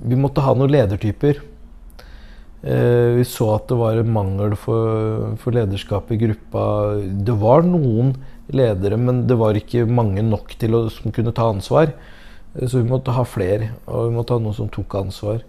vi 0.00 0.16
måtte 0.16 0.40
ha 0.46 0.54
noen 0.56 0.70
ledertyper. 0.72 1.42
Eh, 2.62 3.16
vi 3.18 3.24
så 3.26 3.48
at 3.56 3.66
det 3.66 3.76
var 3.78 3.98
en 3.98 4.12
mangel 4.14 4.54
for, 4.54 5.32
for 5.42 5.54
lederskap 5.54 6.12
i 6.14 6.18
gruppa. 6.20 6.64
Det 7.26 7.34
var 7.40 7.66
noen 7.66 8.14
ledere, 8.54 8.98
men 9.00 9.24
det 9.26 9.38
var 9.40 9.58
ikke 9.58 9.82
mange 9.90 10.22
nok 10.22 10.54
til 10.60 10.76
å 10.78 10.84
som 10.92 11.10
kunne 11.14 11.34
ta 11.34 11.48
ansvar. 11.50 11.90
Eh, 12.54 12.68
Så 12.68 12.78
vi 12.82 12.90
måtte 12.90 13.14
ha 13.16 13.24
flere, 13.26 13.72
og 13.86 14.10
vi 14.10 14.16
måtte 14.16 14.36
ha 14.36 14.42
noen 14.42 14.54
som 14.54 14.70
tok 14.70 14.94
ansvar. 15.00 15.42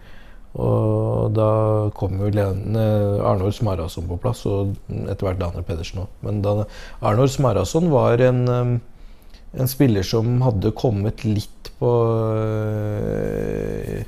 Og 0.53 1.33
da 1.33 1.89
kom 1.97 2.19
jo 2.21 2.29
Arnor 2.29 3.53
Smarason 3.53 4.05
på 4.09 4.19
plass, 4.21 4.43
og 4.45 4.75
etter 5.09 5.25
hvert 5.25 5.39
Daniel 5.41 5.65
Pedersen 5.65 6.03
òg. 6.05 6.11
Men 6.21 6.41
da, 6.45 6.65
Arnor 7.01 7.29
Smarason 7.29 7.89
var 7.93 8.21
en, 8.21 8.43
eh, 8.49 8.79
en 9.61 9.67
spiller 9.69 10.03
som 10.03 10.41
hadde 10.41 10.73
kommet 10.73 11.25
litt 11.25 11.71
på 11.79 11.89
øh, 12.37 14.05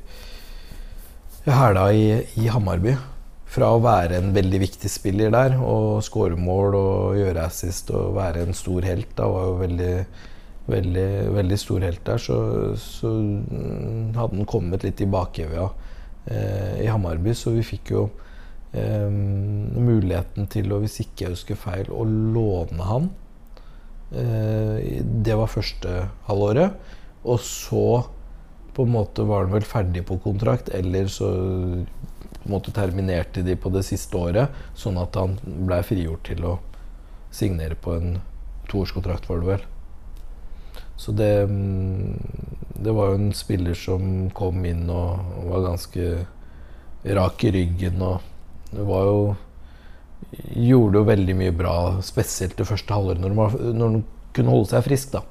hæla 1.54 1.90
i, 1.94 2.06
i 2.42 2.48
Hammarby. 2.50 2.96
Fra 3.56 3.70
å 3.76 3.82
være 3.84 4.18
en 4.18 4.32
veldig 4.36 4.60
viktig 4.64 4.90
spiller 4.90 5.30
der 5.32 5.54
og 5.62 6.02
skåre 6.04 6.38
mål 6.40 6.76
og 6.80 7.20
gjøre 7.20 7.46
assist 7.46 7.92
og 7.94 8.16
være 8.18 8.48
en 8.48 8.58
stor 8.58 8.88
helt. 8.88 9.12
Da 9.18 9.28
var 9.30 9.46
jo 9.52 9.60
veldig, 9.60 9.92
veldig, 10.74 11.10
veldig 11.38 11.60
stor 11.62 11.86
helt 11.86 12.02
der. 12.08 12.24
Så, 12.24 12.38
så 12.82 13.12
mm, 13.14 14.16
hadde 14.18 14.40
han 14.42 14.50
kommet 14.50 14.88
litt 14.88 15.04
i 15.06 15.10
bakevja 15.10 15.70
eh, 16.26 16.82
i 16.84 16.90
Hammarby, 16.90 17.36
så 17.38 17.54
vi 17.54 17.64
fikk 17.68 17.94
jo 17.94 18.08
eh, 18.74 19.06
muligheten 19.08 20.50
til 20.52 20.74
å, 20.74 20.82
hvis 20.82 21.00
ikke 21.06 21.28
jeg 21.28 21.38
husker 21.38 21.62
feil, 21.62 21.94
å 21.94 22.04
låne 22.10 22.90
han. 22.90 23.10
Eh, 24.16 25.02
det 25.06 25.38
var 25.38 25.54
første 25.54 26.08
halvåret. 26.26 26.76
Og 27.26 27.40
så 27.42 27.86
på 28.76 28.84
en 28.84 28.94
måte 28.94 29.24
var 29.28 29.46
han 29.46 29.56
vel 29.56 29.66
ferdig 29.68 30.04
på 30.08 30.20
kontrakt, 30.24 30.70
eller 30.70 31.08
så 31.12 31.30
på 31.32 32.50
en 32.50 32.54
måte 32.54 32.74
terminerte 32.76 33.44
de 33.46 33.56
på 33.58 33.72
det 33.74 33.86
siste 33.88 34.20
året, 34.20 34.52
sånn 34.78 35.00
at 35.02 35.16
han 35.18 35.38
ble 35.46 35.80
frigjort 35.88 36.28
til 36.28 36.44
å 36.46 36.58
signere 37.34 37.78
på 37.80 37.96
en 37.96 38.20
toårskontrakt, 38.70 39.30
var 39.30 39.42
det 39.42 39.50
vel. 39.54 39.66
Så 40.98 41.12
det, 41.12 41.32
mm, 41.50 42.14
det 42.84 42.94
var 42.96 43.12
jo 43.12 43.20
en 43.20 43.34
spiller 43.36 43.76
som 43.80 44.30
kom 44.36 44.64
inn 44.66 44.86
og 44.92 45.50
var 45.50 45.66
ganske 45.72 46.12
rak 47.18 47.44
i 47.46 47.52
ryggen 47.54 48.00
og 48.02 48.32
det 48.72 48.86
var 48.88 49.10
jo 49.10 49.20
Gjorde 50.36 50.98
jo 50.98 51.06
veldig 51.08 51.34
mye 51.38 51.52
bra, 51.56 51.74
spesielt 52.04 52.58
det 52.58 52.66
første 52.68 52.92
halvåret, 52.92 53.22
når, 53.22 53.58
når 53.78 53.94
de 53.94 54.00
kunne 54.36 54.52
holde 54.52 54.68
seg 54.72 54.84
frisk, 54.88 55.12
da. 55.14 55.22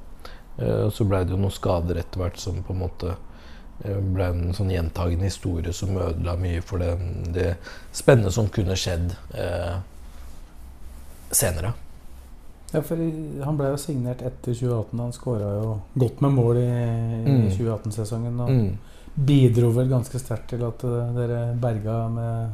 Eh, 0.57 0.87
Så 0.95 1.05
blei 1.09 1.25
det 1.25 1.35
jo 1.35 1.41
noen 1.41 1.53
skader 1.53 1.99
etter 2.01 2.21
hvert 2.21 2.39
som 2.41 2.61
på 2.65 2.73
en 2.73 2.83
måte 2.85 3.17
ble 3.83 4.25
en 4.31 4.53
sånn 4.55 4.71
gjentagende 4.71 5.25
historie 5.27 5.73
som 5.75 5.97
ødela 5.99 6.37
mye 6.39 6.61
for 6.63 6.79
det, 6.79 6.93
det 7.35 7.57
spennende 7.93 8.31
som 8.33 8.47
kunne 8.49 8.77
skjedd 8.79 9.11
eh, 9.35 9.75
senere. 11.35 11.73
Ja, 12.75 12.81
for 12.83 12.97
Han 13.45 13.57
ble 13.59 13.69
jo 13.73 13.77
signert 13.79 14.23
etter 14.23 14.55
2018. 14.55 14.99
Han 14.99 15.13
skåra 15.15 15.51
jo 15.63 15.81
godt 15.99 16.21
med 16.25 16.33
mål 16.35 16.57
i, 16.59 16.67
i 16.67 17.31
Mm. 17.31 17.51
2018-sesongen. 17.51 18.41
Og 18.41 18.51
Mm. 18.51 18.79
bidro 19.27 19.71
vel 19.71 19.89
ganske 19.89 20.19
sterkt 20.19 20.49
til 20.49 20.65
at 20.65 20.83
eh, 20.85 21.13
dere 21.15 21.55
berga 21.61 22.09
med, 22.09 22.51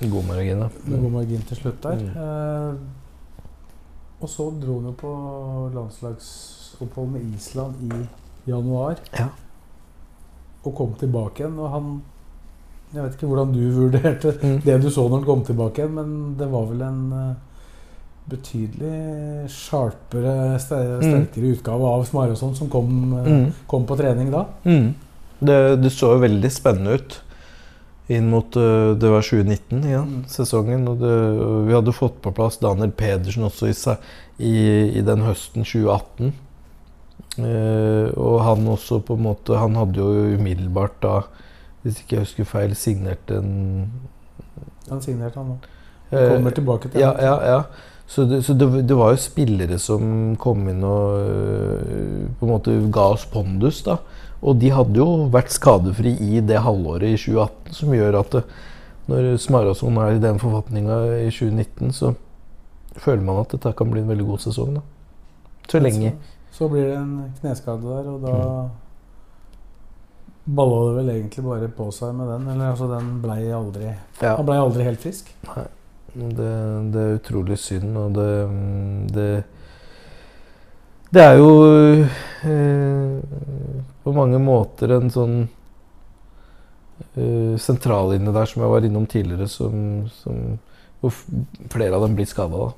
God 0.00 0.24
margin, 0.24 0.60
da. 0.60 0.68
med 0.84 1.00
god 1.02 1.10
margin 1.12 1.42
til 1.42 1.56
slutt 1.56 1.82
der. 1.82 1.96
Mm. 1.96 2.16
Eh, 2.16 2.74
og 4.22 4.28
så 4.28 4.50
dro 4.60 4.74
han 4.80 4.84
jo 4.88 4.92
på 4.92 5.10
landslagsopphold 5.74 7.08
med 7.10 7.34
Island 7.34 7.74
i 7.92 8.06
januar. 8.50 8.96
Ja. 9.18 9.28
Og 10.64 10.74
kom 10.76 10.94
tilbake 11.00 11.40
igjen. 11.44 11.58
Og 11.58 11.70
han 11.72 12.02
Jeg 12.92 13.02
vet 13.04 13.12
ikke 13.14 13.28
hvordan 13.30 13.52
du 13.54 13.60
vurderte 13.80 14.32
Mm. 14.42 14.60
det 14.64 14.80
du 14.82 14.88
så 14.90 15.04
når 15.08 15.18
han 15.20 15.24
kom 15.28 15.44
tilbake 15.46 15.78
igjen, 15.78 15.94
men 15.94 16.34
det 16.38 16.48
var 16.50 16.64
vel 16.66 16.80
en 16.82 17.12
eh, 17.12 17.34
betydelig 18.30 19.48
sharpere, 19.50 20.58
sterkere 20.62 21.00
sterkere 21.02 21.52
utgave 21.54 21.86
av 21.94 22.04
Smarason 22.08 22.54
som 22.56 22.68
kom, 22.68 22.90
eh, 23.18 23.30
Mm. 23.32 23.52
kom 23.66 23.86
på 23.86 23.96
trening 23.96 24.30
da. 24.30 24.44
Mm. 24.64 24.94
Det, 25.40 25.82
det 25.82 25.90
så 25.92 26.12
jo 26.14 26.20
veldig 26.20 26.50
spennende 26.52 26.94
ut 26.98 27.20
inn 28.10 28.28
mot 28.28 28.56
øh, 28.56 28.98
Det 28.98 29.08
var 29.10 29.22
2019 29.22 29.84
igjen, 29.84 30.06
Mm. 30.10 30.24
sesongen. 30.26 30.88
Og 30.88 30.98
det, 30.98 31.66
vi 31.68 31.72
hadde 31.74 31.92
fått 31.94 32.20
på 32.22 32.32
plass 32.34 32.58
Daniel 32.58 32.90
Pedersen 32.90 33.44
også 33.44 33.68
i, 33.70 33.74
i, 34.44 34.98
i 34.98 35.00
den 35.00 35.20
høsten 35.22 35.62
2018. 35.64 36.32
Eh, 37.38 38.08
og 38.18 38.40
han 38.42 38.66
også 38.66 38.98
på 39.06 39.14
en 39.14 39.22
måte 39.22 39.54
Han 39.54 39.76
hadde 39.78 40.00
jo 40.02 40.34
umiddelbart 40.34 40.96
da, 41.00 41.12
hvis 41.84 42.00
ikke 42.02 42.16
jeg 42.16 42.24
husker 42.26 42.48
feil, 42.48 42.72
signert 42.74 43.30
en 43.30 43.52
Han 44.90 45.00
signerte 45.00 45.38
han 45.38 45.52
nå. 45.52 45.58
eh, 46.10 46.26
Kommer 46.34 46.50
tilbake 46.56 46.90
til 46.90 47.00
ja, 47.00 47.12
ja, 47.22 47.36
ja. 47.46 47.60
Så, 48.10 48.24
det, 48.26 48.40
så 48.44 48.56
det, 48.58 48.66
det 48.90 48.96
var 48.98 49.12
jo 49.14 49.20
spillere 49.22 49.78
som 49.78 50.34
kom 50.42 50.64
inn 50.72 50.82
og 50.82 51.20
øh, 51.22 52.24
på 52.40 52.48
en 52.48 52.50
måte 52.50 52.74
ga 52.90 53.04
oss 53.14 53.22
pondus. 53.30 53.84
da. 53.86 54.00
Og 54.42 54.58
de 54.58 54.72
hadde 54.74 54.98
jo 54.98 55.28
vært 55.30 55.54
skadefri 55.54 56.16
i 56.18 56.40
det 56.42 56.58
halvåret 56.64 57.06
i 57.06 57.14
2018, 57.14 57.76
som 57.78 57.94
gjør 57.94 58.18
at 58.24 58.34
det, 58.34 58.42
når 59.06 59.36
Smarason 59.38 60.02
er 60.02 60.16
i 60.16 60.22
den 60.22 60.42
forfatninga 60.42 60.98
i 61.20 61.30
2019, 61.30 61.92
så 61.94 62.10
føler 62.98 63.22
man 63.22 63.44
at 63.44 63.54
dette 63.54 63.70
kan 63.78 63.94
bli 63.94 64.02
en 64.02 64.10
veldig 64.10 64.26
god 64.26 64.42
sesong. 64.48 64.74
da. 64.80 64.82
Så 65.70 65.78
lenge. 65.78 66.16
Så, 66.60 66.68
blir 66.68 66.90
det 66.90 66.96
en 67.00 67.12
kneskade 67.40 67.80
der, 67.88 68.08
og 68.12 68.20
da 68.20 68.34
balla 70.44 70.80
det 70.88 70.96
vel 70.98 71.12
egentlig 71.14 71.44
bare 71.46 71.68
på 71.72 71.86
seg 71.94 72.12
med 72.18 72.28
den. 72.28 72.48
Eller 72.52 72.74
altså, 72.74 72.88
den 72.90 73.14
blei 73.22 73.46
aldri 73.48 73.86
Ja. 74.20 74.34
Han 74.34 74.44
blei 74.44 74.58
aldri 74.60 74.84
helt 74.84 75.00
frisk. 75.00 75.30
Det, 76.12 76.50
det 76.92 77.00
er 77.00 77.16
utrolig 77.16 77.56
synd, 77.62 77.96
og 77.96 78.12
det 78.18 78.28
Det, 79.14 79.30
det 81.16 81.22
er 81.22 81.38
jo 81.38 81.50
eh, 82.44 83.16
på 84.04 84.12
mange 84.14 84.38
måter 84.42 84.92
en 84.98 85.10
sånn 85.10 85.36
eh, 87.14 87.56
sentrallinje 87.56 88.34
der 88.36 88.52
som 88.52 88.62
jeg 88.62 88.74
var 88.74 88.84
innom 88.84 89.08
tidligere, 89.08 89.48
som, 89.48 90.10
som 90.20 90.58
hvor 91.00 91.16
flere 91.72 91.96
av 91.96 92.04
dem 92.04 92.14
blir 92.18 92.28
skada. 92.28 92.72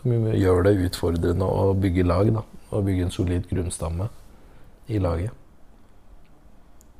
Som 0.00 0.12
gjør 0.32 0.64
det 0.64 0.78
utfordrende 0.88 1.44
å 1.44 1.74
bygge 1.76 2.06
lag. 2.06 2.32
da, 2.32 2.42
Og 2.70 2.84
bygge 2.86 3.06
en 3.06 3.14
solid 3.14 3.46
grunnstamme 3.50 4.08
i 4.88 4.98
laget. 4.98 5.30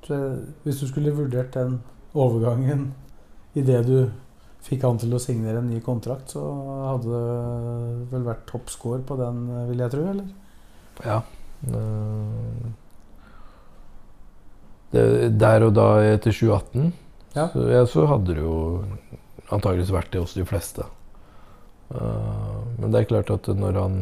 Så 0.07 0.15
hvis 0.63 0.81
du 0.81 0.87
skulle 0.87 1.15
vurdert 1.17 1.55
den 1.57 1.81
overgangen 2.15 2.93
idet 3.59 3.83
du 3.89 4.11
fikk 4.67 4.83
han 4.87 4.99
til 4.99 5.15
å 5.15 5.21
signere 5.23 5.59
en 5.63 5.71
ny 5.71 5.81
kontrakt, 5.83 6.31
så 6.35 6.43
hadde 6.91 7.11
det 7.11 8.07
vel 8.13 8.25
vært 8.27 8.47
topp 8.51 8.71
score 8.71 9.03
på 9.07 9.17
den, 9.19 9.45
vil 9.71 9.83
jeg 9.83 9.93
tro? 9.95 10.07
eller? 10.11 10.29
Ja. 11.07 11.21
Det, 14.95 15.03
der 15.39 15.67
og 15.67 15.75
da 15.77 15.89
etter 16.07 16.33
2018 16.35 16.93
Ja. 17.37 17.49
så, 17.53 17.65
ja, 17.69 17.83
så 17.91 18.07
hadde 18.09 18.35
det 18.37 18.43
jo 18.43 18.59
antageligvis 19.53 19.93
vært 19.95 20.13
det 20.15 20.23
hos 20.23 20.35
de 20.39 20.45
fleste. 20.49 20.87
Eh, 21.93 22.61
men 22.79 22.91
det 22.93 23.03
er 23.03 23.11
klart 23.11 23.31
at 23.35 23.51
når 23.53 23.81
han 23.83 23.99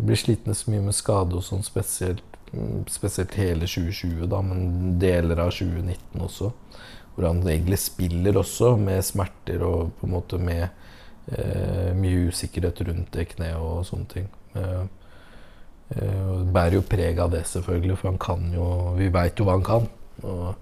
blir 0.00 0.18
slitne 0.18 0.54
så 0.56 0.70
mye 0.72 0.84
med 0.84 0.96
skade 0.96 1.36
og 1.38 1.44
sånn, 1.46 1.64
spesielt, 1.66 2.38
mm, 2.52 2.86
spesielt 2.90 3.34
hele 3.40 3.68
2020, 3.68 4.26
da, 4.30 4.40
men 4.44 4.98
deler 5.02 5.42
av 5.44 5.52
2019 5.54 6.24
også, 6.26 6.52
hvor 7.14 7.28
han 7.28 7.42
egentlig 7.44 7.80
spiller 7.82 8.38
også 8.40 8.74
med 8.80 9.04
smerter 9.04 9.64
og 9.66 9.92
på 10.00 10.08
en 10.08 10.14
måte 10.14 10.40
med 10.40 10.68
eh, 10.68 11.90
mye 11.96 12.30
usikkerhet 12.30 12.82
rundt 12.88 13.12
det 13.16 13.28
kneet 13.34 13.60
og 13.60 13.84
sånne 13.88 14.10
ting. 14.12 14.28
Eh, 14.56 14.82
eh, 15.96 16.34
bærer 16.54 16.78
jo 16.78 16.86
preg 16.86 17.20
av 17.20 17.32
det, 17.34 17.44
selvfølgelig, 17.50 17.98
for 18.00 18.12
han 18.12 18.20
kan 18.20 18.52
jo 18.54 18.66
Vi 18.98 19.08
veit 19.12 19.38
jo 19.38 19.46
hva 19.48 19.58
han 19.58 19.66
kan. 19.66 19.88
Og 20.22 20.54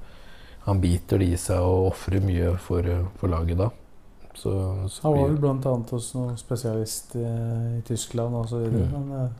han 0.69 0.81
biter 0.81 1.19
det 1.19 1.31
i 1.33 1.37
seg 1.41 1.65
og 1.65 1.93
ofrer 1.93 2.21
mye 2.25 2.57
for, 2.61 2.85
for 3.21 3.33
laget 3.33 3.61
da. 3.61 3.71
Så, 4.39 4.53
så 4.93 5.03
Han 5.03 5.17
var 5.17 5.29
vel 5.33 5.39
bl.a. 5.43 5.75
hos 5.91 6.13
noen 6.15 6.37
spesialist 6.39 7.17
eh, 7.19 7.79
i 7.79 7.83
Tyskland 7.89 8.37
osv., 8.39 8.69
Mm. 8.71 8.91
men 8.93 9.13
eh, 9.25 9.31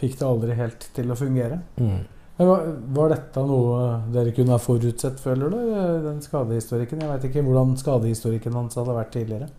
fikk 0.00 0.16
det 0.18 0.26
aldri 0.26 0.54
helt 0.58 0.88
til 0.96 1.12
å 1.12 1.16
fungere. 1.18 1.60
mm. 1.76 1.98
Men 2.34 2.48
var, 2.50 2.62
var 2.96 3.12
dette 3.12 3.42
noe 3.46 3.82
dere 4.10 4.32
kunne 4.34 4.56
ha 4.56 4.58
forutsett, 4.58 5.20
føler 5.22 5.52
du? 5.52 5.58
eh, 5.70 5.98
Den 6.08 6.22
skadehistorikken? 6.24 7.02
Jeg 7.04 7.10
veit 7.12 7.26
ikke 7.28 7.44
hvordan 7.46 7.76
skadehistorikken 7.78 8.56
hans 8.58 8.74
hadde 8.80 8.96
vært 8.96 9.12
tidligere. 9.14 9.50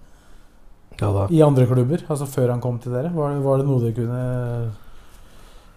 Ja 1.00 1.28
i 1.30 1.42
andre 1.44 1.66
klubber? 1.68 2.04
Altså 2.08 2.26
før 2.32 2.52
han 2.54 2.62
kom 2.64 2.78
til 2.80 2.94
dere? 2.96 3.10
Var 3.16 3.40
var 3.44 3.58
det 3.60 3.66
noe 3.68 3.80
dere 3.84 3.96
kunne 3.96 4.20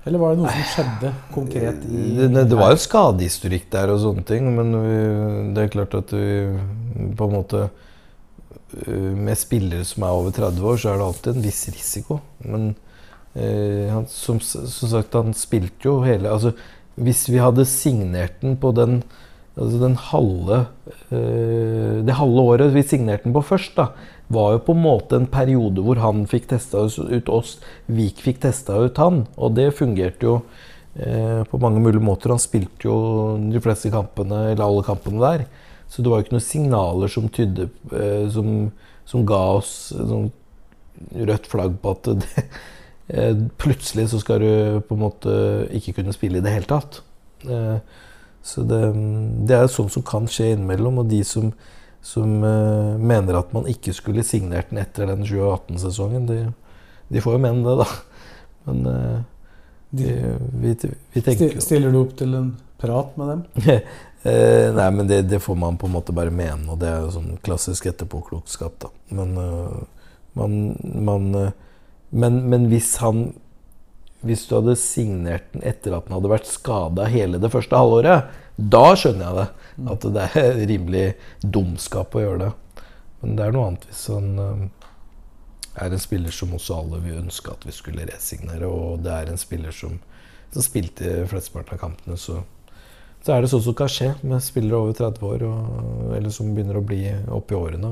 Eller 0.07 0.19
var 0.23 0.35
det 0.35 0.43
noe 0.43 0.53
som 0.55 0.69
skjedde 0.73 1.11
konkret 1.35 1.81
i 1.89 2.03
Det, 2.17 2.29
det, 2.35 2.45
det 2.51 2.59
var 2.59 2.71
jo 2.73 2.81
skadehistorikk 2.83 3.67
der 3.73 3.91
og 3.93 3.99
sånne 4.03 4.25
ting, 4.29 4.47
men 4.57 4.71
vi, 4.73 4.99
det 5.57 5.65
er 5.65 5.73
klart 5.75 5.95
at 5.99 6.15
vi 6.15 6.29
på 7.19 7.27
en 7.29 7.35
måte 7.35 7.65
Med 8.69 9.39
spillere 9.41 9.87
som 9.89 10.05
er 10.05 10.17
over 10.17 10.35
30 10.37 10.67
år, 10.69 10.77
så 10.77 10.91
er 10.91 10.99
det 11.01 11.07
alltid 11.07 11.37
en 11.37 11.47
viss 11.47 11.63
risiko. 11.73 12.19
Men 12.45 12.67
eh, 13.33 13.89
han, 13.89 14.05
som, 14.13 14.41
som 14.43 14.93
sagt, 14.93 15.17
han 15.17 15.33
spilte 15.37 15.89
jo 15.89 16.03
hele 16.05 16.29
altså, 16.29 16.53
Hvis 16.99 17.29
vi 17.31 17.41
hadde 17.41 17.65
signert 17.69 18.43
den 18.43 18.59
på 18.61 18.75
den 18.77 19.01
altså 19.59 19.81
den 19.83 19.97
halve 20.11 20.59
eh, 21.11 21.99
Det 22.07 22.17
halve 22.19 22.45
året 22.53 22.75
vi 22.75 22.85
signerte 22.87 23.27
den 23.27 23.37
på 23.37 23.45
først, 23.47 23.75
da, 23.79 23.91
var 24.29 24.55
jo 24.55 24.65
på 24.67 24.77
en 24.77 24.85
måte 24.85 25.19
en 25.19 25.29
periode 25.31 25.83
hvor 25.85 26.01
han 26.03 26.27
fikk 26.31 26.51
testa 26.53 26.85
ut 26.85 27.31
oss, 27.33 27.57
Vik 27.89 28.21
fikk 28.25 28.43
testa 28.45 28.77
ut 28.85 28.99
han. 29.01 29.25
Og 29.41 29.55
det 29.57 29.71
fungerte 29.79 30.29
jo 30.29 30.35
eh, 30.95 31.43
på 31.49 31.61
mange 31.63 31.81
mulige 31.81 32.05
måter. 32.05 32.35
Han 32.35 32.43
spilte 32.43 32.91
jo 32.91 32.99
de 33.49 33.63
fleste 33.65 33.93
kampene, 33.95 34.51
eller 34.53 34.67
alle 34.67 34.85
kampene 34.87 35.23
der. 35.25 35.47
Så 35.89 36.03
det 36.03 36.11
var 36.11 36.21
jo 36.21 36.27
ikke 36.27 36.37
noen 36.37 36.45
signaler 36.45 37.13
som 37.13 37.31
tydde 37.33 37.69
eh, 37.97 38.27
som, 38.33 38.69
som, 39.09 39.25
ga 39.29 39.41
oss 39.57 39.73
sånn 39.97 40.29
rødt 41.29 41.49
flagg 41.49 41.79
på 41.81 41.95
at 41.95 42.11
det, 42.21 42.45
eh, 43.15 43.33
plutselig 43.61 44.11
så 44.13 44.21
skal 44.21 44.45
du 44.45 44.51
på 44.85 44.99
en 44.99 45.05
måte 45.07 45.33
ikke 45.79 45.97
kunne 46.01 46.15
spille 46.17 46.41
i 46.41 46.45
det 46.45 46.53
hele 46.53 46.69
tatt. 46.69 47.01
Eh, 47.49 47.79
så 48.45 48.65
det, 48.69 48.83
det 49.49 49.57
er 49.57 49.73
sånn 49.73 49.91
som 49.93 50.05
kan 50.07 50.29
skje 50.31 50.53
innimellom. 50.55 51.01
Og 51.03 51.09
de 51.11 51.23
som, 51.27 51.51
som 52.05 52.37
mener 52.39 53.37
at 53.37 53.51
man 53.57 53.67
ikke 53.69 53.93
skulle 53.97 54.25
signert 54.25 54.71
den 54.71 54.81
etter 54.81 55.09
den 55.11 55.25
2018-sesongen, 55.27 56.29
de, 56.29 56.39
de, 57.11 57.25
får 57.25 57.37
jo 57.37 57.43
mene 57.43 57.65
det, 57.67 57.75
da. 57.83 57.89
Men 58.69 58.87
de, 59.91 60.15
vi, 60.63 60.73
vi, 61.17 61.25
tenker 61.25 61.59
Stiller 61.65 61.93
du 61.93 62.01
opp 62.03 62.15
til 62.17 62.37
en 62.39 62.55
prat 62.81 63.17
med 63.21 63.35
dem? 63.35 63.83
uh, 64.25 64.69
nei, 64.77 64.89
men 64.97 65.11
det, 65.11 65.23
det, 65.31 65.43
får 65.45 65.59
man 65.59 65.79
på 65.81 65.89
en 65.89 65.97
måte 65.97 66.15
bare 66.17 66.35
mene, 66.35 66.67
og 66.73 66.81
det 66.83 66.91
er 66.91 67.05
jo 67.05 67.15
sånn 67.19 67.37
klassisk 67.45 67.91
etterpåklokskap, 67.91 68.79
da. 68.85 68.93
Men 69.15 69.37
man, 70.39 70.57
man 70.83 71.29
men, 72.11 72.41
men 72.49 72.67
hvis 72.73 72.97
han 73.03 73.31
hvis 74.27 74.49
du 74.49 74.57
hadde 74.57 74.75
signert 74.79 75.53
den 75.53 75.63
etter 75.67 75.95
at 75.95 76.09
den 76.09 76.17
hadde 76.17 76.31
vært 76.33 76.49
skada 76.51 77.07
hele 77.11 77.39
det 77.39 77.53
første 77.53 77.79
halvåret, 77.79 78.33
da 78.59 78.83
skjønner 78.99 79.25
jeg 79.29 79.37
det. 79.37 79.47
At 79.93 80.07
det 80.15 80.25
er 80.27 80.59
rimelig 80.73 81.05
dumskap 81.43 82.17
å 82.19 82.25
gjøre 82.25 82.49
det. 82.49 82.83
Men 83.23 83.39
det 83.39 83.47
er 83.47 83.55
noe 83.55 83.69
annet 83.71 83.87
hvis 83.87 84.05
han 84.11 84.29
uh, 84.43 84.67
er 85.79 85.95
en 85.95 86.03
spiller 86.03 86.35
som 86.35 86.55
også 86.55 86.81
alle 86.81 87.01
vil 87.05 87.21
ønske 87.21 87.55
at 87.55 87.67
vi 87.67 87.75
skulle 87.75 88.07
resignere, 88.11 88.67
og 88.67 89.05
det 89.07 89.15
er 89.15 89.31
en 89.31 89.41
spiller 89.41 89.75
som, 89.75 89.99
som 90.55 90.67
spilte 90.67 91.23
flesteparten 91.31 91.79
av 91.79 91.83
kampene, 91.83 92.19
så, 92.19 92.41
så 93.29 93.35
er 93.35 93.45
det 93.45 93.51
sånn 93.53 93.61
som 93.61 93.75
kan 93.77 93.91
skje 93.93 94.07
med 94.25 94.41
spillere 94.41 94.79
over 94.81 94.95
30 94.97 95.25
år, 95.29 95.43
og, 95.45 96.13
eller 96.17 96.33
som 96.33 96.55
begynner 96.57 96.79
å 96.81 96.85
bli 96.89 97.03
oppi 97.37 97.57
årene. 97.59 97.91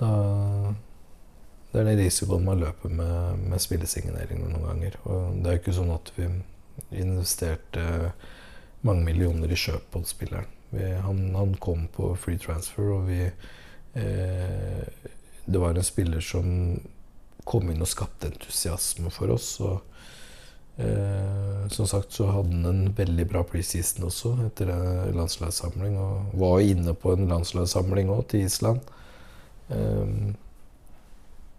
Da 0.00 0.12
det 1.76 1.82
er 1.82 1.88
den 1.90 1.98
risikoen 2.00 2.46
man 2.46 2.62
løper 2.62 2.88
med, 2.88 3.42
med 3.50 3.60
spillesigneringer 3.60 4.48
noen 4.48 4.62
ganger. 4.64 4.94
Og 5.04 5.34
det 5.42 5.50
er 5.50 5.58
jo 5.58 5.60
ikke 5.60 5.74
sånn 5.76 5.92
at 5.92 6.08
vi 6.16 6.28
investerte 7.02 7.84
mange 8.86 9.04
millioner 9.04 9.52
i 9.52 9.58
kjøp 9.60 9.90
på 9.92 10.00
spilleren. 10.08 10.48
Vi, 10.70 10.86
han, 11.04 11.20
han, 11.36 11.52
kom 11.60 11.84
på 11.92 12.14
free 12.16 12.40
transfer, 12.40 12.88
og 12.94 13.10
vi 13.10 13.20
eh, 13.28 15.12
Det 15.44 15.60
var 15.60 15.76
en 15.76 15.84
spiller 15.84 16.24
som 16.24 16.80
kom 17.44 17.68
inn 17.68 17.84
og 17.84 17.92
skapte 17.92 18.32
entusiasme 18.32 19.12
for 19.12 19.36
oss. 19.36 19.52
Og 19.60 19.95
eh, 20.76 21.68
som 21.72 21.88
sagt 21.88 22.12
så 22.12 22.28
hadde 22.30 22.54
han 22.54 22.64
en 22.64 22.94
veldig 22.96 23.26
bra 23.30 23.42
preseason 23.46 24.08
også 24.08 24.34
etter 24.46 24.72
landslagssamling. 25.16 25.96
Og 26.00 26.36
var 26.40 26.64
inne 26.64 26.94
på 26.94 27.14
en 27.16 27.28
landslagssamling 27.30 28.12
òg, 28.12 28.26
til 28.32 28.46
Island. 28.46 28.84
Eh, 29.68 30.34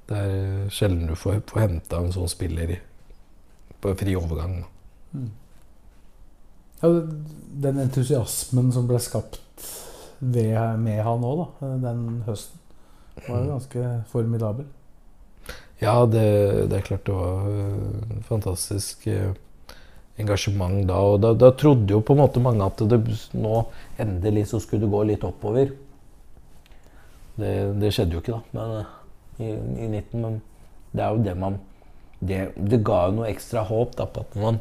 det 0.08 0.22
er 0.24 0.70
sjelden 0.72 1.10
du 1.10 1.18
får, 1.20 1.42
får 1.50 1.66
henta 1.66 2.00
en 2.00 2.14
sånn 2.16 2.32
spiller 2.32 2.78
på 3.84 3.92
fri 4.00 4.16
overgang. 4.18 4.62
Mm. 5.12 5.32
Ja, 6.82 6.94
den 7.66 7.82
entusiasmen 7.82 8.72
som 8.72 8.88
ble 8.88 9.00
skapt 9.02 9.42
ved, 10.20 10.56
med 10.80 11.02
han 11.06 11.26
òg, 11.26 11.60
den 11.84 12.24
høsten, 12.28 12.62
var 13.28 13.42
jo 13.42 13.50
ganske 13.50 13.86
formidabel. 14.12 14.68
Ja, 15.82 16.06
det, 16.10 16.24
det, 16.72 16.80
er 16.80 16.86
klart 16.86 17.06
det 17.06 17.14
var 17.14 17.46
uh, 17.46 18.22
fantastisk 18.26 19.06
uh, 19.12 19.34
engasjement 20.18 20.82
da. 20.90 20.98
Og 21.06 21.20
da, 21.22 21.34
da, 21.38 21.52
trodde 21.54 21.94
jo 21.94 22.02
på 22.02 22.16
en 22.16 22.24
måte 22.24 22.42
mange 22.42 22.66
at 22.66 22.82
det 22.90 23.02
nå 23.38 23.62
endelig 24.02 24.48
så 24.52 24.62
skulle 24.64 24.88
det 24.88 24.94
gå 24.94 25.04
litt 25.12 25.26
oppover. 25.28 25.76
Det, 27.38 27.54
det 27.78 27.94
skjedde 27.94 28.18
jo 28.18 28.24
ikke, 28.24 28.40
da. 28.40 28.58
Men 28.58 28.76
uh, 28.82 28.94
i, 29.38 29.54
i 29.86 29.90
19, 29.92 30.22
men 30.24 30.40
det 30.94 31.06
er 31.06 31.14
jo 31.14 31.26
det 31.26 31.38
man 31.38 31.62
det 32.18 32.80
ga 32.82 33.04
jo 33.06 33.20
noe 33.20 33.28
ekstra 33.30 33.62
håp 33.68 33.92
da, 33.94 34.08
på 34.10 34.24
at 34.24 34.38
man 34.42 34.56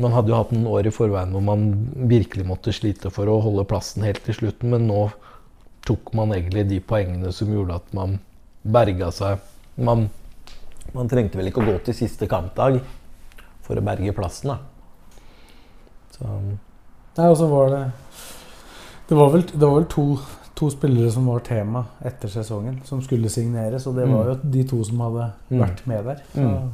man 0.00 0.14
hadde 0.16 0.32
jo 0.32 0.38
hatt 0.38 0.52
noen 0.54 0.70
år 0.72 0.88
i 0.88 0.94
forveien 0.94 1.34
hvor 1.34 1.44
man 1.44 1.66
virkelig 2.08 2.46
måtte 2.48 2.72
slite 2.72 3.10
for 3.12 3.28
å 3.28 3.40
holde 3.44 3.66
plassen 3.68 4.06
helt 4.06 4.22
til 4.24 4.38
slutten, 4.38 4.72
men 4.72 4.86
nå 4.88 5.02
tok 5.86 6.12
man 6.16 6.32
egentlig 6.32 6.64
de 6.70 6.78
poengene 6.80 7.32
som 7.34 7.50
gjorde 7.52 7.76
at 7.80 7.94
man 7.96 8.18
berga 8.62 9.10
seg. 9.12 9.42
Man, 9.76 10.06
man 10.92 11.08
trengte 11.10 11.38
vel 11.38 11.48
ikke 11.50 11.62
å 11.62 11.70
gå 11.70 11.78
til 11.86 11.96
siste 11.96 12.28
kampdag 12.30 12.80
for 13.62 13.78
å 13.78 13.84
berge 13.84 14.14
plassen, 14.16 14.52
da. 14.52 14.58
Så. 16.12 16.28
Nei, 17.16 17.26
og 17.26 17.36
så 17.38 17.46
var 17.48 17.70
det 17.72 17.82
Det 19.08 19.16
var 19.16 19.30
vel, 19.32 19.42
det 19.48 19.60
var 19.62 19.78
vel 19.78 19.86
to 19.90 20.04
to 20.62 20.70
spillere 20.70 21.10
som 21.10 21.26
var 21.26 21.40
tema 21.42 21.84
etter 22.06 22.30
sesongen, 22.30 22.80
som 22.84 23.02
skulle 23.02 23.30
signeres. 23.32 23.86
Og 23.86 23.96
det 23.96 24.06
var 24.06 24.28
mm. 24.28 24.30
jo 24.30 24.52
de 24.54 24.64
to 24.68 24.80
som 24.86 25.00
hadde 25.06 25.28
mm. 25.48 25.60
vært 25.62 25.86
med 25.90 26.04
der. 26.10 26.24
Så, 26.34 26.46
mm. 26.46 26.68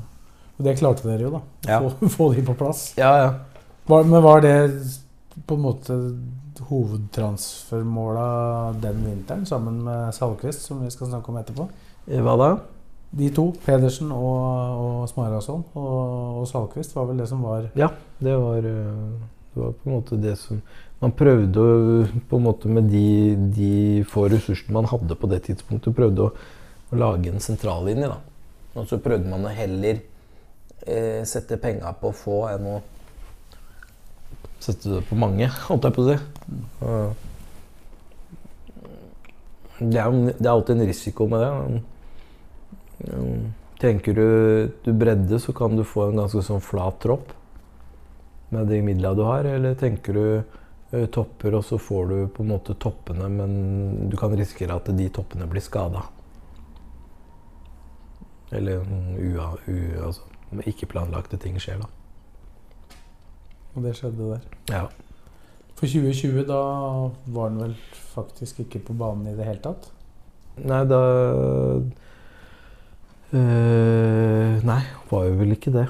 og 0.59 0.67
det 0.67 0.79
klarte 0.81 1.09
dere 1.09 1.29
jo, 1.29 1.31
da. 1.37 1.43
Ja. 1.69 1.79
Få, 1.85 2.11
få 2.17 2.33
de 2.35 2.45
på 2.45 2.57
plass. 2.59 2.83
Ja, 2.99 3.13
ja. 3.23 3.31
Var, 3.89 4.05
men 4.05 4.25
var 4.25 4.43
det 4.45 4.57
på 5.47 5.57
en 5.57 5.65
måte 5.65 5.97
hovedtransfermåla 6.69 8.27
den 8.83 9.05
vinteren, 9.07 9.47
sammen 9.47 9.79
med 9.87 10.11
Salquist, 10.17 10.67
som 10.67 10.83
vi 10.83 10.91
skal 10.93 11.13
snakke 11.13 11.33
om 11.33 11.39
etterpå? 11.41 11.69
Eh, 12.09 12.21
hva 12.25 12.35
da? 12.41 12.51
De 13.11 13.31
to, 13.33 13.47
Pedersen 13.65 14.11
og, 14.13 14.43
og 14.83 15.09
Smarason 15.09 15.63
og, 15.73 16.43
og 16.43 16.45
Salquist, 16.51 16.93
var 16.97 17.09
vel 17.09 17.23
det 17.23 17.29
som 17.31 17.41
var 17.47 17.71
Ja, 17.79 17.89
det 18.21 18.35
var, 18.37 18.59
eh, 18.69 19.15
det 19.55 19.63
var 19.63 19.73
på 19.73 19.89
en 19.89 19.95
måte 19.95 20.19
det 20.21 20.35
som 20.41 20.61
man 21.01 21.15
prøvde 21.17 21.63
å, 21.63 22.05
på 22.29 22.41
en 22.41 22.45
måte 22.45 22.69
med 22.69 22.91
de, 22.93 23.37
de, 23.55 23.73
få 24.11 24.27
ressursene 24.29 24.75
man 24.75 24.89
hadde 24.91 25.17
på 25.17 25.31
det 25.31 25.45
tidspunktet, 25.47 25.97
prøvde 25.97 26.27
å, 26.27 26.33
å 26.91 26.99
lage 26.99 27.31
en 27.33 27.43
sentrallinje. 27.43 28.11
da. 28.11 28.19
Og 28.75 28.89
så 28.91 28.99
prøvde 29.03 29.31
man 29.31 29.47
å 29.47 29.55
heller 29.55 30.03
eh, 30.85 31.23
sette 31.29 31.57
penga 31.63 31.95
på 31.97 32.13
få 32.13 32.43
enn 32.51 32.67
å 32.75 32.79
sette 34.59 34.91
det 34.91 35.05
på 35.07 35.17
mange, 35.17 35.49
holdt 35.69 35.87
jeg 35.87 35.97
på 35.97 36.05
å 36.05 36.09
si. 36.11 36.19
Det 39.79 40.01
er, 40.03 40.11
det 40.35 40.43
er 40.43 40.53
alltid 40.53 40.75
en 40.75 40.91
risiko 40.91 41.29
med 41.31 41.45
det. 41.47 41.81
Tenker 43.79 44.15
du, 44.15 44.29
du 44.83 44.93
bredde, 44.93 45.39
så 45.39 45.53
kan 45.55 45.77
du 45.79 45.85
få 45.87 46.09
en 46.09 46.19
ganske 46.19 46.43
sånn 46.43 46.63
flat 46.65 46.99
tropp 47.05 47.31
med 48.51 48.67
de 48.73 48.81
midla 48.83 49.13
du 49.15 49.23
har. 49.27 49.47
Eller 49.47 49.77
tenker 49.79 50.17
du 50.17 50.25
Eh, 50.91 51.07
topper, 51.07 51.53
og 51.53 51.65
så 51.65 51.77
får 51.79 52.07
du 52.09 52.19
på 52.33 52.43
en 52.43 52.49
måte 52.55 52.73
toppene, 52.81 53.29
men 53.29 54.09
du 54.09 54.17
kan 54.17 54.33
risikere 54.33 54.79
at 54.79 54.89
de 54.97 55.09
toppene 55.13 55.49
blir 55.51 55.61
skada. 55.61 56.07
Eller 58.57 58.81
ua, 59.21 59.51
u, 59.67 59.77
altså, 60.07 60.25
ikke 60.65 60.89
planlagte 60.89 61.37
ting 61.37 61.59
skjer, 61.61 61.83
da. 61.83 62.97
Og 63.75 63.85
det 63.85 63.93
skjedde 63.99 64.31
der. 64.31 64.49
Ja. 64.73 64.87
For 65.77 65.85
2020, 65.85 66.47
da 66.49 66.63
var 67.37 67.51
han 67.51 67.61
vel 67.61 67.77
faktisk 68.15 68.65
ikke 68.65 68.81
på 68.89 68.97
banen 68.97 69.29
i 69.29 69.37
det 69.37 69.45
hele 69.45 69.61
tatt? 69.63 69.91
Nei, 70.57 70.81
da 70.89 71.03
øh, 73.33 74.59
Nei, 74.65 74.83
var 75.11 75.25
jo 75.29 75.39
vel 75.39 75.55
ikke 75.57 75.73
det. 75.75 75.89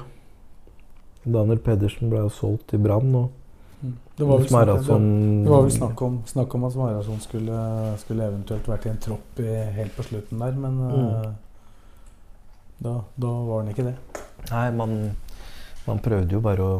Daniel 1.23 1.59
Pedersen 1.63 2.09
ble 2.11 2.23
jo 2.25 2.31
solgt 2.33 2.69
til 2.71 2.81
Brann. 2.83 3.13
og 3.15 3.29
det 4.19 4.25
var 4.27 4.41
vel 4.41 4.49
snakk, 4.49 4.67
det, 4.67 5.47
var 5.47 5.61
vel 5.63 5.71
snakk 5.71 6.01
om, 6.03 6.15
snakk 6.27 6.55
om 6.57 6.63
at 6.67 6.73
Maraton 6.75 7.21
skulle, 7.23 7.59
skulle, 8.01 8.25
eventuelt 8.27 8.65
vært 8.67 8.87
i 8.89 8.91
en 8.91 8.99
tropp 8.99 9.39
i, 9.39 9.47
helt 9.77 9.93
på 9.95 10.03
slutten 10.03 10.41
der, 10.43 10.57
men 10.59 10.75
mm. 10.75 10.89
uh, 10.91 11.29
da, 12.83 12.97
da, 13.15 13.31
var 13.47 13.61
han 13.61 13.71
ikke 13.71 13.85
det. 13.87 13.93
Nei, 14.49 14.65
man, 14.75 14.97
man 15.85 16.03
prøvde 16.03 16.35
jo 16.35 16.41
bare 16.43 16.65
å 16.65 16.73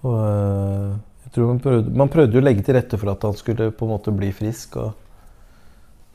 og, 0.00 0.14
uh, 0.14 0.94
jeg 1.26 1.34
tror 1.34 1.50
man 1.50 1.60
prøvde, 1.66 1.96
man 2.04 2.10
prøvde 2.14 2.38
jo 2.38 2.40
å 2.40 2.46
legge 2.46 2.62
til 2.66 2.78
rette 2.78 2.98
for 3.02 3.10
at 3.12 3.26
han 3.26 3.34
skulle 3.36 3.72
på 3.74 3.86
en 3.86 3.92
måte 3.96 4.14
bli 4.14 4.30
frisk. 4.34 4.78
Og, 4.80 5.06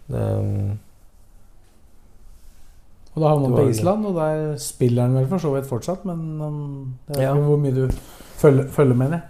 Det, 0.06 0.21
Og 3.15 3.21
da 3.23 3.30
havna 3.32 3.47
han 3.47 3.56
på 3.56 3.69
Island, 3.71 4.06
og 4.10 4.15
der 4.19 4.58
spiller 4.60 5.06
han 5.08 5.13
vel 5.15 5.28
for 5.32 5.39
så 5.39 5.54
vidt 5.54 5.69
fortsatt, 5.69 6.04
men 6.06 6.23
han, 6.43 6.58
jeg 7.08 7.15
vet 7.15 7.23
Ja. 7.23 7.32
ikke 7.34 7.45
hvor 7.47 7.62
mye 7.63 7.75
du 7.75 7.88
følger, 8.41 8.67
følger 8.75 8.95
med 8.99 9.12
det. 9.15 9.21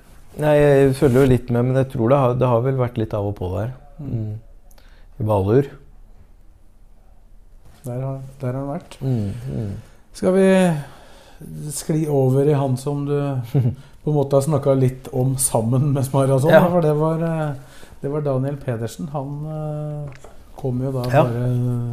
nei, 0.42 0.54
jeg 0.58 0.96
følger 0.96 1.22
jo 1.22 1.30
litt 1.30 1.50
med, 1.54 1.64
men 1.70 1.76
jeg 1.84 1.92
tror 1.94 2.10
det 2.10 2.18
har, 2.18 2.34
det 2.42 2.48
har 2.50 2.62
vel 2.66 2.80
vært 2.82 2.98
litt 2.98 3.14
av 3.14 3.28
og 3.30 3.36
på 3.38 3.52
der. 3.54 3.74
Mm. 4.00 4.34
I 5.22 5.24
Valur. 5.30 5.70
Der 7.86 8.02
har, 8.02 8.20
der 8.42 8.48
har 8.52 8.60
han 8.60 8.72
vært. 8.74 8.98
Mm, 9.02 9.32
mm. 9.54 9.72
Skal 10.18 10.34
vi 10.34 10.48
skli 11.76 12.08
over 12.10 12.48
i 12.50 12.54
han 12.58 12.78
som 12.78 13.06
du 13.06 13.14
på 14.04 14.10
en 14.12 14.16
måte 14.18 14.40
har 14.40 14.46
snakka 14.48 14.74
litt 14.80 15.08
om 15.14 15.36
sammen 15.38 15.92
med 15.94 16.06
Smarason? 16.08 16.50
Ja. 16.50 16.64
For 16.74 16.82
det 16.82 16.96
var, 16.98 17.22
eh, 17.22 17.84
det 18.02 18.12
var 18.12 18.26
Daniel 18.26 18.58
Pedersen. 18.58 19.12
Han 19.14 19.46
eh, 19.46 20.26
kom 20.58 20.82
jo 20.84 20.92
da 20.96 21.04
Ja. 21.12 21.24
bare 21.24 21.50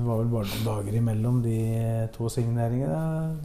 var 0.07 0.17
vel 0.23 0.31
bare 0.33 0.47
noen 0.51 0.65
dager 0.69 0.97
imellom 0.99 1.43
de 1.43 1.59
to 2.15 2.29
signeringene. 2.29 3.37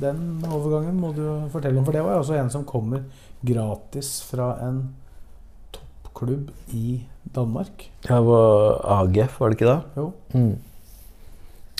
Den 0.00 0.44
overgangen 0.44 0.98
må 1.00 1.12
du 1.16 1.24
fortelle 1.52 1.78
om, 1.80 1.84
for 1.84 1.92
det 1.96 2.02
var 2.04 2.16
jo 2.16 2.22
også 2.24 2.36
en 2.40 2.50
som 2.52 2.64
kommer 2.68 3.04
gratis 3.46 4.22
fra 4.28 4.50
en 4.66 4.82
toppklubb 5.72 6.50
i 6.76 7.02
Danmark. 7.34 7.86
Ja, 8.08 8.18
det 8.20 8.26
var 8.26 8.80
AGF, 9.00 9.40
var 9.40 9.48
det 9.50 9.58
ikke 9.60 9.70
da? 9.70 9.78
Jo. 9.96 10.12
Mm. 10.34 10.56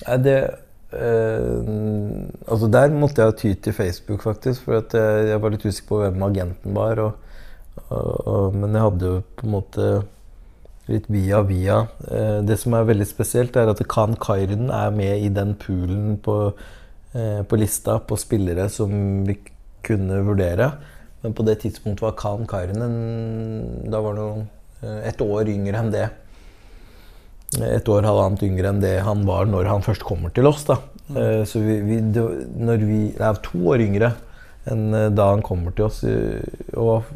Nei, 0.06 0.16
det 0.24 0.36
eh, 0.92 1.68
Altså, 2.48 2.68
der 2.72 2.88
måtte 2.94 3.22
jeg 3.24 3.36
ty 3.36 3.52
til 3.66 3.72
Facebook, 3.76 4.22
faktisk. 4.22 4.64
For 4.64 4.78
jeg, 4.80 5.28
jeg 5.30 5.40
var 5.42 5.50
litt 5.54 5.64
usikker 5.66 5.88
på 5.88 6.00
hvem 6.04 6.22
agenten 6.28 6.76
var. 6.76 7.00
Og, 7.02 7.12
og, 7.90 8.26
og, 8.26 8.54
men 8.56 8.72
jeg 8.76 8.84
hadde 8.86 9.06
jo 9.12 9.22
på 9.36 9.46
en 9.48 9.54
måte 9.56 9.88
litt 10.90 11.08
via 11.10 11.42
via. 11.46 11.78
Eh, 12.10 12.40
det 12.46 12.58
som 12.62 12.74
er 12.76 12.88
veldig 12.88 13.06
spesielt, 13.08 13.56
er 13.56 13.70
at 13.70 13.82
Khan 13.90 14.16
Kairen 14.22 14.70
er 14.70 14.92
med 14.94 15.24
i 15.24 15.30
den 15.32 15.54
poolen 15.58 16.16
på, 16.22 16.52
eh, 17.14 17.42
på 17.42 17.58
lista 17.58 17.98
på 17.98 18.18
spillere 18.18 18.68
som 18.70 19.24
vi 19.26 19.38
kunne 19.86 20.22
vurdere. 20.26 20.72
Men 21.22 21.34
på 21.34 21.44
det 21.46 21.60
tidspunktet 21.62 22.02
var 22.02 22.12
Khan 22.12 22.46
Kairen 22.46 23.90
Da 23.90 24.00
var 24.00 24.14
han 24.14 24.48
eh, 24.82 25.08
et 25.08 25.20
år 25.20 25.48
yngre 25.48 25.82
enn 25.82 25.90
det 25.90 26.10
et 27.62 27.88
år 27.88 28.02
halvannet 28.02 28.42
yngre 28.42 28.68
enn 28.68 28.80
det 28.82 29.04
han 29.06 29.22
var 29.24 29.46
når 29.46 29.68
han 29.70 29.82
først 29.82 30.02
kommer 30.04 30.30
til 30.34 30.46
oss. 30.46 30.64
da. 30.66 30.76
Mm. 31.08 31.46
Så 31.46 31.60
vi, 31.62 31.76
vi, 31.80 32.00
vi 32.82 32.98
er 33.22 33.38
to 33.40 33.60
år 33.70 33.80
yngre 33.80 34.10
enn 34.66 34.90
da 35.14 35.28
han 35.30 35.44
kommer 35.46 35.70
til 35.70 35.86
oss. 35.86 36.02
Og 36.74 37.06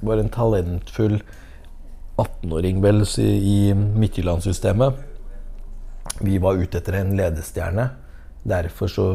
var 0.00 0.22
en 0.22 0.30
talentfull 0.30 1.18
18-åring 2.24 2.80
vel 2.82 3.02
i, 3.18 3.28
i 3.54 3.74
Midtjyllandssystemet. 3.74 5.06
Vi 6.20 6.38
var 6.42 6.58
ute 6.60 6.78
etter 6.80 6.98
en 7.00 7.14
ledestjerne. 7.16 7.88
Derfor 8.42 8.88
så 8.92 9.06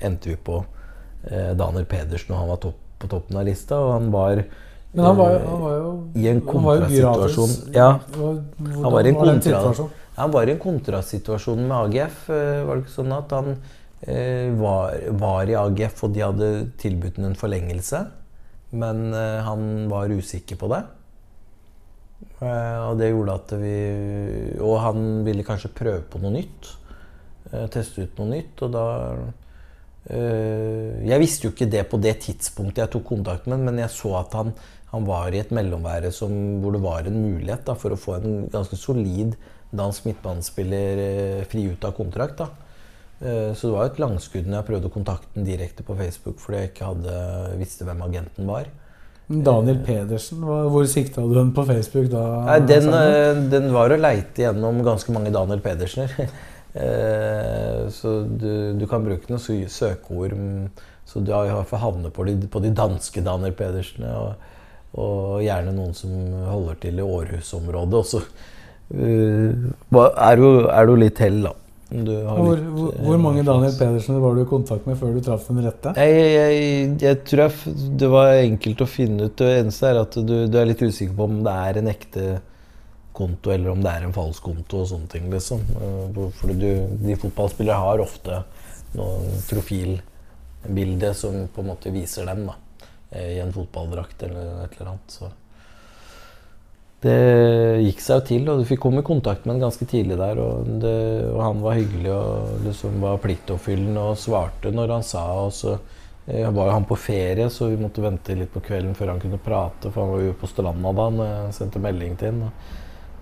endte 0.00 0.30
vi 0.32 0.36
på 0.36 0.58
eh, 1.30 1.52
Daner 1.56 1.84
Pedersen, 1.88 2.34
og 2.34 2.40
han 2.42 2.50
var 2.52 2.60
topp, 2.64 2.78
på 3.00 3.08
toppen 3.12 3.38
av 3.40 3.46
lista. 3.48 3.78
Og 3.80 3.92
han 3.96 4.10
var 4.12 4.42
Men 4.92 5.04
han 5.06 5.16
var, 5.16 5.34
eh, 5.36 5.48
han 5.48 5.60
var 5.64 5.74
jo 5.78 5.90
i 6.20 6.28
en 6.28 6.40
kontrasituasjon. 6.44 7.56
Ja. 7.76 7.90
Han 8.18 8.92
var 8.92 9.04
i 9.04 9.12
en 9.12 9.20
kontra- 9.20 9.88
Han 10.20 10.32
var 10.34 10.48
i 10.48 10.52
en 10.52 10.58
kontrasituasjon 10.58 11.60
med 11.68 11.76
AGF. 11.76 12.30
eh, 12.30 12.64
Var 12.66 12.76
det 12.76 12.82
ikke 12.84 12.96
sånn 12.98 13.12
at 13.16 13.30
han 13.30 13.52
eh, 14.02 14.50
var, 14.60 14.96
var 15.20 15.48
i 15.48 15.54
AGF, 15.54 16.04
og 16.04 16.12
de 16.14 16.20
hadde 16.24 16.50
tilbudt 16.80 17.16
ham 17.16 17.30
en 17.30 17.34
forlengelse? 17.38 18.06
Men 18.72 19.12
han 19.12 19.88
var 19.90 20.12
usikker 20.14 20.54
på 20.56 20.68
det. 20.70 20.84
Eh, 22.40 22.78
og 22.88 22.96
det 22.96 23.10
gjorde 23.10 23.36
at 23.36 23.50
vi 23.60 23.74
Og 24.64 24.78
han 24.80 25.20
ville 25.26 25.44
kanskje 25.44 25.74
prøve 25.76 26.04
på 26.08 26.20
noe 26.22 26.32
nytt. 26.38 26.72
eh, 27.52 27.66
teste 27.68 28.06
ut 28.06 28.18
noe 28.18 28.30
nytt. 28.30 28.62
Og 28.64 28.72
da 28.72 28.84
eh, 30.08 31.04
Jeg 31.10 31.20
visste 31.20 31.46
jo 31.46 31.52
ikke 31.52 31.70
det 31.70 31.84
på 31.90 32.00
det 32.00 32.16
tidspunktet 32.24 32.84
jeg 32.84 32.92
tok 32.94 33.04
kontakt 33.12 33.46
med 33.46 33.60
men 33.60 33.78
jeg 33.78 33.92
så 33.92 34.16
at 34.22 34.32
han, 34.32 34.54
han 34.92 35.06
var 35.06 35.32
i 35.32 35.42
et 35.42 35.52
mellomvære 35.52 36.12
som, 36.12 36.32
hvor 36.62 36.72
det 36.72 36.82
var 36.82 37.06
en 37.06 37.20
mulighet 37.20 37.66
da, 37.66 37.74
for 37.74 37.92
å 37.92 38.00
få 38.00 38.16
en 38.18 38.48
ganske 38.50 38.76
solid 38.76 39.36
dansk 39.70 40.08
midtbanespiller 40.08 41.44
fri 41.46 41.68
ut 41.70 41.84
av 41.84 41.94
kontrakt. 41.94 42.40
da. 42.40 42.48
Så 43.20 43.68
det 43.68 43.74
var 43.74 43.86
et 43.86 44.00
langskudd 44.00 44.48
når 44.48 44.56
jeg 44.56 44.66
prøvde 44.66 44.88
å 44.88 44.94
kontakte 44.94 45.34
den 45.36 45.44
direkte 45.46 45.84
på 45.86 45.94
Facebook 45.94 46.40
fordi 46.40 46.62
jeg 46.62 46.70
ikke 46.72 46.88
hadde, 46.88 47.14
visste 47.60 47.84
hvem 47.86 48.02
agenten 48.02 48.48
var. 48.48 48.66
Daniel 49.30 49.78
Pedersen, 49.86 50.40
hvor 50.42 50.86
sikta 50.90 51.22
du 51.22 51.36
den 51.36 51.52
på 51.54 51.62
Facebook 51.68 52.08
da? 52.10 52.22
Nei, 52.48 52.56
den, 52.66 52.88
eh, 52.90 53.42
den 53.52 53.68
var 53.72 53.92
å 53.94 53.98
leite 54.00 54.42
gjennom 54.42 54.80
ganske 54.86 55.14
mange 55.14 55.34
Daniel 55.34 55.62
Pedersener. 55.64 56.30
Eh, 56.70 57.88
så 57.90 58.12
du, 58.30 58.76
du 58.78 58.84
kan 58.86 59.02
bruke 59.02 59.26
noen 59.26 59.64
søkeord. 59.66 60.36
mm, 60.38 60.68
Så 61.02 61.18
du 61.18 61.32
har 61.34 61.48
i 61.48 61.50
hvert 61.50 61.66
fall 61.66 61.80
havnet 61.82 62.12
på 62.14 62.22
de, 62.28 62.36
på 62.46 62.62
de 62.62 62.70
danske 62.70 63.24
Daniel 63.26 63.56
Pedersene. 63.58 64.12
Og, 64.14 64.44
og 64.94 65.40
gjerne 65.42 65.74
noen 65.74 65.96
som 65.98 66.12
holder 66.46 66.78
til 66.78 67.02
i 67.02 67.08
Århus-området. 67.16 67.98
Og 67.98 68.06
så 68.06 68.22
eh, 68.94 69.66
er 70.30 70.38
du, 70.38 70.46
er 70.70 70.86
du 70.86 70.94
litt 71.02 71.18
hell, 71.26 71.42
da. 71.48 71.56
Hvor, 71.90 72.54
litt, 72.54 73.00
hvor, 73.00 73.14
eh, 73.16 73.22
mange 73.22 73.42
Daniel 73.46 73.72
Pedersen 73.74 74.20
var 74.22 74.36
du 74.36 74.44
i 74.44 74.50
kontakt 74.50 74.86
med 74.86 74.98
før 75.00 75.16
du 75.16 75.24
traff 75.26 75.48
den 75.50 75.64
rette? 75.64 75.94
jeg, 75.98 76.28
jeg, 76.36 76.92
jeg 77.02 77.18
tror 77.26 77.42
jeg, 77.48 77.74
det 77.98 78.10
var 78.12 78.34
enkelt 78.36 78.84
å 78.84 78.88
finne 78.90 79.26
ut. 79.26 79.34
Det 79.40 79.50
eneste 79.58 79.90
er 79.90 79.98
at 80.04 80.20
du, 80.22 80.36
du 80.46 80.60
er 80.60 80.70
litt 80.70 80.84
usikker 80.84 81.16
på 81.18 81.26
om 81.26 81.40
det 81.46 81.56
er 81.66 81.80
en 81.80 81.90
ekte 81.90 82.28
konto 83.20 83.50
eller 83.50 83.72
om 83.72 83.82
det 83.82 83.90
er 83.90 84.06
en 84.06 84.14
falsk 84.14 84.46
konto 84.46 84.84
og 84.84 84.88
sånne 84.92 85.10
ting. 85.10 85.26
liksom. 85.32 85.66
For 86.14 86.30
Fordi 86.40 86.56
du, 86.60 86.70
de 87.02 87.18
fotballspillere 87.18 87.82
har 87.82 88.04
ofte 88.06 88.42
noen 88.94 89.42
profilbilde 89.50 91.12
som 91.18 91.42
på 91.50 91.64
en 91.64 91.70
måte 91.72 91.92
viser 91.94 92.30
dem 92.30 92.46
da, 92.48 92.56
eh, 93.10 93.36
i 93.36 93.42
en 93.42 93.52
fotballdrakt 93.54 94.26
eller 94.28 94.64
et 94.64 94.78
eller 94.78 94.94
annet. 94.94 95.18
Så 95.18 95.30
det 97.00 97.80
gikk 97.80 98.02
seg 98.04 98.18
jo 98.18 98.24
til, 98.28 98.48
og 98.52 98.60
du 98.60 98.66
fikk 98.68 98.82
komme 98.82 99.00
i 99.00 99.06
kontakt 99.06 99.46
med 99.46 99.54
han 99.54 99.62
ganske 99.64 99.86
tidlig 99.88 100.18
der. 100.20 100.40
Og, 100.42 100.66
det, 100.82 100.98
og 101.30 101.40
han 101.46 101.62
var 101.64 101.78
hyggelig 101.78 102.12
og 102.12 102.66
liksom 102.66 102.98
var 103.00 103.22
pliktoppfyllende 103.22 104.10
og 104.10 104.20
svarte 104.20 104.72
når 104.74 104.92
han 104.98 105.06
sa. 105.06 105.24
Og 105.46 105.54
så 105.56 105.78
eh, 106.26 106.44
var 106.44 106.68
jo 106.68 106.74
han 106.74 106.88
på 106.90 106.98
ferie, 107.00 107.48
så 107.48 107.70
vi 107.72 107.80
måtte 107.80 108.04
vente 108.04 108.36
litt 108.36 108.52
på 108.52 108.60
kvelden 108.66 108.92
før 108.98 109.14
han 109.14 109.22
kunne 109.22 109.40
prate. 109.40 109.88
For 109.88 110.02
han 110.04 110.12
var 110.12 110.26
jo 110.26 110.36
på 110.42 110.50
stranda 110.50 110.92
da 110.98 111.06
når 111.16 111.32
jeg 111.32 111.56
sendte 111.56 111.82
melding 111.86 112.20
til 112.20 112.36
ham. 112.36 112.52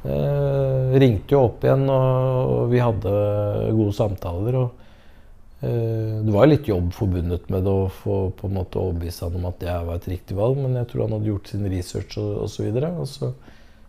Eh, 0.09 0.99
ringte 0.99 1.35
jo 1.35 1.45
opp 1.49 1.65
igjen, 1.67 1.87
og, 1.91 2.53
og 2.55 2.69
vi 2.73 2.83
hadde 2.83 3.13
gode 3.75 3.95
samtaler. 3.95 4.59
og 4.59 5.67
eh, 5.67 6.19
Det 6.27 6.35
var 6.35 6.51
litt 6.51 6.67
jobb 6.71 6.91
forbundet 6.97 7.47
med 7.55 7.63
det 7.67 7.77
å 7.85 7.87
få 7.93 8.19
på 8.39 8.51
en 8.51 8.59
måte 8.59 8.83
overbevise 8.83 9.27
han 9.27 9.39
om 9.39 9.47
at 9.51 9.63
det 9.63 9.79
var 9.87 9.99
et 9.99 10.11
riktig 10.17 10.39
valg, 10.39 10.59
men 10.63 10.79
jeg 10.79 10.91
tror 10.91 11.07
han 11.07 11.17
hadde 11.19 11.31
gjort 11.31 11.55
sin 11.55 11.71
research 11.71 12.19
og, 12.23 12.51
videre. 12.59 12.91
Og 12.99 13.11
så, 13.11 13.31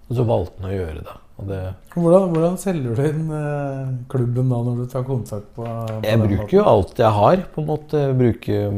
og 0.10 0.16
så 0.18 0.26
valgte 0.26 0.64
han 0.64 0.72
å 0.72 0.78
gjøre 0.78 1.02
det. 1.06 1.18
Det 1.40 1.58
Hvordan, 1.94 2.24
hvordan 2.34 2.58
selger 2.60 2.98
du 2.98 3.04
inn 3.06 3.30
eh, 3.32 3.92
klubben 4.12 4.50
da 4.52 4.58
når 4.66 4.82
du 4.82 4.88
tar 4.92 5.06
kontakt 5.08 5.46
på, 5.56 5.64
på 5.64 6.02
jeg 6.04 6.20
bruker 6.20 6.56
jo 6.58 6.66
alt 6.68 7.00
jeg 7.00 7.16
har, 7.16 7.44
på 7.54 7.62
en 7.62 7.70
måte. 7.70 8.02
Jeg 8.10 8.18
bruker 8.20 8.74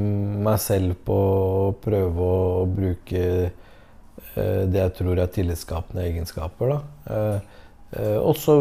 meg 0.45 0.59
selv 0.61 0.99
på 1.07 1.17
å 1.17 1.71
prøve 1.81 2.27
å 2.27 2.67
bruke 2.69 3.23
eh, 3.47 4.61
det 4.69 4.83
jeg 4.83 4.93
tror 4.99 5.23
er 5.23 5.31
tillitsskapende 5.33 6.05
egenskaper. 6.05 6.75
Da. 6.75 7.15
Eh, 7.15 7.63
eh, 7.97 8.19
også 8.19 8.59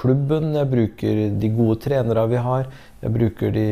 klubben. 0.00 0.54
Jeg 0.56 0.72
bruker 0.72 1.22
de 1.42 1.52
gode 1.58 1.82
trenere 1.84 2.24
vi 2.32 2.40
har. 2.46 2.70
Jeg 3.04 3.16
bruker 3.18 3.52
de, 3.58 3.66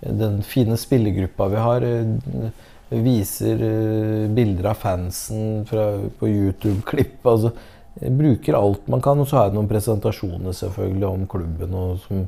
den 0.00 0.40
fine 0.46 0.80
spillergruppa 0.80 1.50
vi 1.52 1.66
har. 1.66 1.90
eh, 1.90 2.48
viser 2.90 3.62
eh, 3.66 4.26
bilder 4.30 4.70
av 4.70 4.80
fansen 4.80 5.64
fra, 5.68 5.90
på 6.18 6.28
YouTube-klipp. 6.30 7.18
Altså, 7.26 7.52
bruker 8.00 8.54
alt 8.58 8.88
man 8.92 9.02
kan. 9.04 9.20
Og 9.22 9.28
så 9.30 9.38
har 9.40 9.48
jeg 9.48 9.56
noen 9.56 9.70
presentasjoner 9.70 10.52
selvfølgelig 10.56 11.08
om 11.08 11.26
klubben 11.30 11.74
og 11.78 11.98
som, 12.04 12.24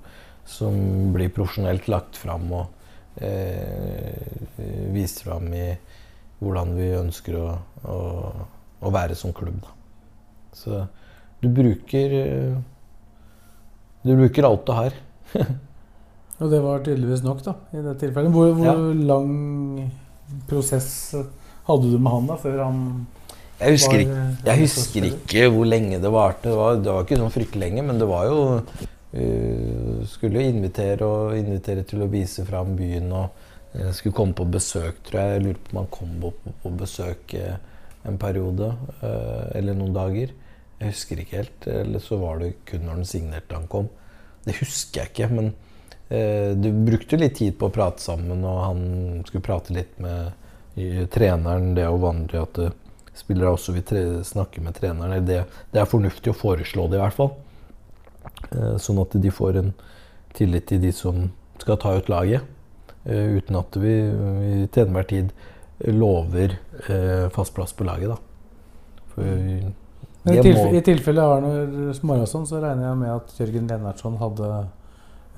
som 0.49 0.79
blir 1.15 1.33
profesjonelt 1.35 1.89
lagt 1.93 2.17
fram 2.21 2.47
og 2.57 3.23
eh, 3.23 4.47
vist 4.95 5.23
fram 5.27 5.49
i 5.55 5.69
hvordan 6.39 6.75
vi 6.79 6.89
ønsker 6.95 7.37
å, 7.41 7.47
å, 7.91 7.99
å 8.87 8.93
være 8.95 9.17
som 9.19 9.33
klubb. 9.35 9.59
Da. 9.65 9.75
Så 10.55 10.83
du 11.43 11.49
bruker 11.55 12.15
eh, 12.19 12.59
Du 14.07 14.13
bruker 14.17 14.47
alt 14.47 14.67
du 14.67 14.73
har. 14.77 14.95
Og 16.39 16.53
det 16.53 16.61
var 16.63 16.85
tydeligvis 16.87 17.25
nok, 17.27 17.41
da, 17.43 17.57
i 17.75 17.81
det 17.83 17.97
tilfellet. 17.99 18.31
Hvor, 18.31 18.53
hvor 18.55 18.69
Ja. 18.69 18.75
lang 19.11 19.91
prosess 20.47 21.11
hadde 21.67 21.91
du 21.91 21.97
med 21.99 22.13
han 22.13 22.29
da, 22.31 22.37
før 22.39 22.61
han 22.63 22.79
Jeg 23.59 23.75
husker, 23.75 24.05
ikke, 24.05 24.23
eh, 24.23 24.47
jeg 24.47 24.63
husker 24.63 25.07
ikke 25.09 25.45
hvor 25.51 25.67
lenge 25.67 25.99
det 26.03 26.13
varte. 26.15 26.47
Det 26.47 26.57
var, 26.59 26.79
det 26.79 26.95
var 26.95 27.07
ikke 27.07 27.21
sånn 27.21 27.35
fryktelig 27.35 27.65
lenge, 27.65 27.85
men 27.89 27.99
det 27.99 28.07
var 28.07 28.29
jo 28.29 28.41
uh, 28.63 30.07
Skulle 30.07 30.43
jo 30.43 30.53
invitere 30.53 31.07
og 31.09 31.39
invitere 31.39 31.83
til 31.89 32.05
å 32.05 32.11
vise 32.13 32.45
fram 32.47 32.77
byen 32.79 33.11
og 33.11 33.41
uh, 33.75 33.91
skulle 33.97 34.15
komme 34.15 34.37
på 34.39 34.47
besøk, 34.53 35.03
tror 35.09 35.21
jeg. 35.21 35.35
Jeg 35.35 35.47
lurer 35.47 35.63
på 35.65 35.75
om 35.75 35.81
han 35.83 35.91
kom 35.99 36.13
på, 36.23 36.35
på, 36.63 36.75
besøk 36.85 37.35
uh, 37.41 37.57
en 38.07 38.21
periode, 38.21 38.71
uh, 39.03 39.49
eller 39.59 39.75
noen 39.79 39.97
dager. 39.97 40.37
Jeg 40.79 40.95
husker 40.95 41.23
ikke 41.23 41.41
helt. 41.43 41.71
Eller 41.73 42.05
så 42.05 42.21
var 42.23 42.39
det 42.43 42.55
kun 42.69 42.87
når 42.87 43.03
den 43.03 43.11
signerte 43.11 43.59
han 43.59 43.67
kom. 43.71 43.91
Det 44.47 44.57
husker 44.63 45.03
jeg 45.03 45.13
ikke, 45.13 45.29
men 45.35 45.51
eh, 46.09 46.55
du 46.57 46.71
brukte 46.87 47.19
litt 47.21 47.37
tid 47.37 47.59
på 47.59 47.69
å 47.69 47.75
prate 47.75 48.01
sammen, 48.01 48.45
og 48.47 48.61
han 48.65 48.83
skulle 49.29 49.45
prate 49.45 49.75
litt 49.77 49.99
med 50.01 50.31
treneren. 51.13 51.75
Det 51.77 51.85
er 51.85 51.91
jo 51.91 52.05
vanlig 52.07 52.39
at 52.41 52.61
eh, 52.65 52.77
spillere 53.19 53.51
også 53.55 53.75
vil 53.77 54.23
snakke 54.25 54.63
med 54.65 54.77
treneren. 54.79 55.25
Det, 55.27 55.43
det 55.75 55.81
er 55.83 55.91
fornuftig 55.91 56.31
å 56.33 56.37
foreslå 56.39 56.87
det, 56.91 56.99
i 57.01 57.03
hvert 57.03 57.17
fall. 57.19 57.33
Eh, 58.53 58.77
sånn 58.83 59.01
at 59.03 59.17
de 59.21 59.31
får 59.35 59.59
en 59.63 59.73
tillit 60.37 60.67
til 60.71 60.81
de 60.83 60.93
som 60.95 61.29
skal 61.59 61.79
ta 61.83 61.97
ut 61.99 62.09
laget. 62.13 62.47
Eh, 63.09 63.37
uten 63.41 63.57
at 63.59 63.77
vi, 63.81 63.95
vi 64.13 64.67
til 64.75 64.87
enhver 64.87 65.09
tid 65.11 65.33
lover 65.95 66.57
eh, 66.89 67.29
fast 67.35 67.55
plass 67.57 67.73
på 67.79 67.87
laget, 67.87 68.11
da. 68.15 68.19
For 69.15 69.23
Men 69.23 70.35
I, 70.35 70.37
det 70.37 70.43
tilf 70.49 70.59
må- 70.59 70.73
I 70.75 70.83
tilfelle 70.85 71.23
Arnor 71.23 71.95
Marason 72.05 72.45
så 72.47 72.59
regner 72.63 72.89
jeg 72.91 72.99
med 73.01 73.15
at 73.15 73.39
Jørgen 73.39 73.69
Lennartson 73.71 74.19
hadde 74.21 74.49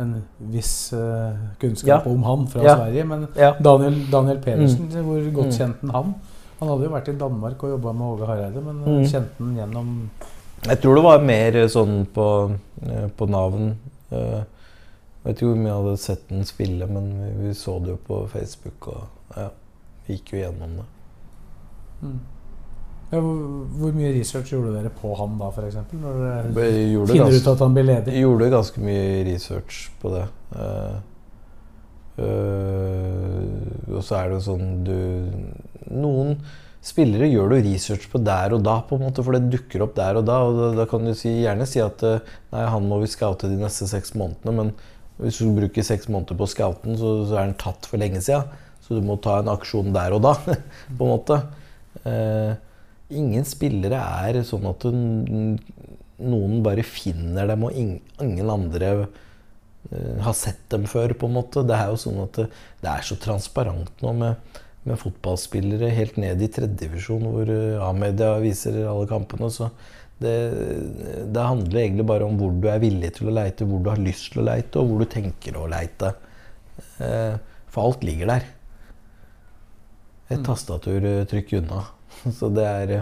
en 0.01 0.15
viss 0.49 0.93
uh, 0.97 1.37
kunnskap 1.61 2.07
Ja. 2.07 2.11
om 2.11 2.23
han 2.25 2.47
fra 2.49 2.63
Ja. 2.65 2.75
Sverige. 2.79 3.05
Men 3.07 3.27
Ja. 3.37 3.51
Daniel, 3.61 3.99
Daniel 4.11 4.39
Pedersen, 4.41 4.89
hvor 4.89 5.21
godt 5.37 5.53
kjent 5.53 5.77
kjente 5.83 5.93
han 5.93 6.15
han? 6.61 6.69
Hadde 6.71 6.87
jo 6.87 6.93
vært 6.95 7.09
i 7.13 7.17
Danmark 7.21 7.65
og 7.65 7.75
jobba 7.75 7.93
med 7.97 8.07
Åge 8.15 8.29
Hareide, 8.31 8.63
men 8.65 8.83
eh, 8.85 8.91
Mm. 9.01 9.05
kjente 9.11 9.39
han 9.45 9.57
gjennom 9.57 9.91
Jeg 10.67 10.81
tror 10.83 10.95
det 10.99 11.05
var 11.05 11.23
mer 11.25 11.57
eh, 11.57 11.69
sånn 11.73 12.07
på, 12.15 12.27
eh, 12.87 13.07
på 13.17 13.27
navn. 13.33 13.71
Jeg 14.11 14.45
vet 15.25 15.37
ikke 15.37 15.47
hvor 15.51 15.57
mye 15.61 15.69
jeg 15.71 15.79
hadde 15.83 15.97
sett 16.01 16.29
den 16.29 16.45
spille, 16.49 16.87
men 16.89 17.11
vi, 17.21 17.31
vi 17.49 17.55
så 17.55 17.79
det 17.81 17.91
jo 17.95 17.99
på 18.07 18.27
Facebook. 18.33 18.89
Og 18.89 19.37
ja, 19.37 19.49
vi 20.07 20.17
gikk 20.17 20.33
jo 20.35 20.39
gjennom 20.41 20.79
det. 20.81 20.87
ja, 23.11 23.21
hvor, 23.21 23.37
hvor 23.77 23.93
mye 23.93 24.13
research 24.17 24.53
gjorde 24.53 24.73
dere 24.77 24.91
på 24.97 25.13
han 25.19 25.37
da, 25.41 25.51
f.eks.? 25.53 25.77
Når 25.93 26.21
dere 26.57 26.73
gjorde, 26.93 27.13
finner 27.13 27.27
ganske, 27.29 27.43
ut 27.45 27.53
at 27.53 27.65
han 27.67 27.77
blir 27.77 27.89
ledig? 27.89 28.17
gjorde 28.21 28.51
ganske 28.57 28.85
mye 28.85 29.25
research 29.29 29.81
på 30.01 30.13
det. 30.15 30.27
Uh, 30.57 30.97
uh, 32.21 33.97
og 33.97 34.05
så 34.05 34.21
er 34.21 34.29
det 34.31 34.39
jo 34.39 34.45
sånn 34.49 34.69
du 34.87 34.97
Noen 35.91 36.37
spillere 36.85 37.29
gjør 37.29 37.53
du 37.53 37.59
research 37.67 38.07
på 38.13 38.21
der 38.25 38.55
og 38.57 38.65
da, 38.65 38.79
på 38.87 38.97
en 38.97 39.05
måte, 39.09 39.25
for 39.25 39.37
det 39.37 39.51
dukker 39.53 39.85
opp 39.85 39.93
der 39.99 40.21
og 40.21 40.25
da. 40.29 40.39
og 40.47 40.57
Da, 40.59 40.71
da 40.81 40.89
kan 40.91 41.05
du 41.05 41.13
si, 41.17 41.43
gjerne 41.43 41.69
si 41.69 41.83
at 41.85 42.05
eh, 42.07 42.33
nei, 42.55 42.65
han 42.73 42.89
må 42.89 43.01
vi 43.03 43.11
scoute 43.13 43.51
de 43.51 43.61
neste 43.61 43.89
seks 43.91 44.15
månedene. 44.17 44.57
Men 44.57 44.73
hvis 45.21 45.43
du 45.43 45.53
bruker 45.57 45.85
seks 45.85 46.09
måneder 46.09 46.39
på 46.41 46.49
scouten, 46.49 46.97
så, 47.01 47.15
så 47.29 47.37
er 47.37 47.51
den 47.51 47.61
tatt 47.61 47.89
for 47.89 48.01
lenge 48.01 48.23
siden. 48.25 48.49
Så 48.81 48.97
du 48.97 49.05
må 49.07 49.19
ta 49.23 49.39
en 49.41 49.53
aksjon 49.53 49.93
der 49.95 50.17
og 50.17 50.25
da, 50.25 50.35
på 50.97 51.05
en 51.05 51.13
måte. 51.13 51.41
Eh, 52.09 52.55
ingen 53.21 53.45
spillere 53.49 54.01
er 54.25 54.41
sånn 54.47 54.69
at 54.71 54.87
du, 54.87 55.59
noen 56.21 56.63
bare 56.65 56.85
finner 56.87 57.49
dem, 57.51 57.67
og 57.67 57.77
ingen 57.77 58.53
andre 58.53 58.91
eh, 59.91 60.17
har 60.25 60.37
sett 60.37 60.65
dem 60.73 60.89
før, 60.91 61.13
på 61.13 61.29
en 61.29 61.37
måte. 61.37 61.67
Det 61.69 61.77
er 61.77 61.93
jo 61.93 62.01
sånn 62.01 62.25
at 62.25 62.41
det, 62.41 62.49
det 62.81 62.93
er 62.97 63.07
så 63.07 63.21
transparent 63.21 64.05
nå 64.05 64.17
med, 64.17 64.59
med 64.89 64.99
fotballspillere 65.01 65.91
helt 65.93 66.17
ned 66.21 66.41
i 66.41 66.49
tredjedivisjon, 66.53 67.27
hvor 67.29 67.51
eh, 67.53 67.81
A-media 67.85 68.37
viser 68.41 68.79
alle 68.89 69.09
kampene. 69.11 69.51
Så 69.53 69.69
det, 70.21 70.35
det 71.33 71.45
handler 71.45 71.83
egentlig 71.83 72.07
bare 72.09 72.27
om 72.29 72.39
hvor 72.41 72.55
du 72.57 72.69
er 72.71 72.81
villig 72.83 73.13
til 73.17 73.31
å 73.31 73.37
leite, 73.37 73.69
hvor 73.69 73.83
du 73.85 73.91
har 73.93 74.01
lyst 74.01 74.33
til 74.33 74.43
å 74.43 74.49
leite, 74.49 74.81
og 74.81 74.91
hvor 74.91 75.05
du 75.05 75.11
tenker 75.13 75.57
å 75.61 75.69
leite. 75.71 76.15
Eh, 77.05 77.37
For 77.71 77.87
alt 77.87 78.05
ligger 78.07 78.33
der. 78.33 78.49
Et 80.31 80.43
tastaturtrykk 80.47 81.57
unna. 81.61 81.85
Så 82.39 82.51
det 82.55 82.67
er, 82.67 82.95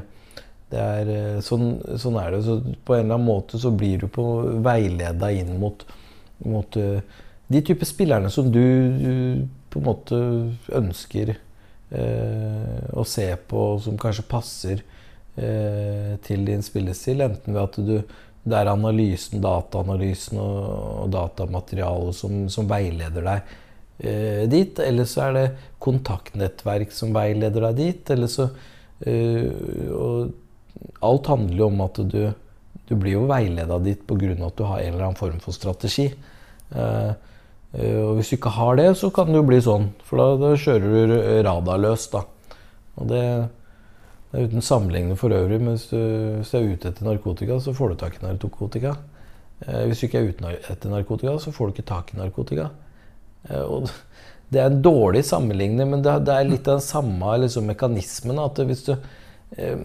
det 0.72 0.82
er 0.82 1.40
sånn, 1.44 1.78
sånn 2.00 2.18
er 2.20 2.34
det. 2.34 2.42
Så 2.46 2.58
på 2.84 2.96
en 2.96 3.06
eller 3.06 3.16
annen 3.20 3.28
måte 3.28 3.60
så 3.60 3.72
blir 3.74 4.02
du 4.02 4.08
på 4.12 4.26
veileda 4.64 5.30
inn 5.32 5.54
mot, 5.62 5.86
mot 6.44 6.78
eh, 6.80 7.00
de 7.48 7.62
type 7.64 7.86
spillerne 7.88 8.30
som 8.32 8.50
du, 8.52 8.64
du 8.98 9.14
på 9.72 9.80
en 9.80 9.86
måte 9.88 10.18
ønsker 10.76 11.32
eh, 11.32 11.44
å 11.88 13.04
se 13.08 13.24
på, 13.48 13.60
som 13.80 13.96
kanskje 13.96 14.24
passer 14.28 14.82
eh, 15.40 16.16
til 16.26 16.44
din 16.44 16.64
spillestil. 16.64 17.22
Enten 17.24 17.54
ved 17.56 17.62
at 17.62 17.78
du 17.80 17.94
det 18.48 18.56
er 18.56 18.70
analysen, 18.70 19.42
dataanalysen 19.44 20.38
og, 20.40 21.08
datamaterialet 21.12 22.16
som, 22.16 22.44
som 22.52 22.68
veileder 22.70 23.26
deg 23.26 23.54
eh, 24.00 24.44
dit. 24.50 24.80
Eller 24.80 25.08
så 25.08 25.26
er 25.26 25.36
det 25.36 25.46
kontaktnettverk 25.82 26.94
som 26.94 27.14
veileder 27.16 27.68
deg 27.68 27.80
dit. 27.80 28.12
Eller 28.14 28.32
så 28.32 28.50
eh, 29.04 29.48
og 29.94 30.36
Alt 31.02 31.26
handler 31.26 31.58
jo 31.58 31.66
om 31.72 31.80
at 31.82 31.96
du, 32.06 32.20
du 32.86 32.92
blir 32.94 33.16
jo 33.16 33.24
veileda 33.26 33.80
dit 33.82 33.98
pga. 34.06 34.28
at 34.46 34.58
du 34.60 34.62
har 34.62 34.78
en 34.78 34.92
eller 34.92 35.08
annen 35.08 35.18
form 35.18 35.40
for 35.42 35.56
strategi. 35.56 36.06
Eh, 36.70 36.78
eh, 36.78 37.16
og 37.68 38.14
hvis 38.16 38.30
du 38.30 38.38
ikke 38.38 38.54
har 38.56 38.78
det, 38.80 38.86
så 38.96 39.10
kan 39.12 39.28
det 39.28 39.36
jo 39.36 39.44
bli 39.44 39.58
sånn. 39.60 39.90
For 40.08 40.20
da, 40.20 40.28
da 40.40 40.54
kjører 40.56 41.10
du 41.10 41.16
radarløst. 41.44 42.14
da. 42.14 42.22
Og 42.98 43.10
det, 43.10 43.22
det 44.30 44.40
er 44.40 44.48
uten 44.48 44.64
sammenligning 44.64 45.18
for 45.20 45.32
øvrig, 45.32 45.60
men 45.60 45.76
hvis 45.76 45.86
du, 45.92 46.00
hvis 46.38 46.50
du 46.52 46.58
er 46.58 46.66
ute 46.72 46.90
etter 46.90 47.06
narkotika, 47.06 47.58
så 47.62 47.74
får 47.76 47.92
du 47.92 48.00
tak 48.00 48.18
i 48.18 48.24
narkotika. 48.26 48.94
Eh, 49.66 49.84
hvis 49.88 50.00
du 50.00 50.08
ikke 50.08 50.22
er 50.22 50.32
ute 50.32 50.54
etter 50.72 50.92
narkotika, 50.92 51.36
så 51.42 51.54
får 51.54 51.68
du 51.68 51.76
ikke 51.76 51.90
tak 51.92 52.12
i 52.14 52.18
narkotika. 52.18 52.68
Eh, 53.48 53.62
og 53.62 53.88
det 54.52 54.62
er 54.62 54.70
en 54.70 54.82
dårlig 54.84 55.24
sammenligning, 55.28 55.92
men 55.92 56.04
det, 56.04 56.14
det 56.28 56.34
er 56.34 56.48
litt 56.48 56.68
av 56.68 56.78
den 56.78 56.86
samme 56.86 57.38
liksom, 57.44 57.68
mekanismen. 57.68 58.40
At 58.42 58.60
hvis 58.68 58.84
du, 58.88 58.94
eh, 59.56 59.84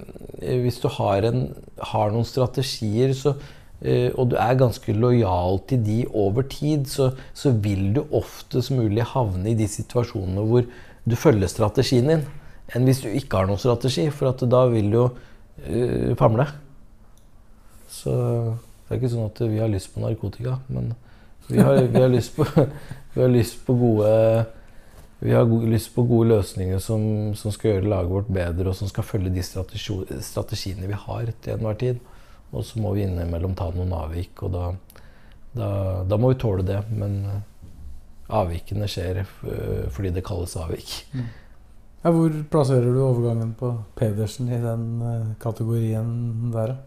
hvis 0.65 0.79
du 0.83 0.89
har, 0.97 1.27
en, 1.29 1.45
har 1.93 2.13
noen 2.13 2.27
strategier, 2.27 3.15
så, 3.17 3.35
eh, 3.37 3.59
og 3.83 4.29
du 4.31 4.37
er 4.39 4.55
ganske 4.55 4.93
lojal 4.95 5.57
til 5.67 5.81
de 5.83 5.97
over 6.15 6.45
tid, 6.47 6.85
så, 6.87 7.09
så 7.35 7.51
vil 7.51 7.89
du 7.97 8.05
oftest 8.15 8.71
mulig 8.71 9.03
havne 9.11 9.51
i 9.51 9.57
de 9.59 9.67
situasjonene 9.67 10.45
hvor 10.47 10.67
du 11.03 11.15
følger 11.19 11.51
strategien 11.51 12.07
din, 12.07 12.23
enn 12.71 12.87
hvis 12.87 13.03
du 13.03 13.09
ikke 13.11 13.41
har 13.41 13.49
noen 13.49 13.59
strategi, 13.59 14.07
for 14.15 14.31
da 14.31 14.65
vil 14.71 14.87
du 14.93 14.97
jo 15.01 15.07
uh, 15.11 16.13
famle. 16.19 16.47
Så 17.91 18.13
det 18.13 18.95
er 18.95 19.01
ikke 19.01 19.13
sånn 19.13 19.29
at 19.29 19.43
vi 19.43 19.61
har 19.61 19.71
lyst 19.71 19.91
på 19.93 20.03
narkotika, 20.03 20.57
men 20.71 20.93
vi 21.49 21.59
har, 21.59 21.81
vi 21.91 21.99
har, 21.99 22.11
lyst, 22.11 22.37
på, 22.37 22.47
vi 23.15 23.21
har 23.21 23.31
lyst 23.31 23.65
på 23.67 23.75
gode 23.77 24.11
vi 25.23 25.31
har 25.31 25.47
lyst 25.47 25.93
på 25.95 26.03
gode 26.03 26.33
løsninger 26.33 26.81
som, 26.83 27.03
som 27.39 27.51
skal 27.55 27.77
gjøre 27.77 27.87
laget 27.87 28.11
vårt 28.11 28.31
bedre, 28.35 28.65
og 28.71 28.75
som 28.75 28.89
skal 28.91 29.05
følge 29.07 29.31
de 29.31 29.43
strategi, 29.45 29.95
strategiene 30.19 30.89
vi 30.89 30.97
har 30.99 31.29
til 31.43 31.53
enhver 31.53 31.77
tid. 31.79 32.01
Og 32.53 32.65
så 32.65 32.81
må 32.81 32.93
vi 32.93 33.07
innimellom 33.07 33.55
ta 33.57 33.69
noen 33.73 33.93
avvik, 33.97 34.45
og 34.45 34.53
da, 34.53 34.67
da, 35.57 35.69
da 36.05 36.19
må 36.21 36.33
vi 36.33 36.39
tåle 36.41 36.65
det. 36.67 36.79
Men 36.93 37.17
eh, 37.29 37.39
avvikene 38.37 38.89
skjer 38.89 39.23
eh, 39.23 39.87
fordi 39.93 40.13
det 40.13 40.25
kalles 40.27 40.53
avvik. 40.61 40.99
Ja, 42.03 42.11
hvor 42.11 42.33
plasserer 42.51 42.93
du 42.93 43.01
overgangen 43.01 43.53
på 43.57 43.73
Pedersen 43.97 44.51
i 44.53 44.61
den 44.61 44.87
eh, 45.09 45.29
kategorien 45.41 46.51
der, 46.53 46.75
da? 46.75 46.81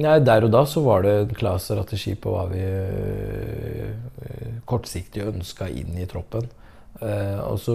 Nei, 0.00 0.20
Der 0.22 0.44
og 0.46 0.52
da 0.54 0.62
så 0.70 0.84
var 0.84 1.02
det 1.02 1.12
en 1.16 1.32
klar 1.34 1.56
strategi 1.58 2.12
på 2.14 2.30
hva 2.30 2.44
vi 2.46 2.60
kortsiktig 4.70 5.24
ønska 5.26 5.66
inn 5.66 5.96
i 5.98 6.06
troppen. 6.06 6.46
Og 7.02 7.56
så 7.58 7.74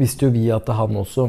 visste 0.00 0.30
jo 0.30 0.32
vi 0.32 0.46
at 0.54 0.70
han 0.72 0.96
også 0.96 1.26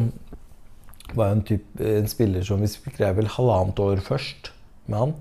var 1.11 1.33
en, 1.33 1.43
type, 1.43 1.75
en 1.75 2.07
spiller 2.07 2.47
som 2.47 2.63
vi 2.63 2.71
skrev 2.71 3.17
vel 3.19 3.27
halvannet 3.35 3.83
år 3.83 3.99
først 4.05 4.52
med 4.85 4.99
han. 4.99 5.13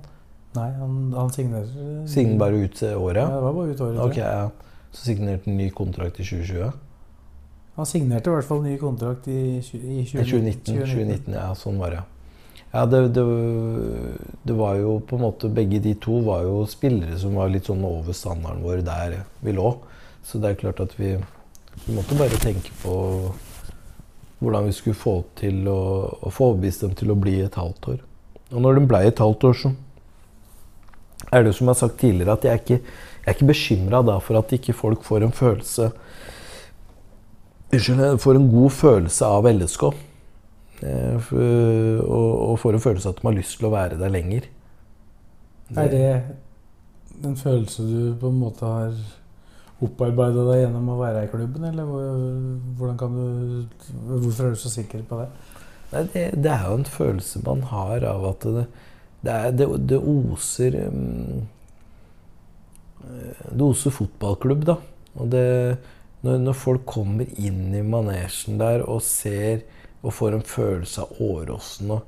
Nei, 0.52 0.68
han, 0.76 0.96
han 1.16 1.30
signerer 1.32 2.06
Signer 2.12 2.38
bare 2.40 2.60
ut 2.60 2.82
året. 2.82 3.22
Ja, 3.22 3.28
det 3.28 3.44
var 3.46 3.54
bare 3.56 3.72
ut 3.72 3.80
året. 3.80 4.00
Okay, 4.04 4.10
Ok, 4.10 4.16
ja. 4.18 4.88
Så 4.92 5.06
signerte 5.06 5.48
han 5.48 5.56
ny 5.56 5.70
kontrakt 5.72 6.20
i 6.20 6.24
2020. 6.28 6.72
Han 7.78 7.86
signerte 7.88 8.28
i 8.28 8.34
hvert 8.34 8.44
fall 8.44 8.60
ny 8.60 8.74
kontrakt 8.76 9.28
i, 9.32 9.42
i 9.62 10.02
2019. 10.04 10.26
2019, 10.28 10.74
2019, 10.82 11.36
ja, 11.38 11.46
sånn 11.56 11.78
var 11.80 11.96
det. 11.96 12.02
Ja, 12.72 12.82
det, 12.88 13.00
det, 13.16 13.24
det 14.48 14.56
var 14.56 14.76
jo 14.80 14.98
på 15.04 15.16
en 15.18 15.24
måte 15.26 15.48
Begge 15.52 15.80
de 15.84 15.92
to 16.00 16.22
var 16.24 16.44
jo 16.46 16.62
spillere 16.68 17.18
som 17.20 17.34
var 17.36 17.50
litt 17.52 17.68
sånn 17.68 17.82
over 17.84 18.16
standarden 18.16 18.62
vår 18.64 18.84
der 18.84 19.18
vi 19.44 19.56
lå. 19.56 19.74
Så 20.24 20.40
det 20.40 20.52
er 20.52 20.60
klart 20.60 20.80
at 20.84 20.94
vi, 21.00 21.14
vi 21.86 21.96
måtte 21.96 22.16
bare 22.20 22.38
tenke 22.40 22.72
på 22.84 22.94
hvordan 24.42 24.68
vi 24.68 24.76
skulle 24.76 24.98
få 24.98 25.18
til 25.38 25.64
å, 25.70 25.80
å 26.20 26.32
få 26.32 26.52
overbevist 26.52 26.84
dem 26.84 26.96
til 26.98 27.12
å 27.12 27.18
bli 27.18 27.38
et 27.44 27.56
halvt 27.56 27.88
år. 27.94 28.00
Og 28.52 28.60
når 28.60 28.78
de 28.78 28.86
ble 28.88 29.00
et 29.08 29.24
halvt 29.24 29.48
år, 29.48 29.58
så 29.58 29.72
er 31.32 31.44
det 31.46 31.54
som 31.56 31.66
jeg 31.66 31.72
har 31.72 31.80
sagt 31.80 32.00
tidligere, 32.00 32.36
at 32.36 32.44
jeg 32.44 32.52
er 32.52 32.60
ikke, 32.60 32.80
jeg 33.24 33.34
ikke 33.36 33.50
bekymra 33.52 34.18
for 34.20 34.38
at 34.38 34.52
ikke 34.52 34.76
folk 34.76 35.04
får 35.04 35.24
en 35.26 35.32
følelse 35.32 35.92
Unnskyld, 37.72 38.18
får 38.20 38.36
en 38.36 38.50
god 38.52 38.70
følelse 38.76 39.24
av 39.24 39.46
LSK. 39.48 39.82
Eh, 40.84 41.30
og 42.04 42.58
får 42.60 42.76
en 42.76 42.82
følelse 42.84 43.08
av 43.08 43.14
at 43.14 43.22
de 43.22 43.28
har 43.30 43.36
lyst 43.38 43.56
til 43.56 43.68
å 43.68 43.72
være 43.72 43.96
der 43.96 44.12
lenger. 44.12 44.48
Er 45.72 45.88
det 45.88 46.04
en 47.24 47.38
følelse 47.38 47.86
du 47.86 48.12
på 48.20 48.28
en 48.28 48.40
måte 48.42 48.68
har 48.68 48.92
opparbeida 49.82 50.44
deg 50.50 50.60
gjennom 50.66 50.90
å 50.92 50.98
være 51.00 51.24
i 51.24 51.30
klubben, 51.32 51.64
eller 51.70 51.88
hvordan 52.76 52.98
kan 53.00 53.16
du 53.16 53.86
Hvorfor 54.20 54.50
er 54.50 54.52
du 54.52 54.60
så 54.60 54.70
sikker 54.70 55.02
på 55.08 55.22
det? 55.22 55.30
Nei, 55.92 56.06
det, 56.12 56.22
det 56.40 56.52
er 56.52 56.68
jo 56.68 56.78
en 56.78 56.88
følelse 56.88 57.42
man 57.44 57.66
har 57.68 58.06
av 58.08 58.24
at 58.30 58.46
det, 58.46 58.64
det, 59.22 59.32
er, 59.32 59.50
det, 59.58 59.66
det 59.90 59.98
oser 59.98 60.78
um, 60.88 61.42
Det 63.50 63.66
oser 63.66 63.94
fotballklubb, 63.94 64.64
da. 64.70 64.78
Og 65.20 65.28
det, 65.32 65.44
når, 66.24 66.40
når 66.46 66.56
folk 66.56 66.86
kommer 66.88 67.28
inn 67.36 67.74
i 67.76 67.84
manesjen 67.84 68.60
der 68.60 68.86
og 68.86 69.02
ser 69.04 69.66
og 70.02 70.14
får 70.16 70.36
en 70.36 70.46
følelse 70.46 71.04
av 71.04 71.20
Åråsen 71.22 71.92
og 71.94 72.00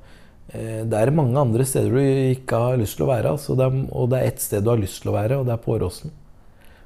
eh, 0.51 0.81
Det 0.83 0.99
er 0.99 1.13
mange 1.15 1.39
andre 1.39 1.65
steder 1.67 1.93
du 1.93 2.01
ikke 2.33 2.59
har 2.59 2.79
lyst 2.79 2.97
til 2.99 3.05
å 3.05 3.11
være. 3.11 3.35
Altså. 3.35 3.55
Er, 3.55 3.77
og 3.95 4.09
det 4.11 4.19
er 4.19 4.31
ett 4.31 4.43
sted 4.43 4.65
du 4.65 4.71
har 4.73 4.81
lyst 4.81 5.03
til 5.03 5.13
å 5.13 5.15
være, 5.15 5.39
og 5.39 5.47
det 5.47 5.55
er 5.55 5.61
på 5.63 5.75
Åråsen. 5.77 6.15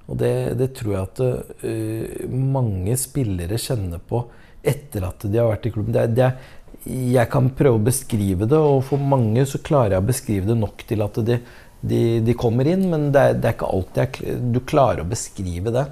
Og 0.09 0.17
det, 0.17 0.69
tror 0.77 0.93
jeg 0.93 1.07
at 1.07 1.19
uh, 1.21 2.29
mange 2.33 2.95
spillere 2.97 3.59
kjenner 3.61 4.01
på 4.01 4.23
etter 4.65 5.05
at 5.07 5.23
de 5.23 5.37
har 5.37 5.49
vært 5.51 5.67
i 5.69 5.73
klubben. 5.73 5.93
Det 5.95 6.01
er, 6.01 6.15
det 6.17 6.23
er, 6.25 6.55
jeg 6.87 7.27
kan 7.31 7.49
prøve 7.55 7.79
å 7.79 7.87
beskrive 7.89 8.47
det, 8.49 8.57
og 8.57 8.83
for 8.87 9.01
mange 9.01 9.43
så 9.49 9.59
klarer 9.63 9.97
jeg 9.97 10.03
å 10.03 10.09
beskrive 10.09 10.49
det 10.49 10.57
nok 10.59 10.85
til 10.87 11.03
at 11.05 11.19
de, 11.27 11.39
de, 11.81 12.01
de 12.25 12.35
kommer 12.39 12.69
inn, 12.71 12.85
men 12.91 13.09
det 13.15 13.23
er, 13.23 13.39
det 13.39 13.49
er 13.49 13.57
ikke 13.57 13.71
alltid 13.71 14.03
jeg, 14.03 14.37
du 14.53 14.61
klarer 14.67 15.03
å 15.03 15.09
beskrive 15.09 15.73
det. 15.75 15.85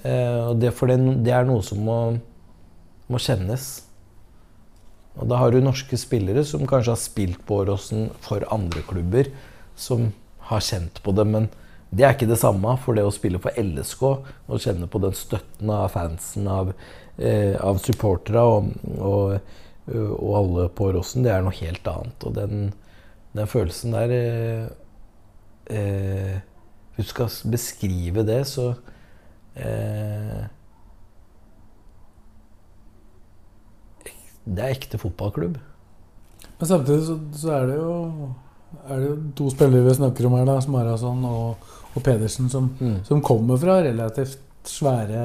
Og 0.00 0.60
det 0.62 0.70
for 0.76 0.90
det, 0.90 0.98
det, 1.24 1.32
er 1.34 1.48
noe 1.48 1.64
som 1.66 1.80
må, 1.82 1.96
må, 3.10 3.20
kjennes. 3.20 3.64
Og 5.18 5.26
da 5.32 5.40
har 5.40 5.52
du 5.52 5.64
norske 5.64 5.98
spillere 5.98 6.44
som 6.46 6.68
kanskje 6.68 6.94
har 6.94 7.00
spilt 7.00 7.40
på 7.48 7.62
Åråsen 7.64 8.10
for 8.22 8.46
andre 8.54 8.84
klubber, 8.86 9.32
som 9.74 10.12
har 10.52 10.62
kjent 10.64 11.02
på 11.04 11.16
det. 11.16 11.26
men 11.26 11.50
det 11.90 12.04
er 12.06 12.14
ikke 12.14 12.28
det 12.30 12.38
samme 12.38 12.76
for 12.84 12.94
det 12.94 13.02
å 13.02 13.10
spille 13.10 13.40
for 13.42 13.56
LSK 13.58 14.02
og 14.06 14.60
kjenne 14.62 14.86
på 14.90 15.00
den 15.02 15.16
støtten 15.18 15.72
av 15.74 15.88
fansen, 15.90 16.46
av, 16.46 16.70
eh, 17.18 17.56
av 17.58 17.80
supporterne 17.82 18.44
og, 18.46 18.68
og, 18.94 19.56
og, 19.88 20.30
alle 20.38 20.68
på 20.76 20.90
Rossen. 20.94 21.24
Det 21.24 21.32
er 21.32 21.42
noe 21.44 21.56
helt 21.56 21.86
annet. 21.90 22.26
Og 22.26 22.36
den, 22.36 22.70
den 23.36 23.50
følelsen 23.50 23.96
der 23.96 24.14
eh, 24.14 24.68
eh, 25.70 26.38
Hvis 26.96 27.10
du 27.10 27.14
skal 27.14 27.50
beskrive 27.50 28.26
det, 28.26 28.42
så 28.50 28.72
eh, 29.56 30.44
Det 34.44 34.62
er 34.64 34.72
ekte 34.72 34.98
fotballklubb. 34.98 35.58
Men 36.58 36.68
samtidig 36.68 37.04
så, 37.06 37.18
så 37.36 37.52
er 37.54 37.66
det 37.70 37.76
jo 37.76 37.96
er 38.88 39.00
det 39.00 39.06
jo 39.08 39.16
to 39.36 39.50
spillere 39.50 39.84
vi 39.86 39.94
snakker 39.98 40.26
om 40.28 40.36
her, 40.38 40.46
da, 40.46 40.60
Smarason 40.62 41.24
og, 41.26 41.70
og 41.94 42.04
Pedersen, 42.06 42.48
som, 42.52 42.68
mm. 42.78 43.00
som, 43.06 43.22
kommer 43.22 43.58
fra 43.60 43.80
relativt 43.82 44.38
svære 44.68 45.22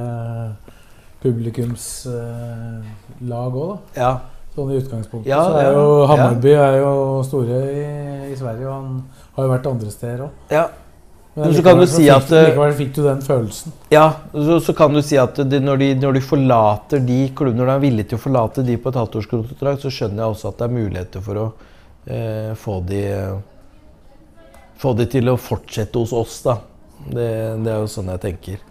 publikumslag 1.21 2.87
eh, 3.21 3.51
òg, 3.53 3.59
da. 3.59 3.77
Ja. 3.99 4.11
Sånn 4.55 4.71
i 4.71 4.79
utgangspunktet. 4.79 5.27
Ja, 5.29 5.41
så 5.43 5.59
er 5.59 5.75
jo 5.75 5.85
Hammarby 6.07 6.55
er 6.55 6.79
jo 6.79 6.95
store 7.27 7.61
i, 7.67 7.85
i, 8.31 8.35
Sverige, 8.39 8.65
og 8.69 8.73
han 8.73 9.29
har 9.35 9.47
jo 9.47 9.51
vært 9.51 9.69
andre 9.73 9.93
steder 9.93 10.25
òg. 10.29 10.41
Ja. 10.53 10.65
Men 11.35 11.51
så 11.51 11.63
kan 11.65 11.81
du 11.81 11.83
si 11.91 12.05
at 12.07 12.29
eh, 12.31 12.45
Likevel 12.47 12.75
fikk 12.77 12.93
du 12.95 13.01
den 13.03 13.19
følelsen. 13.25 13.73
Ja, 13.91 14.05
så, 14.31 14.61
så 14.63 14.75
kan 14.77 14.95
du 14.95 15.01
si 15.03 15.17
at 15.19 15.41
det, 15.51 15.59
når, 15.59 15.81
de, 15.81 15.89
når, 15.99 16.15
de, 16.15 16.21
forlater 16.23 17.03
de 17.03 17.17
klubbene, 17.35 17.59
når 17.59 17.73
de 17.73 17.73
er 17.73 17.83
villige 17.83 18.11
til 18.13 18.21
å 18.21 18.23
forlate 18.23 18.63
de 18.63 18.77
på 18.79 18.93
et 18.93 18.99
halvtårskontrakt, 19.01 19.83
så 19.83 19.91
skjønner 19.91 20.23
jeg 20.23 20.37
også 20.37 20.53
at 20.53 20.61
det 20.61 20.69
er 20.69 20.77
muligheter 20.77 21.25
for 21.25 21.41
å 21.41 21.45
eh, 22.07 22.55
få 22.61 22.79
de 22.87 23.03
få 24.79 24.93
de 24.95 25.07
til 25.09 25.31
å 25.31 25.35
fortsette 25.39 25.99
hos 25.99 26.13
oss, 26.15 26.39
da. 26.45 26.59
Det, 27.05 27.27
det, 27.63 27.71
er 27.71 27.83
jo 27.83 27.91
sånn 27.91 28.09
jeg 28.13 28.23
tenker. 28.23 28.63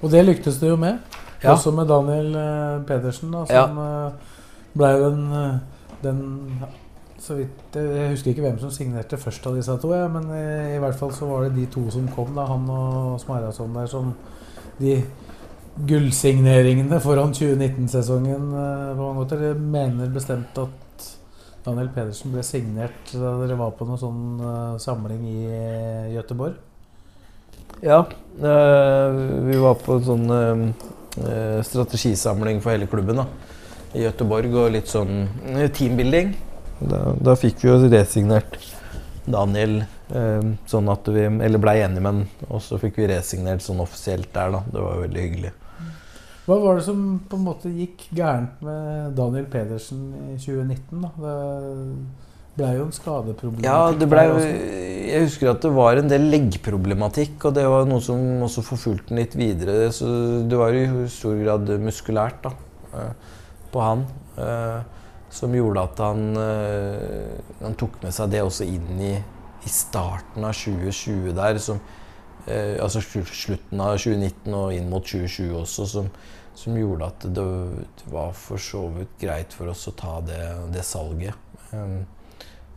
Og 0.00 0.10
det 0.12 0.24
lyktes 0.24 0.58
det 0.62 0.72
jo 0.72 0.78
med. 0.80 1.00
Ja. 1.42 1.54
Også 1.54 1.72
med 1.74 1.88
Daniel 1.90 2.32
eh, 2.34 2.80
Pedersen, 2.88 3.32
da, 3.34 3.44
som 3.46 3.78
ja. 3.78 4.08
Eh, 4.78 4.82
ble 4.82 4.92
den, 5.02 5.32
eh, 5.32 5.58
den 6.02 6.20
så 7.18 7.34
vidt, 7.34 7.74
Jeg 7.74 8.10
husker 8.12 8.30
ikke 8.30 8.44
hvem 8.46 8.58
som 8.60 8.70
signerte 8.70 9.18
først 9.18 9.46
av 9.46 9.56
disse 9.58 9.74
to, 9.82 9.90
ja, 9.92 10.06
men 10.08 10.28
i, 10.30 10.38
eh, 10.38 10.74
i, 10.76 10.78
hvert 10.78 10.98
fall 10.98 11.12
så 11.12 11.26
var 11.26 11.44
det 11.44 11.56
de 11.56 11.66
to 11.66 11.90
som 11.90 12.06
kom, 12.14 12.30
da, 12.34 12.46
han 12.46 12.68
og 12.70 13.18
Smarason 13.20 13.74
der, 13.74 13.86
som 13.90 14.12
de 14.78 15.00
gullsigneringene 15.88 17.00
foran 17.02 17.34
2019-sesongen 17.34 18.52
eh, 18.54 18.94
på 18.94 19.02
mange 19.02 19.18
måter. 19.18 19.42
Jeg 19.50 19.58
mener 19.58 20.14
bestemt 20.14 20.62
at 20.62 21.08
Daniel 21.66 21.90
Pedersen 21.94 22.32
ble 22.32 22.42
signert 22.46 23.12
da 23.12 23.34
dere 23.42 23.58
var 23.58 23.74
på 23.76 23.86
noen 23.86 24.00
sånn 24.00 24.78
samling 24.80 25.26
i 25.28 25.40
Gøteborg? 26.14 26.54
Ja, 27.82 27.98
vi 28.38 29.58
var 29.60 29.76
på 29.82 29.98
en 29.98 30.06
sånn 30.06 30.72
strategisamling 31.66 32.62
for 32.62 32.72
hele 32.72 32.88
klubben 32.90 33.20
da, 33.20 33.26
i 33.94 34.04
Gøteborg. 34.04 34.56
Og 34.64 34.72
litt 34.74 34.90
sånn 34.90 35.28
teambuilding. 35.76 36.34
Da, 36.78 37.04
da 37.18 37.36
fikk 37.38 37.64
vi 37.64 37.70
jo 37.72 37.78
resignert 37.90 38.58
Daniel 39.28 39.80
sånn 40.08 40.86
at 40.88 41.08
vi 41.12 41.24
Eller 41.26 41.60
blei 41.60 41.82
enige 41.82 42.00
med 42.00 42.08
han, 42.08 42.20
og 42.48 42.62
så 42.64 42.78
fikk 42.80 42.96
vi 43.02 43.08
resignert 43.10 43.60
sånn 43.60 43.82
offisielt 43.84 44.30
der, 44.32 44.54
da. 44.54 44.62
Det 44.72 44.84
var 44.84 45.02
veldig 45.02 45.24
hyggelig. 45.26 45.50
Hva 46.48 46.56
var 46.62 46.78
det 46.78 46.86
som 46.86 47.00
på 47.28 47.36
en 47.36 47.44
måte 47.44 47.68
gikk 47.68 48.06
gærent 48.16 48.62
med 48.64 49.10
Daniel 49.18 49.44
Pedersen 49.52 50.06
i 50.32 50.38
2019? 50.40 51.02
da? 51.04 51.10
Det 51.20 52.62
ble 52.62 52.70
jo 52.78 52.86
en 52.86 52.94
skadeproblematikk. 52.96 53.66
Ja, 53.68 53.92
det 53.92 54.08
ble, 54.08 54.22
jeg 55.12 55.26
husker 55.26 55.52
at 55.52 55.60
det 55.66 55.74
var 55.76 56.00
en 56.00 56.08
del 56.08 56.24
leggproblematikk, 56.32 57.36
og 57.50 57.58
det 57.58 57.66
var 57.68 57.84
noe 57.90 58.00
som 58.02 58.42
også 58.46 58.64
forfulgte 58.64 59.12
den 59.12 59.20
litt 59.20 59.36
videre. 59.38 59.90
Så 59.94 60.08
det 60.48 60.58
var 60.58 60.72
i 60.72 60.86
stor 61.12 61.36
grad 61.42 61.68
muskulært 61.84 62.40
da, 62.48 62.54
eh, 62.96 63.12
på 63.72 63.82
han. 63.84 64.06
Eh, 64.38 64.80
som 65.32 65.52
gjorde 65.52 65.84
at 65.84 66.00
han, 66.00 66.24
eh, 66.40 67.38
han 67.60 67.76
tok 67.76 67.98
med 68.02 68.14
seg 68.16 68.32
det 68.32 68.42
også 68.46 68.64
inn 68.64 69.02
i, 69.04 69.14
i 69.64 69.72
starten 69.72 70.46
av 70.48 70.56
2020 70.56 71.34
der. 71.36 71.60
Som, 71.62 71.80
altså 72.48 73.02
slutten 73.04 73.80
av 73.84 73.98
2019 74.00 74.54
og 74.56 74.70
inn 74.72 74.86
mot 74.88 75.04
2020 75.04 75.56
også. 75.58 75.88
som 75.90 76.12
som 76.58 76.74
gjorde 76.74 77.06
at 77.06 77.26
det, 77.36 77.44
det, 78.00 78.06
var 78.10 78.32
for 78.36 78.60
så 78.62 78.86
vidt 78.90 79.12
greit 79.20 79.54
for 79.54 79.70
oss 79.70 79.86
å 79.90 79.94
ta 79.98 80.18
det, 80.26 80.40
det 80.74 80.82
salget. 80.86 81.36
Um, 81.70 82.00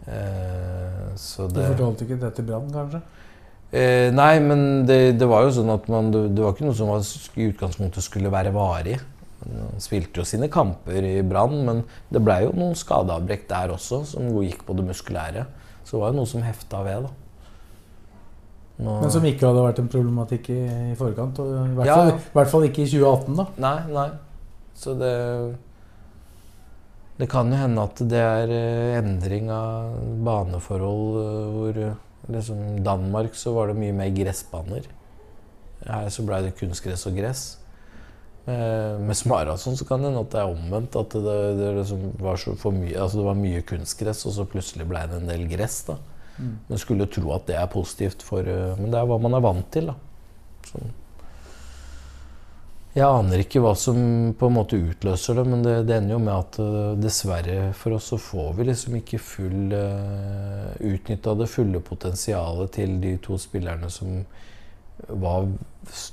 uh, 0.05 1.09
så 1.17 1.47
det, 1.49 1.63
du 1.63 1.71
fortalte 1.73 2.05
ikke 2.05 2.19
det 2.21 2.31
til 2.37 2.47
Brann, 2.49 2.69
kanskje? 2.73 3.01
Eh, 3.71 4.09
nei, 4.11 4.33
men 4.43 4.83
det, 4.83 5.15
det, 5.15 5.27
var 5.31 5.45
jo 5.45 5.53
sånn 5.55 5.71
at 5.71 5.85
man, 5.87 6.09
det, 6.11 6.35
var 6.35 6.51
ikke 6.51 6.67
noe 6.67 6.75
som 6.75 6.89
var, 6.91 7.05
i 7.39 7.47
utgangspunktet 7.47 8.03
skulle 8.03 8.31
være 8.33 8.51
varig. 8.51 8.97
Man 9.41 9.81
spilte 9.81 10.21
jo 10.21 10.27
sine 10.27 10.49
kamper 10.53 11.01
i 11.05 11.15
Brann, 11.25 11.63
men 11.65 11.81
det 12.13 12.21
blei 12.23 12.43
jo 12.45 12.53
noen 12.53 12.77
skadeavbrekk 12.77 13.47
der 13.49 13.73
også, 13.73 14.03
som 14.13 14.29
gikk 14.43 14.65
på 14.67 14.75
det 14.77 14.85
muskulære. 14.85 15.47
Så 15.81 15.97
det 15.97 16.03
var 16.03 16.13
jo 16.13 16.19
noe 16.19 16.29
som 16.29 16.45
hefta 16.45 16.83
ved. 16.85 17.07
da. 17.07 17.15
Nå... 18.81 18.97
Men 19.03 19.13
som 19.13 19.25
ikke 19.27 19.49
hadde 19.49 19.65
vært 19.65 19.81
en 19.81 19.89
problematikk 19.91 20.51
i, 20.53 20.61
i 20.91 20.97
forkant? 20.97 21.41
Og 21.41 21.51
i, 21.53 21.73
hvert 21.77 21.89
ja. 21.89 21.97
fall, 21.97 22.13
I 22.17 22.37
hvert 22.37 22.53
fall 22.53 22.67
ikke 22.69 22.85
i 22.85 22.89
2018, 22.89 23.35
da? 23.37 23.47
Nei, 23.65 23.75
nei. 23.93 24.07
Så 24.81 24.95
det 24.97 25.15
Det 27.21 27.27
kan 27.29 27.51
jo 27.53 27.57
hende 27.59 27.83
at 27.85 27.99
det 28.09 28.17
er 28.17 28.49
eh, 28.55 28.95
endring 28.97 29.51
av 29.53 29.91
baneforhold 30.25 31.19
eh, 31.21 31.51
hvor 31.53 31.81
liksom 32.33 32.79
Danmark 32.81 33.35
så 33.37 33.53
var 33.53 33.69
det 33.69 33.77
mye 33.77 33.93
mer 33.93 34.09
gressbaner. 34.15 34.87
Her 35.85 36.09
så 36.13 36.25
ble 36.25 36.39
det 36.47 36.55
kunstgress 36.57 37.05
og 37.09 37.17
gress. 37.17 37.43
Eh, 38.45 38.99
med 38.99 39.15
maraton 39.25 39.77
så 39.77 39.85
kan 39.85 40.01
det 40.01 40.09
hende 40.09 40.23
at 40.23 40.31
det 40.33 40.39
er 40.41 40.53
omvendt. 40.53 40.95
At 40.97 41.13
det, 41.13 41.37
det 41.59 41.73
liksom 41.79 42.07
var, 42.19 42.39
mye, 42.77 42.95
altså 42.95 43.21
det 43.21 43.27
var 43.27 43.43
mye 43.43 43.65
kunstgress, 43.67 44.25
og 44.25 44.37
så 44.37 44.47
plutselig 44.49 44.87
ble 44.89 45.03
det 45.09 45.19
en 45.21 45.29
del 45.29 45.45
gress. 45.51 45.83
da. 45.89 45.99
Mm. 46.37 46.55
Man 46.71 46.81
skulle 46.81 47.11
tro 47.11 47.35
at 47.35 47.45
det 47.49 47.59
er 47.59 47.69
positivt, 47.71 48.25
for, 48.25 48.47
eh, 48.47 48.73
men 48.79 48.89
det 48.93 48.99
er 48.99 49.07
hva 49.09 49.21
man 49.21 49.37
er 49.37 49.45
vant 49.45 49.71
til. 49.73 49.93
Så, 50.67 50.81
jeg 52.91 53.07
aner 53.07 53.39
ikke 53.39 53.61
hva 53.63 53.71
som 53.79 53.95
på 54.35 54.49
en 54.49 54.55
måte 54.57 54.75
utløser 54.75 55.37
det, 55.39 55.45
men 55.47 55.61
det, 55.63 55.75
det 55.87 55.95
ender 55.95 56.17
jo 56.17 56.23
med 56.25 56.33
at 56.33 56.57
uh, 56.59 56.97
dessverre 56.99 57.69
for 57.77 57.95
oss 57.95 58.09
så 58.11 58.17
får 58.19 58.49
vi 58.57 58.65
liksom 58.67 58.97
ikke 58.99 59.19
full 59.23 59.71
uh, 59.71 60.73
utnytta 60.75 61.37
det 61.39 61.47
fulle 61.47 61.79
potensialet 61.87 62.73
til 62.75 62.97
de 62.99 63.13
to 63.23 63.39
spillerne 63.39 63.87
som 63.87 64.25
var 65.07 65.47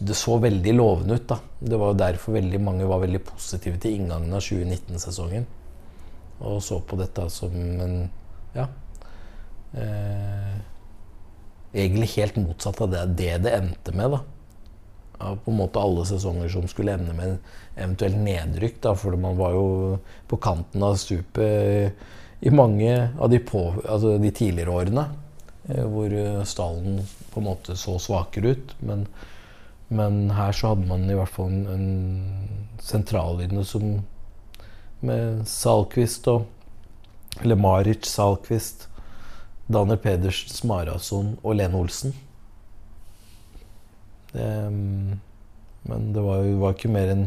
Det 0.00 0.14
så 0.16 0.38
veldig 0.40 0.72
lovende 0.74 1.14
ut, 1.14 1.28
da. 1.28 1.38
Det 1.60 1.76
var 1.76 1.94
derfor 1.94 2.38
veldig 2.38 2.60
mange 2.60 2.86
var 2.88 3.02
veldig 3.02 3.20
positive 3.26 3.78
til 3.78 3.98
inngangen 3.98 4.32
av 4.32 4.40
2019-sesongen. 4.40 5.44
Og 6.40 6.62
så 6.64 6.80
på 6.80 6.98
dette 7.00 7.28
som 7.30 7.54
en 7.54 8.10
Ja, 8.54 8.64
eh, 9.76 10.56
egentlig 11.74 12.14
helt 12.16 12.36
motsatt 12.40 12.80
av 12.80 12.90
det 12.90 13.04
det, 13.18 13.32
det 13.44 13.54
endte 13.54 13.92
med. 13.92 14.10
da. 14.10 15.34
På 15.44 15.50
en 15.50 15.58
måte 15.58 15.82
alle 15.82 16.06
sesonger 16.06 16.48
som 16.48 16.68
skulle 16.70 16.94
ende 16.94 17.12
med 17.12 17.38
eventuelt 17.76 18.16
nedrykk. 18.16 18.80
da, 18.80 18.94
For 18.94 19.16
man 19.16 19.36
var 19.36 19.52
jo 19.52 19.98
på 20.28 20.36
kanten 20.36 20.82
av 20.82 20.96
stupet 20.96 21.92
i 22.40 22.50
mange 22.50 23.10
av 23.18 23.30
de, 23.30 23.38
på, 23.38 23.82
altså 23.84 24.18
de 24.18 24.30
tidligere 24.30 24.70
årene. 24.70 25.06
Eh, 25.68 25.84
hvor 25.84 26.12
stallen 26.48 27.02
på 27.32 27.40
en 27.42 27.48
måte 27.50 27.76
så 27.76 27.98
svakere 28.00 28.54
ut. 28.56 28.74
Men, 28.80 29.06
men 29.88 30.30
her 30.36 30.52
så 30.56 30.72
hadde 30.74 30.86
man 30.88 31.08
i 31.10 31.16
hvert 31.16 31.32
fall 31.34 31.50
en, 31.52 31.66
en 31.72 32.78
sentrallinje 32.80 33.64
som 33.68 33.98
med 35.00 35.44
Salquist 35.46 36.26
og 36.28 36.46
Eller 37.42 37.54
Maric 37.60 38.06
Salquist 38.08 38.88
Daniel 39.70 39.98
Pedersen, 40.00 40.48
Smarason 40.50 41.34
og 41.44 41.54
Lene 41.58 41.76
Olsen. 41.78 42.14
Det, 44.32 44.46
men 45.88 46.08
det 46.14 46.20
var, 46.24 46.42
jo- 46.44 46.58
var 46.60 46.74
ikke 46.76 46.90
mer 46.92 47.12
enn 47.12 47.26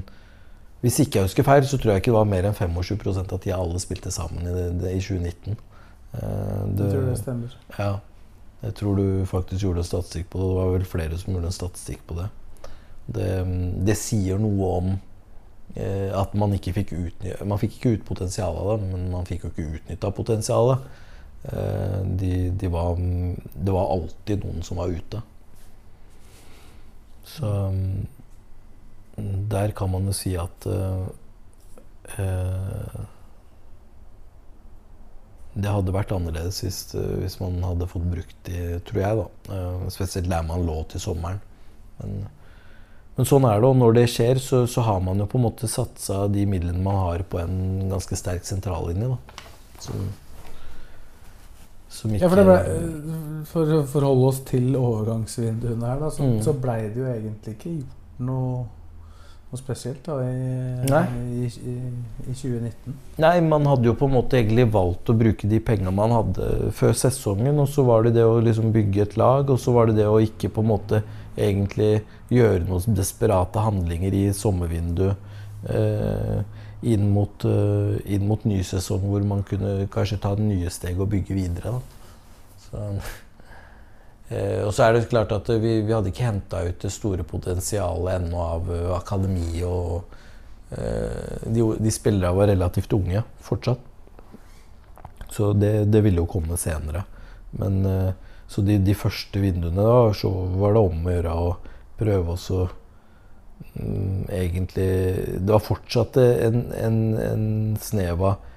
Hvis 0.82 1.00
ikke 1.04 1.20
jeg 1.20 1.28
husker 1.30 1.46
feil, 1.46 1.66
så 1.70 1.78
tror 1.78 1.92
jeg 1.94 2.02
ikke 2.02 2.12
det 2.12 2.18
var 2.18 2.30
mer 2.30 2.48
enn 2.50 2.58
25 2.58 3.22
at 3.22 3.44
de 3.46 3.54
alle 3.54 3.80
spilte 3.82 4.12
sammen 4.14 4.42
i, 4.50 4.54
det, 4.56 4.68
det, 4.82 4.92
i 4.98 5.02
2019. 5.02 5.58
Det, 6.12 6.22
Jeg 6.22 6.92
tror 6.92 7.06
det 7.06 7.18
stemmer. 7.20 7.58
ja. 7.78 7.92
Jeg 8.62 8.76
tror 8.78 8.98
du 9.00 9.06
faktisk 9.26 9.64
gjorde 9.64 9.82
en 9.82 9.90
statistikk 9.90 10.30
på 10.30 10.40
det. 10.40 10.50
Det 10.50 10.58
var 10.60 10.74
vel 10.76 10.86
flere 10.86 11.18
som 11.18 11.34
gjorde 11.34 11.50
en 11.50 11.56
statistikk 11.56 12.04
på 12.10 12.18
det. 12.20 12.28
Det, 13.12 13.30
det 13.88 13.98
sier 13.98 14.38
noe 14.40 14.68
om 14.78 14.92
eh, 15.76 16.12
at 16.14 16.36
man 16.38 16.54
ikke 16.56 16.76
fikk 16.76 16.94
ut, 16.94 17.26
Man 17.42 17.60
fikk 17.60 17.80
ikke 17.80 17.96
ut 17.96 18.06
potensialet 18.08 18.62
av 18.62 18.70
det, 18.76 18.92
men 18.92 19.10
man 19.14 19.26
fikk 19.30 19.48
jo 19.48 19.54
ikke 19.54 19.80
utnytta 19.80 20.14
potensialet. 20.14 20.86
Eh, 21.44 22.00
de, 22.22 22.34
de 22.62 22.70
var, 22.72 23.02
det 23.54 23.74
var 23.74 23.94
alltid 23.96 24.46
noen 24.46 24.62
som 24.66 24.78
var 24.78 24.94
ute. 24.94 25.24
Så 27.26 27.50
mm, 27.50 28.06
der 29.50 29.74
kan 29.78 29.90
man 29.92 30.06
jo 30.10 30.14
si 30.16 30.36
at 30.40 30.70
eh, 30.70 31.02
eh, 32.20 33.02
det 35.56 35.68
hadde 35.72 35.92
vært 35.92 36.12
annerledes 36.16 36.62
hvis, 36.64 36.78
eh, 36.96 37.16
hvis 37.24 37.40
man 37.42 37.58
hadde 37.66 37.88
fått 37.92 38.06
brukt 38.12 38.38
de, 38.48 38.80
tror 38.88 39.02
jeg. 39.02 39.18
da. 39.18 39.56
Eh, 39.56 39.90
Spesielt 39.92 40.30
der 40.32 40.44
man 40.48 40.64
lå 40.66 40.78
til 40.88 41.00
sommeren. 41.04 41.42
Men, 42.00 42.28
men 43.18 43.28
sånn 43.28 43.44
er 43.50 43.60
det, 43.60 43.68
og 43.68 43.76
når 43.82 43.94
det 44.00 44.06
skjer, 44.10 44.40
så, 44.40 44.64
så 44.72 44.82
har 44.88 45.02
man 45.04 45.20
jo 45.20 45.28
på 45.28 45.38
en 45.38 45.44
måte 45.50 45.68
satsa 45.70 46.24
de 46.32 46.46
midlene 46.48 46.82
man 46.82 46.96
har, 47.04 47.24
på 47.28 47.42
en 47.44 47.90
ganske 47.92 48.16
sterk 48.16 48.48
sentrallinje. 48.48 49.12
da. 49.12 49.46
Som, 49.84 50.08
som 51.92 52.14
ikke 52.16 52.24
Ja, 52.24 52.30
for, 52.32 52.44
ble, 52.48 53.46
for 53.52 53.74
å 53.76 53.82
forholde 53.92 54.28
oss 54.32 54.40
til 54.48 54.72
overgangsvinduene 54.80 55.90
her, 55.90 56.00
da, 56.00 56.10
så, 56.16 56.24
Mm. 56.24 56.38
så 56.46 56.54
blei 56.64 56.80
det 56.88 57.02
jo 57.02 57.10
egentlig 57.12 57.56
ikke 57.58 57.74
gjort 57.82 58.22
noe, 58.24 58.66
noe 59.52 59.60
spesielt 59.60 60.06
da, 60.06 60.16
i, 60.24 61.44
i, 61.44 61.48
i, 61.48 61.74
i 62.24 62.34
2019. 62.34 62.94
Nei, 63.20 63.34
man 63.44 63.68
hadde 63.68 63.90
jo 63.90 63.96
på 64.00 64.08
en 64.08 64.14
måte 64.16 64.40
egentlig 64.40 64.70
valgt 64.72 65.12
å 65.12 65.16
bruke 65.20 65.50
de 65.52 65.60
pengene 65.60 65.92
man 65.96 66.14
hadde 66.16 66.72
før 66.78 66.96
sesongen, 66.96 67.60
og 67.60 67.68
så 67.68 67.84
var 67.88 68.08
det 68.08 68.16
det 68.16 68.24
å 68.24 68.40
liksom 68.44 68.72
bygge 68.72 69.04
et 69.04 69.18
lag, 69.20 69.52
og 69.52 69.60
så 69.60 69.76
var 69.76 69.92
det 69.92 69.98
det 70.00 70.08
å 70.08 70.22
ikke 70.24 70.54
på 70.56 70.64
en 70.64 70.72
måte 70.72 71.02
egentlig 71.36 71.92
gjøre 72.32 72.64
noen 72.70 72.96
desperate 72.96 73.60
handlinger 73.66 74.16
i 74.16 74.24
sommervinduet 74.36 75.68
eh, 75.76 76.40
inn, 76.88 77.10
mot, 77.12 77.44
eh, 77.44 78.00
inn 78.16 78.28
mot 78.30 78.48
ny 78.48 78.62
sesong, 78.68 79.04
hvor 79.12 79.28
man 79.28 79.44
kunne 79.48 79.90
kanskje 79.92 80.22
ta 80.24 80.32
nye 80.40 80.72
steg 80.72 81.00
og 81.00 81.12
bygge 81.12 81.36
videre. 81.36 81.76
Da. 81.76 82.08
Så, 82.64 82.88
eh, 84.32 84.64
og 84.66 84.74
så 84.74 84.88
er 84.88 84.96
det 84.96 85.10
klart 85.12 85.32
at 85.36 85.50
vi, 85.62 85.78
vi 85.86 85.94
hadde 85.94 86.12
ikke 86.12 86.28
henta 86.28 86.64
ut 86.66 86.82
det 86.82 86.92
store 86.94 87.24
potensialet 87.28 88.18
ennå 88.18 88.42
av 88.42 88.72
uh, 88.72 88.96
akademi 88.98 89.62
og 89.68 90.18
uh, 90.74 91.46
de, 91.46 91.66
de 91.78 91.94
spillerne 91.94 92.36
var 92.38 92.52
relativt 92.52 92.94
unge 92.98 93.24
fortsatt. 93.44 93.88
Så 95.32 95.54
det, 95.56 95.86
det 95.92 96.02
ville 96.04 96.20
jo 96.20 96.30
komme 96.32 96.58
senere. 96.60 97.06
Men 97.56 97.82
uh, 97.86 98.12
Så 98.52 98.62
de, 98.68 98.76
de 98.84 98.96
første 98.96 99.40
vinduene 99.40 99.80
da, 99.80 100.12
så 100.12 100.30
var 100.60 100.74
det 100.76 100.82
om 100.84 101.06
å 101.08 101.12
gjøre 101.14 101.36
å 101.40 101.52
prøve 102.00 102.34
også 102.34 102.66
um, 103.80 104.26
Egentlig 104.28 104.88
Det 105.40 105.52
var 105.54 105.64
fortsatt 105.64 106.18
en, 106.20 106.66
en, 106.76 106.98
en 107.16 107.46
snev 107.80 108.24
av 108.28 108.51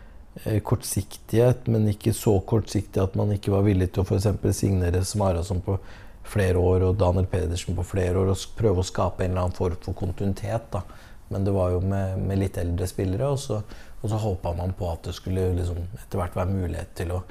kortsiktighet, 0.66 1.68
men 1.70 1.86
ikke 1.92 2.12
så 2.16 2.34
kortsiktig 2.46 3.02
at 3.02 3.14
man 3.18 3.30
ikke 3.34 3.52
var 3.54 3.62
villig 3.66 3.92
til 3.94 4.02
å 4.02 4.06
f.eks. 4.08 4.56
signere 4.56 5.04
Smarason 5.06 5.62
på 5.64 5.78
flere 6.24 6.58
år 6.58 6.86
og 6.88 6.98
Daniel 6.98 7.28
Pedersen 7.30 7.76
på 7.76 7.84
flere 7.86 8.18
år 8.18 8.32
og 8.32 8.56
prøve 8.58 8.82
å 8.82 8.86
skape 8.86 9.24
en 9.24 9.34
eller 9.34 9.44
annen 9.44 9.56
form 9.56 9.78
for 9.84 9.96
kontinuitet. 9.98 10.70
da. 10.72 10.82
Men 11.28 11.46
det 11.46 11.54
var 11.54 11.70
jo 11.74 11.80
med, 11.84 12.18
med 12.18 12.40
litt 12.40 12.58
eldre 12.60 12.88
spillere, 12.88 13.30
og 13.30 13.38
så, 13.40 13.60
og 14.00 14.10
så 14.10 14.20
håpa 14.20 14.52
man 14.56 14.74
på 14.76 14.90
at 14.90 15.06
det 15.06 15.14
skulle 15.16 15.52
liksom 15.56 15.80
etter 16.00 16.20
hvert 16.20 16.36
være 16.36 16.56
mulighet 16.56 16.92
til 16.98 17.14
å 17.16 17.22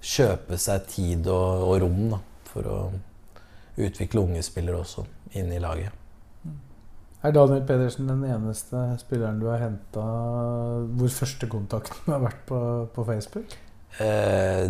kjøpe 0.00 0.58
seg 0.60 0.88
tid 0.90 1.30
og, 1.32 1.68
og 1.68 1.78
rom 1.84 2.02
da, 2.14 2.22
for 2.48 2.70
å 2.70 2.80
utvikle 3.78 4.24
unge 4.24 4.42
spillere 4.46 4.82
også 4.82 5.06
inn 5.38 5.52
i 5.54 5.62
laget. 5.62 5.97
Er 7.18 7.34
Daniel 7.34 7.64
Pedersen 7.66 8.06
den 8.06 8.22
eneste 8.28 8.78
spilleren 9.00 9.40
du 9.42 9.48
har 9.50 9.58
henta 9.58 10.04
hvor 10.94 11.10
førstekontakten 11.10 12.12
har 12.12 12.22
vært 12.22 12.44
på, 12.46 12.60
på 12.94 13.06
Facebook? 13.08 13.56
Eh, 13.98 14.68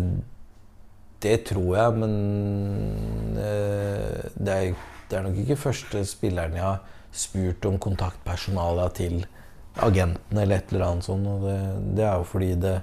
det 1.21 1.35
tror 1.51 1.75
jeg, 1.77 1.99
men 2.01 3.37
eh, 3.37 4.31
det, 4.33 4.55
er, 4.55 4.73
det 5.11 5.19
er 5.19 5.27
nok 5.27 5.37
ikke 5.43 5.59
første 5.67 6.01
spilleren 6.09 6.57
jeg 6.57 6.65
har 6.65 6.81
spurt 7.13 7.69
om 7.69 7.77
kontaktpersonalet 7.81 8.97
til 8.97 9.21
agentene 9.85 10.41
eller 10.41 10.57
et 10.57 10.73
eller 10.73 10.87
annet 10.87 11.05
sånt. 11.05 11.29
Og 11.29 11.45
det, 11.45 11.57
det 11.99 12.07
er 12.07 12.15
jo 12.17 12.31
fordi 12.33 12.53
det 12.65 12.79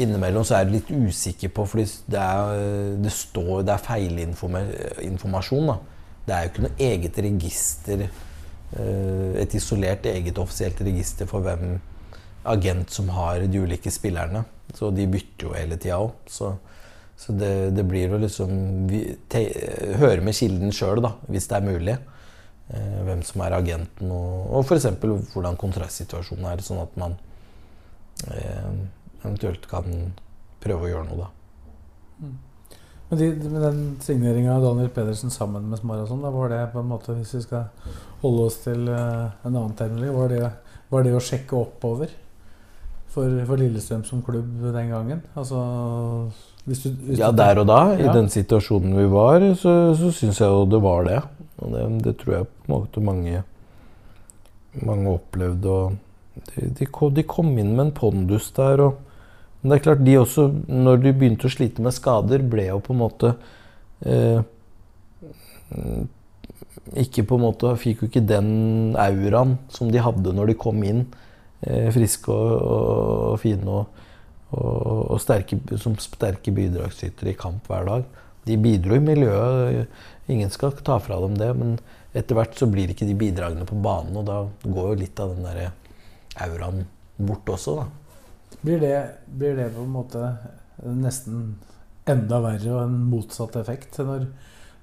Innimellom 0.00 0.44
så 0.46 0.54
er 0.54 0.60
jeg 0.62 0.74
litt 0.76 0.90
usikker 0.94 1.50
på, 1.50 1.64
fordi 1.66 1.82
det 2.14 2.20
er, 2.22 2.60
det 3.02 3.10
står, 3.10 3.64
det 3.66 3.72
er 3.74 3.82
feilinformasjon. 3.88 5.66
da. 5.66 5.74
Det 6.28 6.34
er 6.36 6.44
jo 6.44 6.50
ikke 6.52 6.62
noe 6.62 6.76
eget 6.86 7.18
register, 7.26 8.04
et 8.70 9.54
isolert 9.58 10.04
eget 10.06 10.38
offisielt 10.38 10.78
register 10.86 11.26
for 11.26 11.42
hvem 11.42 11.80
agent 12.44 12.90
som 12.90 13.08
har 13.12 13.42
de 13.42 13.62
ulike 13.62 13.90
spillerne. 13.90 14.44
Så 14.74 14.90
de 14.94 15.06
bytter 15.10 15.48
jo 15.48 15.54
hele 15.56 15.78
tida 15.80 15.98
òg. 15.98 16.14
Så, 16.30 16.52
så 17.18 17.34
det, 17.36 17.52
det 17.76 17.84
blir 17.88 18.14
å 18.14 18.20
liksom 18.22 18.52
vi, 18.90 19.02
te, 19.28 19.42
høre 20.00 20.22
med 20.24 20.36
kilden 20.38 20.72
sjøl, 20.74 21.02
hvis 21.28 21.50
det 21.50 21.58
er 21.58 21.66
mulig. 21.66 21.96
Eh, 22.70 22.98
hvem 23.06 23.24
som 23.26 23.42
er 23.42 23.56
agenten, 23.56 24.12
og, 24.14 24.46
og 24.54 24.68
f.eks. 24.68 24.86
hvordan 25.32 25.58
kontrastsituasjonen 25.58 26.46
er. 26.52 26.62
Sånn 26.62 26.82
at 26.84 26.94
man 27.00 27.16
eh, 28.30 28.70
eventuelt 29.24 29.66
kan 29.70 30.12
prøve 30.62 30.86
å 30.86 30.92
gjøre 30.92 31.08
noe, 31.08 31.26
da. 31.26 32.30
Men, 33.10 33.18
de, 33.18 33.28
med 33.50 33.62
den 33.66 33.78
signeringa 34.04 34.54
av 34.54 34.62
Daniel 34.62 34.90
Pedersen 34.94 35.32
sammen 35.34 35.66
med 35.66 35.80
Smarason, 35.80 36.22
da 36.22 36.30
var 36.30 36.52
det 36.52 36.60
på 36.70 36.78
en 36.78 36.90
måte, 36.92 37.16
hvis 37.18 37.34
vi 37.34 37.42
skal 37.42 37.64
holde 38.20 38.44
oss 38.46 38.60
til 38.62 38.86
eh, 38.86 39.32
en 39.42 39.50
annen 39.50 39.74
terminologi, 39.78 40.14
var 40.14 40.30
det, 40.30 40.50
var 40.92 41.06
det 41.06 41.16
å 41.18 41.22
sjekke 41.24 41.58
oppover 41.58 42.12
for, 43.10 43.40
for 43.48 43.58
Lillestrøm 43.58 44.04
som 44.06 44.22
klubb 44.22 44.62
den 44.62 44.94
gangen? 44.94 45.24
Altså 45.34 45.58
hvis 46.68 46.84
du, 46.84 46.90
hvis 47.08 47.18
Ja, 47.18 47.32
der 47.34 47.58
og 47.62 47.66
da, 47.66 47.80
i 47.98 48.06
den 48.06 48.30
situasjonen 48.30 48.94
vi 48.94 49.08
var, 49.10 49.42
så, 49.58 49.74
så 49.98 50.12
syns 50.14 50.38
jeg 50.38 50.52
jo 50.52 50.66
det 50.70 50.82
var 50.84 51.06
det. 51.08 51.18
Og 51.60 51.74
det, 51.74 51.84
det 52.04 52.16
tror 52.20 52.36
jeg 52.36 52.48
på 52.48 52.68
en 52.68 52.74
måte 52.76 53.04
mange, 53.04 53.42
mange 54.86 55.14
opplevde. 55.16 55.76
Og 55.80 56.44
de, 56.52 56.68
de, 56.78 56.86
kom, 56.86 57.14
de 57.16 57.26
kom 57.26 57.50
inn 57.58 57.74
med 57.74 57.88
en 57.88 57.94
pondus 57.96 58.52
der. 58.56 58.84
Og, 58.86 59.00
men 59.60 59.72
det 59.72 59.76
er 59.76 59.84
klart, 59.84 60.04
de 60.06 60.16
også, 60.16 60.46
når 60.72 61.02
de 61.02 61.12
begynte 61.16 61.48
å 61.48 61.52
slite 61.52 61.84
med 61.84 61.92
skader, 61.92 62.44
ble 62.48 62.70
jo 62.70 62.78
på 62.84 62.94
en 62.94 63.00
måte 63.02 63.34
eh, 64.08 64.40
ikke 67.00 67.26
på 67.28 67.36
en 67.36 67.44
måte, 67.44 67.74
Fikk 67.78 68.02
jo 68.02 68.10
ikke 68.10 68.24
den 68.24 68.96
auraen 68.98 69.58
som 69.72 69.90
de 69.92 70.00
hadde 70.02 70.32
når 70.34 70.52
de 70.52 70.60
kom 70.60 70.80
inn. 70.86 71.04
Eh, 71.60 71.90
friske 71.92 72.32
og, 72.32 72.54
og, 72.56 73.20
og 73.34 73.36
fine 73.42 73.76
og, 73.76 74.00
og 74.56 75.20
sterke, 75.22 75.60
som 75.78 75.98
sterke 76.00 76.54
bidragsytere 76.56 77.34
i 77.34 77.38
kamp 77.38 77.68
hver 77.70 77.86
dag. 77.86 78.08
De 78.48 78.56
bidro 78.58 78.96
i 78.96 79.04
miljøet, 79.04 79.92
ingen 80.32 80.50
skal 80.50 80.72
ta 80.80 80.96
fra 81.04 81.20
dem 81.22 81.36
det. 81.38 81.52
Men 81.60 81.76
etter 82.16 82.38
hvert 82.38 82.56
så 82.58 82.66
blir 82.70 82.90
ikke 82.90 83.06
de 83.06 83.18
bidragene 83.18 83.68
på 83.68 83.78
banen, 83.84 84.16
og 84.16 84.26
da 84.26 84.40
går 84.64 84.94
jo 84.94 85.00
litt 85.04 85.22
av 85.22 85.36
den 85.36 85.46
der 85.46 85.70
auraen 86.48 86.86
bort 87.20 87.52
også, 87.52 87.76
da. 87.82 87.88
Blir 88.60 88.80
det, 88.80 88.96
blir 89.26 89.56
det 89.56 89.70
på 89.74 89.84
en 89.86 89.92
måte 89.94 90.34
nesten 90.84 91.58
enda 92.08 92.40
verre 92.42 92.72
og 92.74 92.82
en 92.84 92.96
motsatt 93.10 93.56
effekt 93.60 94.00
når 94.00 94.26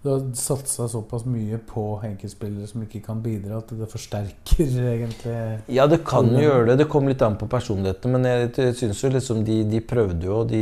du 0.04 0.10
har 0.12 0.26
satsa 0.38 0.86
såpass 0.88 1.26
mye 1.26 1.58
på 1.68 1.84
enkeltspillere 2.06 2.68
som 2.70 2.84
ikke 2.86 3.02
kan 3.04 3.22
bidra, 3.22 3.58
at 3.58 3.74
det 3.76 3.90
forsterker 3.92 4.78
egentlig 4.94 5.34
Ja, 5.74 5.88
det 5.90 6.04
kan 6.08 6.30
jo 6.32 6.44
gjøre 6.46 6.70
det. 6.70 6.78
Det 6.84 6.88
kom 6.92 7.10
litt 7.10 7.24
an 7.26 7.36
på 7.40 7.50
personligheten. 7.50 8.14
Men 8.14 8.28
jeg, 8.30 8.52
jeg 8.56 8.78
syns 8.78 9.04
jo 9.04 9.12
liksom 9.12 9.42
de, 9.48 9.58
de 9.68 9.82
prøvde 9.84 10.30
jo, 10.30 10.44
de, 10.48 10.62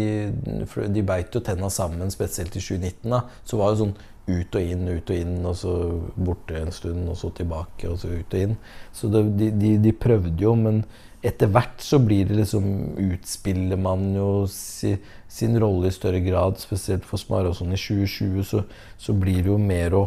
de 0.87 1.05
beit 1.05 1.35
jo 1.35 1.43
tenna 1.45 1.69
sammen, 1.69 2.13
spesielt 2.15 2.55
i 2.55 2.63
2019. 2.63 3.11
da. 3.11 3.25
Så 3.45 3.59
var 3.59 3.73
det 3.73 3.83
sånn 3.83 3.95
ut 4.25 4.57
og 4.57 4.71
inn, 4.73 4.87
ut 4.89 5.11
og 5.13 5.19
inn, 5.19 5.35
og 5.45 5.57
så 5.59 5.73
borte 6.15 6.57
en 6.57 6.73
stund, 6.73 7.03
og 7.11 7.19
så 7.19 7.29
tilbake, 7.37 7.91
og 7.91 7.99
så 8.01 8.15
ut 8.15 8.33
og 8.33 8.47
inn. 8.47 8.55
Så 8.95 9.11
det, 9.13 9.27
de, 9.37 9.51
de, 9.53 9.75
de 9.83 9.93
prøvde 9.93 10.39
jo, 10.41 10.55
men 10.57 10.81
etter 11.25 11.49
hvert 11.51 11.81
så 11.81 11.99
blir 12.03 12.27
det 12.29 12.37
liksom 12.41 12.65
Utspiller 13.01 13.79
man 13.81 14.07
jo 14.15 14.29
si, 14.51 14.95
sin 15.31 15.57
rolle 15.61 15.89
i 15.89 15.95
større 15.95 16.21
grad, 16.23 16.59
spesielt 16.61 17.05
for 17.07 17.21
Smare 17.21 17.51
og 17.51 17.57
sånn 17.57 17.73
i 17.75 17.79
2020, 17.79 18.45
så, 18.47 18.63
så 18.97 19.15
blir 19.17 19.41
det 19.41 19.51
jo 19.51 19.59
mer 19.61 19.97
å 19.97 20.05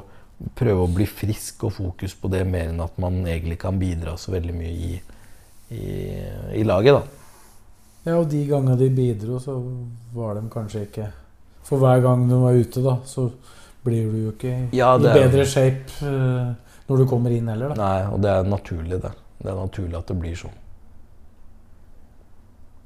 prøve 0.58 0.84
å 0.84 0.90
bli 0.94 1.06
frisk 1.10 1.64
og 1.66 1.74
fokus 1.74 2.14
på 2.18 2.30
det, 2.30 2.44
mer 2.46 2.70
enn 2.70 2.82
at 2.84 2.98
man 3.02 3.20
egentlig 3.26 3.58
kan 3.60 3.78
bidra 3.80 4.14
så 4.20 4.32
veldig 4.36 4.54
mye 4.54 4.74
i, 4.74 4.92
i, 5.74 5.86
i 6.60 6.66
laget, 6.66 7.00
da. 7.00 7.24
Ja, 8.06 8.14
og 8.20 8.28
de 8.30 8.44
gangene 8.48 8.78
de 8.78 8.88
bidro, 8.94 9.40
så 9.42 9.58
var 10.14 10.38
de 10.38 10.46
kanskje 10.52 10.86
ikke 10.86 11.08
For 11.66 11.82
hver 11.82 11.98
gang 12.00 12.22
du 12.30 12.38
var 12.40 12.56
ute, 12.56 12.80
da, 12.80 12.94
så 13.04 13.26
blir 13.84 14.06
du 14.12 14.22
jo 14.22 14.30
ikke 14.36 14.54
Ja, 14.76 14.94
i 14.96 15.10
bedre 15.10 15.44
shape 15.48 16.06
eh, 16.06 16.54
når 16.88 17.02
du 17.02 17.08
kommer 17.10 17.34
inn 17.34 17.50
heller, 17.50 17.74
da. 17.74 17.82
Nei, 17.82 18.06
og 18.14 18.22
det 18.24 18.30
er 18.32 18.48
naturlig, 18.48 19.02
det. 19.02 19.12
Det 19.42 19.50
er 19.50 19.58
naturlig 19.58 19.98
at 19.98 20.08
det 20.08 20.16
blir 20.22 20.38
sånn. 20.38 20.56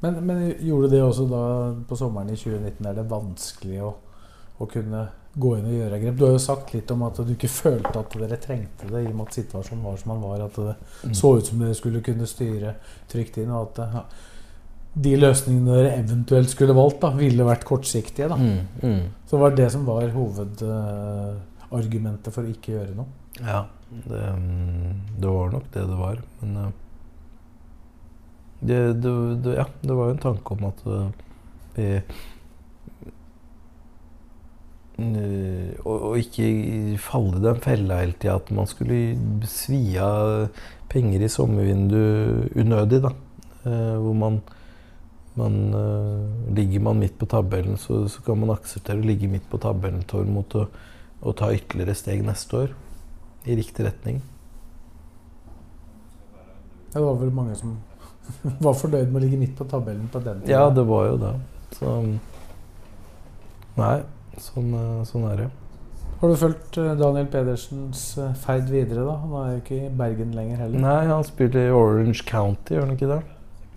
Men, 0.03 0.15
men 0.27 0.55
gjorde 0.61 0.89
det 0.91 1.03
også 1.05 1.27
da 1.31 1.43
på 1.89 1.97
sommeren 1.99 2.31
i 2.33 2.37
2019? 2.37 2.87
Er 2.91 2.95
det 2.99 3.05
vanskelig 3.11 3.83
å, 3.87 3.93
å 4.59 4.67
kunne 4.71 5.05
gå 5.33 5.51
inn 5.57 5.67
og 5.71 5.77
gjøre 5.79 6.01
grep? 6.03 6.17
Du 6.19 6.25
har 6.27 6.33
jo 6.35 6.39
sagt 6.43 6.75
litt 6.75 6.91
om 6.93 7.03
at 7.07 7.17
du 7.23 7.31
ikke 7.33 7.49
følte 7.49 7.99
at 8.03 8.17
dere 8.19 8.37
trengte 8.43 8.89
det, 8.91 9.01
i 9.05 9.07
og 9.13 9.17
med 9.21 9.27
at 9.31 9.35
situasjonen 9.39 9.85
var 9.87 9.97
som 10.03 10.11
den 10.17 10.25
var. 10.27 10.39
At 10.49 10.57
det 10.59 10.75
Mm. 11.07 11.15
så 11.19 11.29
ut 11.39 11.47
som 11.47 11.59
dere 11.63 11.75
skulle 11.75 12.01
kunne 12.05 12.27
styre 12.31 12.71
trygt 13.11 13.37
inn, 13.43 13.51
og 13.51 13.61
at 13.71 13.77
ja, 13.95 14.03
de 15.07 15.13
løsningene 15.17 15.73
dere 15.79 15.95
eventuelt 16.03 16.51
skulle 16.53 16.75
valgt, 16.77 17.01
da, 17.01 17.09
ville 17.17 17.45
vært 17.49 17.65
kortsiktige. 17.65 18.29
da. 18.29 18.37
Mm, 18.37 18.61
mm. 18.83 19.03
Så 19.31 19.39
var 19.41 19.49
det 19.51 19.57
det 19.65 19.71
som 19.73 19.87
var 19.87 20.09
hovedargumentet 20.13 22.33
for 22.35 22.43
å 22.45 22.49
ikke 22.53 22.73
gjøre 22.77 22.95
noe. 22.99 23.07
Ja, 23.41 23.63
det, 23.91 24.23
mm, 24.37 24.93
det 25.21 25.29
var 25.33 25.51
nok 25.55 25.67
det 25.73 25.87
det 25.89 25.97
var. 25.99 26.17
Men 26.43 26.57
eh, 26.65 26.71
det, 28.63 28.81
det, 29.03 29.13
det, 29.45 29.57
ja, 29.59 29.67
det 29.83 29.97
var 29.99 30.11
jo 30.11 30.17
en 30.17 30.23
tanke 30.23 30.55
om 30.55 30.69
at 30.69 30.85
eh, 30.87 31.09
vi 31.77 31.89
eh, 35.09 35.73
og, 35.85 35.97
og 36.11 36.19
ikke 36.21 36.99
falle 37.03 37.41
i 37.41 37.45
den 37.45 37.61
fella 37.65 38.01
hele 38.03 38.17
tida 38.21 38.37
at 38.39 38.51
man 38.55 38.69
skulle 38.71 38.99
svi 39.51 39.81
av 40.01 40.49
penger 40.93 41.25
i 41.25 41.31
sommervinduet 41.33 42.57
unødig. 42.61 43.03
da. 43.03 43.15
Eh, 43.65 43.97
hvor 44.03 44.15
man, 44.19 44.41
man 45.39 45.59
eh, 45.79 46.55
Ligger 46.57 46.81
man 46.81 46.99
midt 46.99 47.19
på 47.19 47.27
tabellen, 47.27 47.79
så, 47.79 48.05
så 48.09 48.23
kan 48.27 48.39
man 48.39 48.55
akseptere 48.55 49.01
å 49.01 49.07
ligge 49.07 49.31
midt 49.31 49.49
på 49.51 49.61
tabellen 49.63 50.05
mot 50.33 50.59
å, 50.59 50.67
å 51.23 51.33
ta 51.33 51.53
ytterligere 51.55 51.97
steg 51.97 52.25
neste 52.27 52.65
år 52.65 52.77
i 53.47 53.57
riktig 53.59 53.87
retning. 53.87 54.21
Det 56.93 57.01
var 57.01 57.17
vel 57.17 57.33
mange 57.33 57.57
som 57.57 57.79
var 58.67 58.77
fornøyd 58.79 59.09
med 59.11 59.21
å 59.21 59.25
ligge 59.25 59.41
midt 59.41 59.57
på 59.59 59.67
tabellen 59.71 60.09
på 60.13 60.21
den 60.23 60.43
tiden. 60.43 60.53
Ja, 60.55 60.69
det 60.71 60.85
var 60.89 61.09
jo 61.11 61.17
det. 61.23 61.33
Så 61.79 61.97
Nei, 63.73 64.03
sånn, 64.37 64.73
eh, 64.77 65.05
sånn 65.09 65.23
er 65.31 65.39
det. 65.45 65.51
Har 66.21 66.31
du 66.31 66.37
fulgt 66.39 66.77
eh, 66.79 66.91
Daniel 67.01 67.29
Pedersens 67.33 68.03
eh, 68.21 68.35
ferd 68.45 68.69
videre, 68.71 69.07
da? 69.09 69.15
Han 69.23 69.33
er 69.41 69.47
jo 69.55 69.61
ikke 69.63 69.79
i 69.87 69.93
Bergen 70.03 70.35
lenger 70.37 70.61
heller. 70.61 70.83
Nei, 70.85 70.99
han 71.09 71.25
spiller 71.27 71.71
i 71.71 71.73
Orange 71.75 72.27
County, 72.29 72.77
gjør 72.77 72.85
han 72.85 72.93
ikke 72.99 73.09
det? 73.15 73.17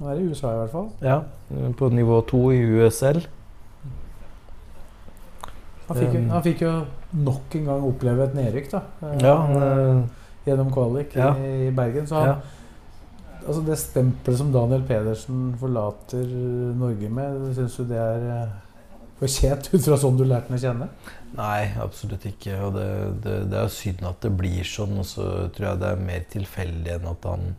Han 0.02 0.12
er 0.12 0.20
i 0.20 0.28
USA 0.28 0.52
i 0.52 0.60
hvert 0.60 0.74
fall. 0.74 0.89
Ja, 1.02 1.22
på 1.80 1.89
nivå 1.96 2.20
to 2.28 2.41
i 2.52 2.60
USL. 2.60 3.24
Han 5.86 5.98
fikk, 6.02 6.12
jo, 6.12 6.20
Um, 6.20 6.30
han 6.34 6.43
fikk 6.43 6.62
jo 6.66 6.76
nok 7.24 7.56
en 7.56 7.68
gang 7.70 7.88
oppleve 7.88 8.28
et 8.28 8.36
nedrykk, 8.36 8.72
da. 8.74 8.84
Ja, 9.22 9.36
han, 9.46 10.06
Gjennom 10.46 10.70
kvalik 10.74 11.16
Ja. 11.18 11.32
i 11.41 11.72
Bergen. 11.74 12.06
Så 12.06 12.20
han, 12.20 12.28
ja. 12.28 12.55
Altså 13.46 13.62
det 13.66 13.78
stempelet 13.80 14.39
som 14.41 14.52
Daniel 14.54 14.84
Pedersen 14.88 15.50
forlater 15.62 16.26
Norge 16.78 17.10
med, 17.14 17.50
syns 17.58 17.78
du 17.80 17.86
det 17.89 18.00
er 18.02 18.26
eh, 18.34 18.56
fortjent 19.20 19.70
ut 19.74 19.86
fra 19.86 20.00
sånn 20.02 20.20
du 20.20 20.26
lærte 20.26 20.52
ham 20.52 20.58
å 20.58 20.64
kjenne? 20.64 20.89
Nei, 21.36 21.62
absolutt 21.84 22.26
ikke. 22.30 22.58
Og 22.66 22.76
det, 22.78 22.89
det, 23.26 23.38
det 23.52 23.62
er 23.62 23.72
synd 23.74 24.04
at 24.08 24.22
det 24.24 24.32
blir 24.39 24.68
sånn. 24.68 24.96
Og 25.02 25.08
så 25.08 25.26
tror 25.56 25.70
jeg 25.70 25.82
det 25.82 25.89
er 25.91 26.06
mer 26.08 26.28
tilfeldig 26.32 26.93
enn 26.96 27.10
at 27.12 27.28
han 27.28 27.50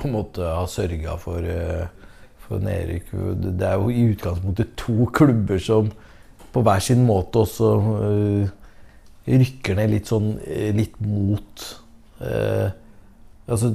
på 0.00 0.08
en 0.08 0.14
måte 0.16 0.46
har 0.46 0.70
sørga 0.72 1.16
for, 1.20 1.44
eh, 1.44 2.14
for 2.46 2.62
nedrykk. 2.64 3.12
Det 3.44 3.66
er 3.68 3.76
jo 3.76 3.92
i 3.92 4.06
utgangspunktet 4.14 4.72
to 4.80 5.10
klubber 5.16 5.60
som 5.62 5.92
på 6.50 6.64
hver 6.66 6.82
sin 6.82 7.04
måte 7.06 7.44
også 7.44 7.74
eh, 8.06 8.54
rykker 9.30 9.76
ned 9.78 9.92
litt 9.92 10.08
sånn 10.10 10.32
litt 10.74 10.96
mot 11.04 11.66
eh, 12.24 12.72
Altså 13.50 13.72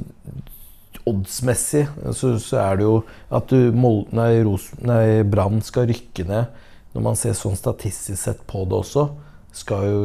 oddsmessig 1.06 1.86
så, 2.18 2.36
så 2.42 2.60
er 2.64 2.80
det 2.80 2.88
jo 2.88 2.96
at 3.34 3.52
du 3.52 3.72
Mol 3.78 4.04
nei, 4.16 4.32
Ros 4.46 4.72
nei, 4.82 5.22
Brann 5.28 5.62
skal 5.66 5.90
rykke 5.92 6.26
ned 6.28 6.64
når 6.96 7.04
man 7.04 7.18
ser 7.20 7.36
sånn 7.36 7.58
statistisk 7.60 8.18
sett 8.22 8.44
på 8.48 8.62
det 8.72 8.78
også, 8.78 9.10
skal 9.56 9.84
jo 9.84 10.04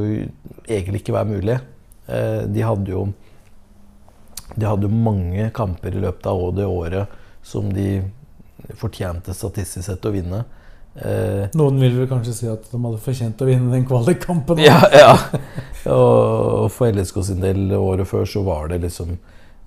egentlig 0.67 1.05
ikke 1.05 1.15
være 1.15 1.29
mulig. 1.29 1.59
Eh, 2.11 2.41
de 2.51 2.65
hadde 2.67 2.91
jo 2.91 3.05
De 4.51 4.67
hadde 4.67 4.89
jo 4.89 4.91
mange 4.91 5.45
kamper 5.55 5.95
i 5.95 6.01
løpet 6.03 6.27
av 6.27 6.41
det 6.57 6.65
året 6.67 7.13
som 7.47 7.69
de 7.71 8.01
fortjente 8.75 9.31
statistisk 9.31 9.87
sett 9.87 10.09
å 10.09 10.11
vinne. 10.11 10.41
Eh, 10.99 11.47
Noen 11.55 11.79
vil 11.79 11.95
vel 12.01 12.09
kanskje 12.11 12.35
si 12.35 12.49
at 12.51 12.67
de 12.67 12.81
hadde 12.83 12.99
fortjent 13.05 13.45
å 13.45 13.47
vinne 13.47 13.71
den 13.71 13.87
kvalikkampen. 13.87 14.59
ja, 14.69 14.81
ja. 14.91 15.13
Og 15.95 16.67
for 16.75 16.91
LSK 16.91 17.23
sin 17.31 17.45
del 17.45 17.71
året 17.79 18.11
før 18.11 18.27
så 18.27 18.43
var 18.43 18.73
det 18.73 18.83
liksom 18.89 19.15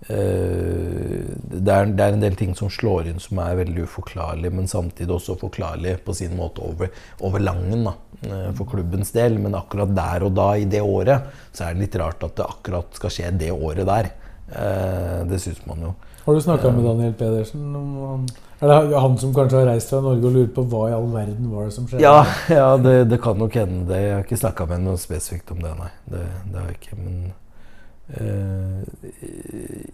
det, 0.07 1.71
er, 1.71 1.91
det 1.95 2.03
er 2.03 2.15
en 2.15 2.23
del 2.23 2.35
ting 2.35 2.53
som 2.57 2.71
slår 2.71 3.07
inn 3.11 3.21
som 3.23 3.39
er 3.43 3.59
veldig 3.61 3.85
uforklarlig, 3.87 4.51
men 4.51 4.67
samtidig 4.67 5.15
også 5.15 5.37
forklarlig 5.39 5.95
på 6.03 6.15
sin 6.17 6.35
måte 6.37 6.63
over, 6.65 6.91
over 7.23 7.43
langen 7.43 7.85
da, 7.87 7.93
eh, 8.27 8.49
for 8.57 8.67
klubbens 8.73 9.13
del. 9.15 9.37
Men 9.41 9.55
akkurat 9.59 9.93
der 9.95 10.27
og 10.27 10.33
da 10.37 10.49
i 10.59 10.67
det 10.69 10.81
året 10.83 11.29
så 11.51 11.67
er 11.67 11.77
det 11.77 11.85
litt 11.85 11.99
rart 12.01 12.25
at 12.25 12.35
det 12.39 12.47
akkurat 12.47 12.99
skal 12.99 13.15
skje 13.15 13.31
det 13.45 13.51
året 13.53 13.87
der. 13.87 14.11
Eh, 14.53 15.21
det 15.29 15.39
syns 15.43 15.63
man 15.69 15.87
jo. 15.87 15.93
Har 16.23 16.35
du 16.35 16.41
snakka 16.41 16.71
med 16.71 16.85
Daniel 16.87 17.13
Pedersen? 17.19 17.63
Om 17.75 17.95
han, 18.07 18.27
er 18.63 18.71
det 18.87 18.99
han 19.03 19.17
som 19.19 19.33
kanskje 19.35 19.59
har 19.59 19.65
reist 19.73 19.89
fra 19.91 19.99
Norge 20.03 20.23
og 20.23 20.35
lurer 20.37 20.51
på 20.55 20.63
hva 20.71 20.83
i 20.87 20.95
all 20.95 21.09
verden 21.11 21.49
var 21.51 21.67
det 21.67 21.75
som 21.75 21.87
skjedde? 21.87 22.03
Ja, 22.03 22.23
ja 22.51 22.69
det, 22.79 22.95
det 23.11 23.19
kan 23.23 23.39
nok 23.39 23.55
hende 23.59 23.83
det. 23.89 23.99
Jeg 24.03 24.13
har 24.15 24.23
ikke 24.23 24.39
snakka 24.39 24.67
med 24.71 24.85
noe 24.85 24.99
spesifikt 25.01 25.51
om 25.51 25.63
det, 25.63 25.73
nei. 25.79 25.89
Det, 26.07 26.23
det 26.47 26.61
har 26.61 26.69
jeg 26.71 26.79
ikke. 26.79 26.99
Men 27.01 27.17
eh, 27.25 27.42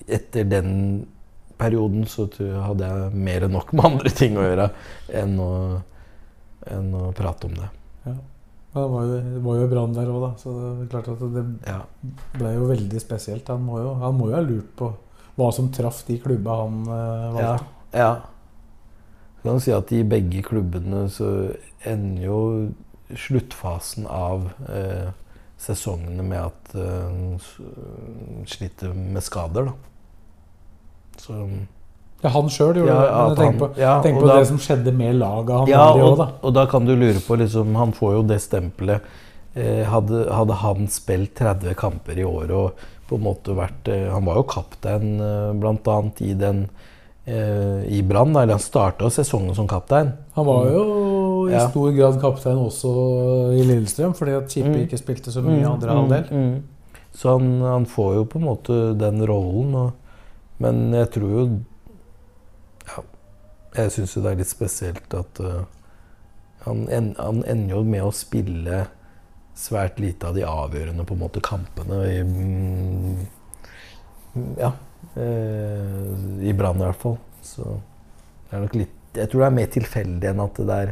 etter 0.07 0.43
den 0.49 0.71
perioden 1.59 2.05
så 2.07 2.25
hadde 2.63 2.87
jeg 2.87 3.13
mer 3.19 3.45
enn 3.45 3.53
nok 3.57 3.73
med 3.75 3.85
andre 3.89 4.11
ting 4.15 4.37
å 4.39 4.45
gjøre 4.47 4.69
enn 5.19 5.35
å, 5.43 5.49
enn 6.71 6.93
å 6.95 7.09
prate 7.17 7.49
om 7.49 7.55
det. 7.59 7.69
Ja. 8.07 8.15
Det 8.69 8.81
var 8.93 9.05
jo, 9.09 9.15
det 9.33 9.39
var 9.43 9.55
jo 9.57 9.67
Brann 9.71 9.93
der 9.97 10.09
òg, 10.13 10.19
da. 10.23 10.29
Så 10.37 10.51
det 10.53 10.83
er 10.85 10.89
klart 10.93 11.07
at 11.09 11.21
det 11.33 11.43
Ja. 11.67 11.79
ble 12.37 12.51
jo 12.53 12.67
veldig 12.69 12.99
spesielt. 13.01 13.47
Han 13.49 13.63
må 13.65 13.79
jo, 13.81 13.93
han 13.97 14.13
må 14.17 14.27
jo 14.29 14.35
ha 14.37 14.41
lurt 14.45 14.75
på 14.77 14.91
hva 15.39 15.47
som 15.55 15.71
traff 15.73 16.03
de 16.05 16.19
klubba 16.21 16.59
han 16.63 16.75
eh, 16.85 16.93
Ja. 16.93 17.31
valgte. 17.33 17.65
ja. 17.97 18.11
Jeg 19.39 19.43
kan 19.51 19.59
si 19.63 19.71
at 19.71 19.91
i 19.95 20.03
begge 20.03 20.41
klubbene 20.43 21.05
så 21.09 21.29
ender 21.87 22.23
jo 22.25 22.39
sluttfasen 23.15 24.05
av 24.05 24.49
eh, 24.69 25.09
sesongene 25.59 26.23
med 26.23 26.39
at 26.39 26.73
hun 26.73 27.35
s- 27.39 27.59
sliter 28.55 28.93
med 28.95 29.21
skader, 29.25 29.65
da. 29.69 29.71
Så 31.19 31.35
Ja, 32.21 32.29
han 32.35 32.49
sjøl 32.51 32.73
gjorde 32.75 32.87
Ja, 32.91 33.29
det. 33.29 33.37
Men 33.37 33.45
han- 33.45 33.59
på, 33.59 33.69
ja, 33.79 34.01
tenk 34.03 34.19
på 34.19 34.27
da- 34.27 34.39
det 34.39 34.47
som 34.47 34.57
skjedde 34.57 34.91
med 34.93 35.15
laget 35.15 35.57
han 35.57 35.67
Ja, 35.67 35.91
og, 35.93 35.99
òg, 36.01 36.17
da. 36.17 36.27
og 36.43 36.53
da 36.53 36.65
kan 36.65 36.85
du 36.85 36.95
lure 36.95 37.19
på 37.19 37.37
liksom, 37.37 37.75
Han 37.75 37.91
får 37.93 38.13
jo 38.13 38.23
det 38.23 38.41
stempelet. 38.41 39.01
Eh, 39.55 39.83
hadde, 39.85 40.27
hadde 40.31 40.53
han 40.53 40.87
spilt 40.87 41.33
30 41.35 41.73
kamper 41.75 42.17
i 42.17 42.23
året 42.23 42.51
og 42.51 42.71
på 43.09 43.15
en 43.15 43.23
måte 43.23 43.55
vært 43.55 43.87
eh, 43.87 44.11
Han 44.11 44.25
var 44.25 44.35
jo 44.35 44.43
kaptein 44.43 45.19
eh, 45.19 45.53
bl.a. 45.53 46.11
i 46.21 46.33
den 46.33 46.69
eh, 47.25 47.83
i 47.87 48.01
Brann. 48.01 48.35
Eller 48.35 48.53
han 48.53 48.59
starta 48.59 49.09
sesongen 49.09 49.55
som 49.55 49.67
kaptein. 49.67 50.13
Han 50.35 50.45
var 50.45 50.65
jo 50.71 50.83
i 51.49 51.55
Ja. 51.57 51.67
stor 51.69 51.91
grad 51.97 52.19
kaptein 52.21 52.57
også 52.61 52.91
i 53.57 53.63
Lillestrøm, 53.65 54.13
fordi 54.15 54.31
at 54.37 54.49
Chippe 54.51 54.69
Mm. 54.75 54.83
ikke 54.85 54.97
spilte 55.01 55.31
så 55.33 55.41
mye 55.43 55.61
i 55.61 55.65
andre 55.67 55.89
halvdel. 55.95 56.29
mm. 56.31 56.63
Så 57.11 57.37
han, 57.37 57.61
han 57.61 57.85
får 57.89 58.13
jo 58.15 58.23
på 58.25 58.37
en 58.39 58.45
måte 58.45 58.75
den 58.99 59.23
rollen. 59.27 59.73
Og, 59.75 59.91
men 60.59 60.93
jeg 60.93 61.09
tror 61.11 61.29
jo 61.29 61.59
ja, 62.87 63.03
Jeg 63.75 63.91
syns 63.91 64.15
jo 64.15 64.21
det 64.21 64.31
er 64.31 64.35
litt 64.39 64.47
spesielt 64.51 65.13
at 65.13 65.39
uh, 65.41 65.63
han, 66.65 66.87
en, 66.89 67.15
han 67.17 67.43
ender 67.47 67.75
jo 67.75 67.83
med 67.83 68.01
å 68.03 68.11
spille 68.13 68.87
svært 69.55 69.99
lite 69.99 70.27
av 70.27 70.35
de 70.35 70.41
avgjørende 70.47 71.05
på 71.05 71.13
en 71.13 71.19
måte 71.25 71.41
kampene 71.41 71.99
i 72.07 72.21
mm, 72.23 73.27
Ja. 74.57 74.71
eh, 75.15 76.47
I 76.49 76.53
Brann 76.53 76.79
i 76.79 76.85
hvert 76.85 76.95
fall. 77.01 77.17
Så 77.43 77.63
det 78.49 78.57
er 78.57 78.61
nok 78.65 78.75
litt 78.75 78.95
Jeg 79.15 79.29
tror 79.31 79.41
det 79.41 79.47
er 79.47 79.55
mer 79.57 79.71
tilfeldig 79.73 80.29
enn 80.29 80.39
at 80.43 80.59
det 80.69 80.75
er 80.75 80.91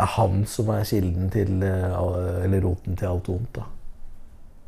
er 0.00 0.06
han 0.16 0.44
som 0.46 0.68
er 0.74 0.84
kilden 0.88 1.30
til 1.30 1.62
eh, 1.62 2.44
Eller 2.44 2.60
roten 2.64 2.96
til 2.96 3.06
alt 3.10 3.28
vondt, 3.28 3.52
da. 3.56 3.66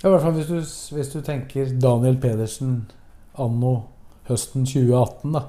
Ja, 0.03 0.09
I 0.09 0.13
hvert 0.13 0.23
fall 0.23 0.33
hvis 0.39 0.47
du, 0.51 0.95
hvis 0.97 1.13
du 1.13 1.21
tenker 1.23 1.69
Daniel 1.81 2.17
Pedersen 2.19 2.73
anno 3.39 3.75
høsten 4.29 4.65
2018, 4.67 5.33
da, 5.33 5.43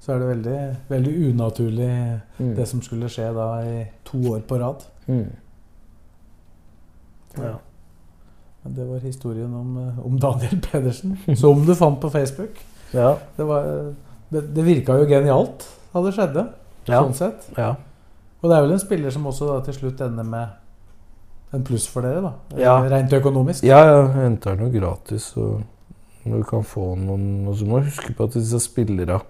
så 0.00 0.12
er 0.14 0.18
det 0.22 0.28
veldig, 0.28 0.58
veldig 0.88 1.14
unaturlig 1.30 1.90
Mm. 2.38 2.54
det 2.56 2.68
som 2.70 2.80
skulle 2.82 3.08
skje 3.10 3.32
da 3.34 3.46
i 3.66 3.78
to 4.04 4.18
år 4.30 4.40
på 4.46 4.58
rad. 4.60 4.84
Mm. 5.08 5.24
Ja. 7.38 7.56
Men 8.62 8.74
det 8.74 8.84
var 8.88 8.98
historien 9.02 9.54
om, 9.54 9.76
eh, 9.88 10.06
om 10.06 10.18
Daniel 10.20 10.60
Pedersen, 10.60 11.16
som 11.36 11.64
du 11.66 11.74
fant 11.74 12.00
på 12.00 12.10
Facebook. 12.10 12.58
Ja. 12.94 13.16
Det, 13.36 13.44
var, 13.46 13.66
det, 14.30 14.42
det 14.54 14.64
virka 14.64 14.96
jo 14.98 15.08
genialt 15.10 15.66
da 15.92 16.02
det 16.04 16.14
skjedde, 16.16 16.46
Ja. 16.88 17.02
sånn 17.02 17.14
sett. 17.14 17.48
ja. 17.56 17.74
Og 18.38 18.50
det 18.50 18.56
er 18.56 18.64
vel 18.64 18.76
en 18.76 18.82
spiller 18.82 19.14
som 19.14 19.26
også 19.26 19.48
da 19.50 19.58
til 19.66 19.76
slutt 19.80 20.02
ender 20.06 20.26
med 20.26 21.54
en 21.56 21.64
pluss 21.64 21.88
for 21.90 22.04
dere, 22.04 22.22
da? 22.22 22.60
Ja. 22.60 22.76
Rent 22.84 23.14
økonomisk. 23.18 23.64
Ja, 23.66 23.80
ja, 23.86 23.96
jeg 24.04 24.14
henter 24.20 24.58
noe 24.58 24.70
gratis. 24.72 25.30
Og 25.40 25.64
du 26.28 26.42
kan 26.44 26.64
få 26.66 26.92
noen 26.98 27.48
Og 27.48 27.56
så 27.56 27.66
må 27.66 27.80
du 27.80 27.88
huske 27.88 28.12
på 28.14 28.28
at 28.28 28.36
disse 28.36 28.60
spillere 28.60 29.20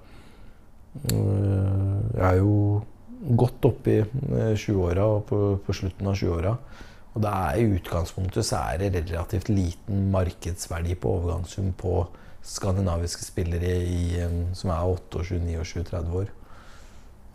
øh, 1.13 1.99
er 2.17 2.39
jo 2.41 2.83
godt 3.39 3.69
oppe 3.69 3.93
i 3.93 3.99
øh, 4.03 4.55
20-åra 4.57 5.05
og 5.05 5.25
på, 5.29 5.41
på 5.65 5.77
slutten 5.77 6.11
av 6.11 6.19
20-åra. 6.19 6.57
Og 7.15 7.23
det 7.23 7.35
er 7.35 7.59
i 7.59 7.69
utgangspunktet 7.77 8.47
så 8.47 8.61
er 8.73 8.83
det 8.83 9.05
relativt 9.09 9.49
liten 9.51 10.09
markedsverdi 10.13 10.95
på 10.99 11.15
overgangssum 11.17 11.73
på 11.79 12.01
skandinaviske 12.43 13.25
spillere 13.25 13.79
i, 13.85 14.19
øh, 14.23 14.41
som 14.59 14.75
er 14.75 14.91
28, 14.91 15.41
29, 15.45 15.87
30 15.93 16.21
år. 16.23 16.35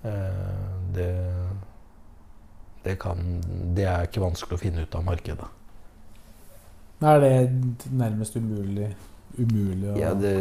Eh, 0.04 0.72
Det, 0.93 1.10
det, 2.84 2.99
kan, 3.01 3.18
det 3.74 3.86
er 3.89 4.06
ikke 4.06 4.22
vanskelig 4.22 4.60
å 4.60 4.62
finne 4.62 4.84
ut 4.86 4.95
av 4.95 5.06
markedet. 5.08 5.47
Er 7.04 7.20
det 7.24 7.32
nærmest 7.89 8.36
umulig, 8.38 8.91
umulig 9.39 9.89
å 9.89 9.95
Ja, 9.97 10.12
det, 10.14 10.36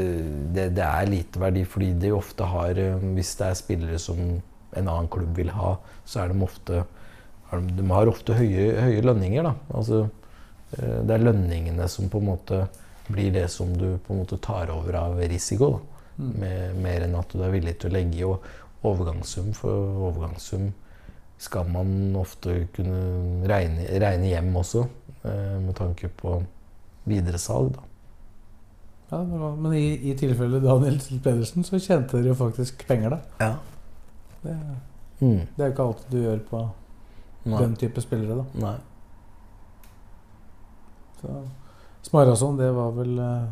det, 0.55 0.67
det 0.77 0.85
er 0.85 1.09
lite 1.09 1.41
verdi, 1.41 1.65
fordi 1.65 1.93
de 2.03 2.13
ofte 2.15 2.47
har 2.47 2.79
eh, 2.79 3.07
Hvis 3.17 3.33
det 3.41 3.49
er 3.49 3.59
spillere 3.59 4.03
som 4.03 4.21
en 4.21 4.89
annen 4.89 5.09
klubb 5.13 5.33
vil 5.37 5.55
ha, 5.57 5.77
så 6.05 6.23
er 6.23 6.33
de 6.33 6.45
ofte 6.45 6.85
de, 7.53 7.85
har 7.91 8.09
ofte 8.09 8.37
høye, 8.37 8.69
høye 8.81 9.03
lønninger. 9.05 9.45
Da. 9.45 9.55
Altså, 9.77 10.07
eh, 10.79 11.01
det 11.05 11.17
er 11.17 11.27
lønningene 11.27 11.89
som 11.89 12.09
på 12.13 12.21
en 12.23 12.31
måte 12.31 12.63
blir 13.13 13.33
det 13.35 13.49
som 13.53 13.73
du 13.77 13.99
på 14.05 14.15
en 14.15 14.23
måte 14.23 14.39
tar 14.41 14.71
over 14.73 14.97
av 15.01 15.19
risiko. 15.33 15.75
Da. 15.75 16.05
Mm. 16.23 16.33
Med, 16.41 16.81
mer 16.85 17.05
enn 17.07 17.17
at 17.17 17.33
du 17.33 17.41
er 17.43 17.53
villig 17.53 17.79
til 17.81 17.91
å 17.91 17.97
legge 17.97 18.21
i 18.21 18.25
overgangssum. 18.85 19.53
For 19.55 19.70
overgangssum 20.09 20.72
skal 21.43 21.68
man 21.70 22.14
ofte 22.16 22.68
kunne 22.74 23.47
regne, 23.51 23.87
regne 24.03 24.28
hjem 24.30 24.53
også, 24.57 24.85
eh, 25.24 25.57
med 25.62 25.74
tanke 25.78 26.09
på 26.09 26.37
videresalg. 27.07 27.72
Da. 27.76 27.89
Ja, 29.12 29.22
men 29.24 29.72
i, 29.76 30.11
i 30.11 30.14
tilfelle 30.16 30.61
Daniel 30.62 31.01
Pedersen 31.22 31.64
så 31.66 31.78
tjente 31.83 32.16
dere 32.16 32.30
jo 32.33 32.35
faktisk 32.39 32.87
penger, 32.89 33.11
da. 33.11 33.18
Ja. 33.41 33.55
Det, 34.45 34.57
Mm. 35.22 35.45
det 35.57 35.62
er 35.62 35.66
jo 35.68 35.72
ikke 35.72 35.85
alt 35.87 36.07
du 36.11 36.16
gjør 36.18 36.39
på 36.49 36.61
Nei. 37.45 37.59
den 37.61 37.76
type 37.78 38.01
spillere, 38.03 38.37
da. 38.41 38.45
Nei. 38.59 38.76
Så 41.20 41.43
Smarason, 42.03 42.57
det 42.59 42.70
var 42.74 42.91
vel 42.97 43.18
eh, 43.22 43.45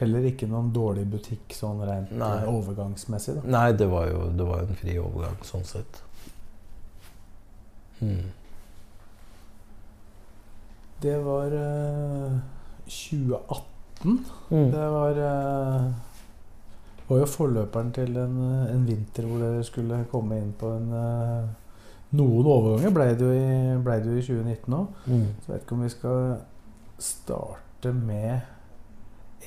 heller 0.00 0.26
ikke 0.30 0.48
noen 0.50 0.72
dårlig 0.74 1.04
butikk 1.10 1.54
sånn 1.56 1.82
rent 1.86 2.10
Nei. 2.14 2.32
eh, 2.42 2.50
overgangsmessig, 2.50 3.38
da. 3.38 3.46
Nei, 3.56 3.68
det 3.78 3.88
var 3.90 4.08
jo 4.10 4.26
det 4.38 4.48
var 4.48 4.64
en 4.64 4.80
fri 4.80 4.98
overgang 5.02 5.38
sånn 5.46 5.66
sett. 5.68 6.02
Hmm. 7.98 8.28
Det 11.02 11.14
var 11.22 11.54
uh, 11.54 12.38
2018. 12.86 14.18
Mm. 14.50 14.70
Det 14.72 14.86
var 14.94 15.18
uh, 15.22 15.88
var 17.08 17.22
jo 17.22 17.28
forløperen 17.30 17.92
til 17.92 18.16
en, 18.20 18.36
eh, 18.44 18.74
en 18.74 18.84
vinter 18.86 19.26
hvor 19.26 19.40
dere 19.40 19.64
skulle 19.64 20.02
komme 20.10 20.36
inn 20.42 20.52
på 20.58 20.74
en 20.76 20.92
uh, 20.92 21.48
Noen 22.08 22.46
overganger 22.48 22.92
ble 22.96 23.04
det 23.20 23.26
jo 23.26 23.32
i, 23.36 23.80
ble 23.84 23.98
det 24.00 24.08
jo 24.08 24.16
i 24.16 24.22
2019 24.24 24.74
òg. 24.78 25.00
Mm. 25.04 25.24
Så 25.42 25.50
jeg 25.50 25.52
vet 25.52 25.64
ikke 25.66 25.74
om 25.76 25.82
vi 25.84 25.90
skal 25.92 26.22
starte 27.04 27.92
med 27.92 28.46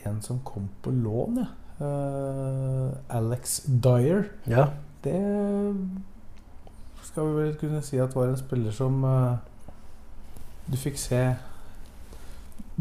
en 0.03 0.21
som 0.21 0.39
kom 0.43 0.69
på 0.81 0.91
lån, 0.91 1.41
ja. 1.43 1.49
Uh, 1.81 2.91
Alex 3.09 3.63
Dyer. 3.65 4.27
Ja. 4.45 4.67
Det 5.01 5.17
skal 7.03 7.25
vi 7.25 7.39
vel 7.39 7.55
kunne 7.57 7.81
si 7.81 7.97
at 7.99 8.13
var 8.15 8.29
en 8.29 8.37
spiller 8.37 8.75
som 8.75 8.99
uh, 9.03 9.39
du 10.69 10.77
fikk 10.77 10.99
se 11.01 11.23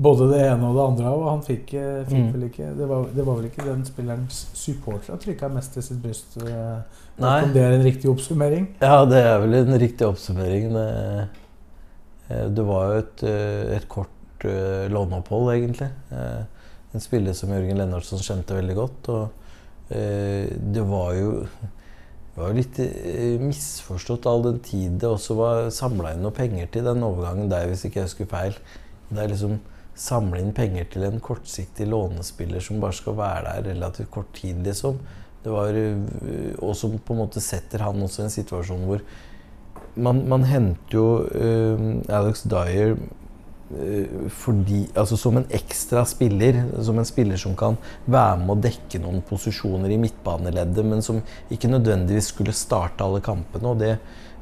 både 0.01 0.29
det 0.31 0.43
ene 0.51 0.69
og 0.69 0.77
det 0.77 0.85
andre 0.85 1.09
av. 1.09 1.23
Og 1.23 1.31
han 1.31 1.43
fikk, 1.45 1.73
eh, 1.75 2.05
fikk 2.09 2.19
Mm. 2.19 2.33
vel 2.33 2.45
ikke 2.47 2.69
det 2.77 2.87
var, 2.89 3.09
det 3.15 3.27
var 3.27 3.35
vel 3.41 3.49
ikke 3.49 3.65
den 3.67 3.85
spillerens 3.85 4.47
supporter 4.55 5.11
han 5.11 5.19
trykka 5.19 5.49
mest 5.53 5.73
til 5.75 5.83
sitt 5.83 6.03
bryst. 6.03 6.37
Uh. 6.41 6.81
Om 7.21 7.53
det 7.53 7.65
er 7.65 7.73
en 7.73 7.85
riktig 7.85 8.09
oppsummering? 8.09 8.69
ja, 8.81 9.05
det 9.05 9.19
er 9.19 9.41
vel 9.41 9.55
en 9.55 9.79
riktig 9.81 10.07
oppsummering. 10.07 10.73
Det, 10.73 11.29
det 12.57 12.65
var 12.65 12.87
jo 12.87 13.03
et, 13.03 13.25
et 13.77 13.89
kort 13.89 14.47
låneopphold, 14.89 15.53
egentlig. 15.53 15.91
Eh, 16.91 16.95
En 16.95 17.01
spiller 17.01 17.33
som 17.33 17.51
Jørgen 17.51 17.79
Lennartsen 17.79 18.19
kjente 18.19 18.57
veldig 18.57 18.75
godt. 18.75 19.09
Og 19.09 19.95
eh, 19.95 20.51
det 20.51 20.83
var 20.83 21.15
jo 21.15 21.47
var 22.37 22.55
litt 22.55 22.79
eh, 22.81 23.41
misforstått 23.43 24.27
all 24.31 24.43
den 24.47 24.61
tid 24.65 25.01
det 25.03 25.09
også 25.09 25.35
var 25.37 25.67
samla 25.75 26.15
inn 26.15 26.23
noe 26.25 26.33
penger 26.33 26.71
til 26.73 26.87
den 26.87 27.03
overgangen 27.05 27.51
der, 27.51 27.67
hvis 27.69 27.85
ikke 27.85 28.01
jeg 28.01 28.11
husker 28.11 28.31
feil. 28.31 28.57
Det 29.11 29.19
er 29.21 29.33
liksom 29.33 29.59
samle 30.01 30.41
inn 30.41 30.55
penger 30.57 30.87
til 30.93 31.05
en 31.05 31.21
kortsiktig 31.21 31.89
lånespiller 31.91 32.63
som 32.65 32.81
bare 32.81 32.97
skal 32.97 33.19
være 33.19 33.43
der 33.59 33.75
relativt 33.75 34.11
kort 34.15 34.31
tid, 34.33 34.63
liksom. 34.65 35.01
Det 35.45 35.53
var, 35.53 35.73
øh, 35.73 36.55
og 36.61 36.77
som 36.77 36.99
på 36.99 37.15
en 37.15 37.23
måte 37.23 37.41
setter 37.41 37.83
han 37.85 38.03
også 38.03 38.23
i 38.23 38.25
en 38.27 38.35
situasjon 38.35 38.87
hvor 38.89 39.05
man, 39.97 40.29
man 40.29 40.45
henter 40.45 40.95
jo 40.95 41.07
øh, 41.27 42.05
Alex 42.09 42.45
Dyer 42.49 42.97
fordi, 44.35 44.81
altså 44.99 45.15
som 45.19 45.37
en 45.39 45.47
ekstra 45.55 46.03
spiller, 46.09 46.57
som 46.83 46.99
en 46.99 47.07
spiller 47.07 47.39
som 47.39 47.55
kan 47.59 47.77
være 48.11 48.41
med 48.43 48.57
å 48.57 48.63
dekke 48.67 48.99
noen 49.03 49.21
posisjoner 49.27 49.93
i 49.95 49.99
midtbaneleddet, 50.03 50.87
men 50.87 51.05
som 51.07 51.21
ikke 51.55 51.71
nødvendigvis 51.71 52.33
skulle 52.33 52.55
starte 52.57 53.07
alle 53.07 53.23
kampene. 53.23 53.71
Og 53.71 53.79
det, 53.79 53.93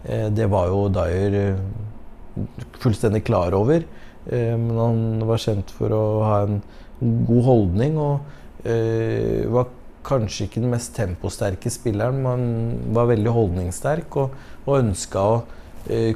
eh, 0.09 0.29
det 0.33 0.49
var 0.49 0.71
jo 0.73 0.87
Dyer 0.89 1.39
øh, 1.43 1.61
fullstendig 2.81 3.25
klar 3.29 3.53
over. 3.59 3.85
Eh, 4.31 4.57
Men 4.57 4.79
han 4.79 5.27
var 5.29 5.45
kjent 5.45 5.71
for 5.77 5.93
å 5.93 6.05
ha 6.25 6.41
en 6.47 6.63
god 7.29 7.45
holdning 7.45 7.99
og 8.01 8.65
eh, 8.65 9.45
var 9.53 9.69
kanskje 10.09 10.47
ikke 10.47 10.63
den 10.63 10.73
mest 10.73 10.95
temposterke 10.97 11.71
spilleren, 11.71 12.23
men 12.25 12.43
var 12.97 13.11
veldig 13.13 13.35
holdningssterk 13.35 14.17
og, 14.17 14.35
og 14.65 14.79
ønska 14.81 15.21
å 15.21 15.37
eh, 15.43 15.58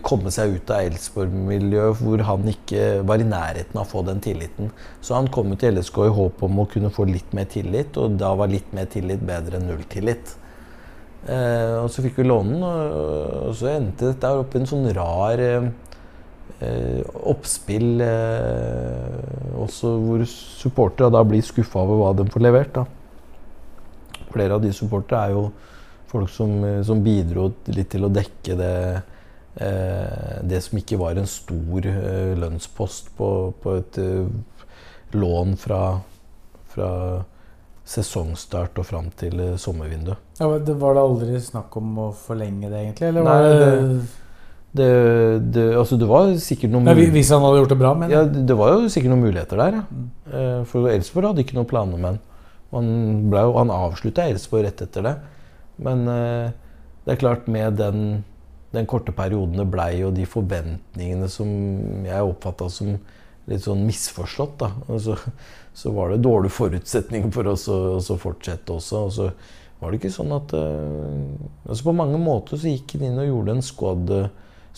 komme 0.05 0.31
seg 0.35 0.57
ut 0.57 0.71
av 0.75 0.85
Elfsborg-miljøet 0.85 2.01
hvor 2.03 2.23
han 2.29 2.45
ikke 2.51 3.01
var 3.09 3.23
i 3.23 3.29
nærheten 3.29 3.79
av 3.79 3.87
å 3.87 3.91
få 3.91 4.03
den 4.05 4.21
tilliten. 4.21 4.69
Så 5.01 5.17
han 5.17 5.31
kom 5.33 5.55
til 5.57 5.79
LSK 5.79 6.03
i 6.05 6.13
håp 6.19 6.43
om 6.45 6.61
å 6.61 6.69
kunne 6.69 6.93
få 6.93 7.07
litt 7.09 7.33
mer 7.37 7.49
tillit, 7.49 7.97
og 7.97 8.19
da 8.21 8.35
var 8.37 8.53
litt 8.53 8.73
mer 8.77 8.91
tillit 8.93 9.25
bedre 9.25 9.57
enn 9.57 9.71
null 9.71 9.85
tillit. 9.93 10.35
Eh, 11.23 11.79
og 11.79 11.89
så 11.95 12.03
fikk 12.05 12.19
vi 12.19 12.27
låne 12.27 12.57
den, 12.57 12.67
og, 12.67 13.49
og 13.49 13.57
så 13.57 13.71
endte 13.77 14.11
dette 14.11 14.35
opp 14.43 14.57
i 14.57 14.61
en 14.61 14.69
sånn 14.69 14.89
rar 14.97 15.41
eh, 15.41 15.69
eh, 16.59 17.03
oppspill 17.31 18.03
eh, 18.03 19.53
også 19.63 19.93
hvor 20.03 20.25
supportere 20.29 21.13
da 21.15 21.23
blir 21.27 21.45
skuffa 21.47 21.85
over 21.85 22.01
hva 22.01 22.11
de 22.19 22.27
får 22.33 22.45
levert. 22.45 22.75
da. 22.75 22.87
Flere 24.33 24.59
av 24.59 24.65
de 24.65 24.73
supportere 24.75 25.29
er 25.29 25.37
jo 25.37 25.47
folk 26.11 26.31
som, 26.31 26.59
eh, 26.65 26.83
som 26.83 27.03
bidro 27.05 27.53
litt 27.71 27.93
til 27.95 28.07
å 28.09 28.13
dekke 28.13 28.59
det 28.59 28.75
eh, 28.91 29.09
det 29.55 30.61
som 30.65 30.79
ikke 30.81 30.97
var 31.01 31.19
en 31.21 31.27
stor 31.29 31.85
eh, 31.87 32.33
lønnspost 32.41 33.11
på, 33.19 33.27
på 33.63 33.75
et 33.83 33.99
eh, 34.01 34.25
lån 35.13 35.57
fra, 35.61 35.81
fra 36.73 36.89
sesongstart 37.85 38.79
og 38.81 38.87
fram 38.89 39.11
til 39.19 39.41
eh, 39.43 39.55
sommervinduet. 39.61 40.19
Ja, 40.41 40.49
det 40.59 40.77
var 40.81 40.97
det 40.97 41.03
aldri 41.05 41.41
snakk 41.43 41.75
om 41.81 41.93
å 41.99 42.09
forlenge 42.17 42.71
det, 42.71 42.81
egentlig? 42.87 43.09
Eller 43.11 43.27
Nei, 43.27 43.37
var 43.37 43.49
det, 43.51 43.71
det- 44.73 45.41
Det, 45.53 45.65
altså 45.77 45.99
det 46.01 46.07
var 46.09 46.31
sikkert 46.41 46.71
noen 46.73 46.87
Nei, 46.89 46.95
Hvis 47.13 47.29
han 47.35 47.43
hadde 47.45 47.59
gjort 47.61 47.69
det 47.75 47.79
bra, 47.83 47.91
men 47.95 48.11
Ja, 48.11 48.23
det 48.25 48.55
var 48.57 48.71
jo 48.73 48.89
sikkert 48.89 49.13
noen 49.13 49.27
muligheter 49.27 49.59
der. 49.61 49.73
Ja. 49.83 49.83
Mm. 49.93 50.07
Eh, 50.33 50.65
For 50.71 50.89
Elsborg 50.89 51.27
hadde 51.29 51.45
ikke 51.45 51.59
noen 51.59 51.69
planer 51.69 51.99
med 52.01 52.09
han. 52.15 52.21
Han, 52.73 52.87
ble 53.29 53.43
han 53.53 53.69
avslutta 53.75 54.25
Elsborg 54.33 54.65
rett 54.65 54.81
etter 54.81 55.05
det. 55.05 55.17
Men 55.77 56.07
eh, 56.09 56.53
det 57.05 57.13
er 57.13 57.21
klart, 57.21 57.49
med 57.53 57.77
den, 57.77 58.25
den 58.73 58.89
korte 58.89 59.13
perioden 59.13 59.61
det 59.61 59.69
blei, 59.71 60.03
og 60.07 60.15
de 60.17 60.25
forventningene 60.29 61.29
som 61.31 61.49
jeg 62.07 62.29
oppfatta 62.29 62.69
som 62.73 62.95
litt 63.51 63.65
sånn 63.65 63.85
misforstått, 63.87 64.55
da, 64.63 64.71
Altså, 64.89 65.17
så, 65.75 65.93
var 65.95 66.13
det 66.13 66.23
dårlige 66.25 66.55
forutsetninger 66.57 67.33
for 67.35 67.51
oss 67.53 67.67
å, 67.73 67.99
å 67.99 68.19
fortsette 68.21 68.75
også. 68.75 69.03
Og 69.09 69.13
så 69.17 69.29
var 69.81 69.91
det 69.91 69.99
ikke 69.99 70.15
sånn 70.15 70.33
at 70.37 70.53
uh, 70.55 71.33
altså 71.67 71.89
På 71.89 71.95
mange 71.97 72.21
måter 72.21 72.61
så 72.61 72.71
gikk 72.71 72.97
han 72.97 73.09
inn 73.09 73.21
og 73.23 73.29
gjorde 73.29 73.57
en 73.57 73.65
squad, 73.67 74.13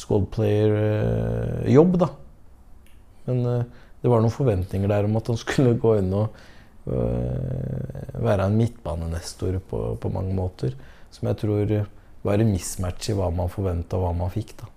squad 0.01 0.29
player-jobb, 0.35 1.99
da. 2.01 2.11
Men 3.29 3.43
uh, 3.45 3.85
det 4.01 4.13
var 4.13 4.25
noen 4.25 4.35
forventninger 4.35 4.91
der 4.91 5.09
om 5.09 5.19
at 5.21 5.31
han 5.33 5.41
skulle 5.41 5.79
gå 5.81 5.97
inn 6.01 6.13
og 6.17 6.43
være 6.85 8.45
en 8.45 8.59
midtbanenestor 8.59 9.55
på, 9.71 9.79
på 9.97 10.09
mange 10.13 10.35
måter. 10.37 10.75
Som 11.09 11.31
jeg 11.31 11.39
tror 11.41 11.71
var 12.25 12.41
en 12.41 12.53
mismatch 12.53 13.11
i 13.13 13.17
hva 13.17 13.31
man 13.35 13.51
forventa 13.53 13.99
og 13.99 14.07
hva 14.07 14.13
man 14.25 14.33
fikk. 14.33 14.55
da. 14.61 14.71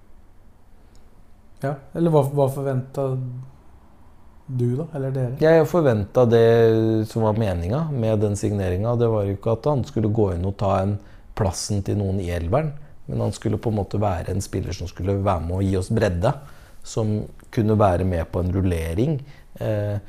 ja. 1.63 1.75
Eller 1.95 2.13
hva, 2.13 2.25
hva 2.27 2.49
forventa 2.51 3.07
du, 4.47 4.67
da? 4.77 4.87
Eller 4.95 5.11
dere? 5.11 5.37
Jeg 5.43 5.67
forventa 5.67 6.23
det 6.27 7.07
som 7.11 7.25
var 7.27 7.39
meninga 7.39 7.87
med 7.91 8.21
den 8.23 8.37
signeringa. 8.39 8.95
Det 8.99 9.09
var 9.11 9.27
jo 9.27 9.35
ikke 9.35 9.55
at 9.57 9.67
han 9.67 9.83
skulle 9.87 10.11
gå 10.11 10.31
inn 10.35 10.45
og 10.47 10.55
ta 10.59 10.77
en 10.83 10.97
plassen 11.37 11.83
til 11.85 11.99
noen 11.99 12.21
i 12.23 12.29
elveren. 12.33 12.71
Men 13.07 13.23
han 13.23 13.35
skulle 13.35 13.59
på 13.59 13.71
en 13.71 13.79
måte 13.79 13.99
være 13.99 14.33
en 14.33 14.43
spiller 14.43 14.75
som 14.75 14.87
skulle 14.91 15.17
være 15.23 15.43
med 15.47 15.57
å 15.57 15.65
gi 15.65 15.75
oss 15.79 15.91
bredde. 15.91 16.31
Som 16.87 17.19
kunne 17.51 17.75
være 17.79 18.07
med 18.07 18.27
på 18.31 18.43
en 18.43 18.53
rullering. 18.55 19.19
Eh, 19.59 19.99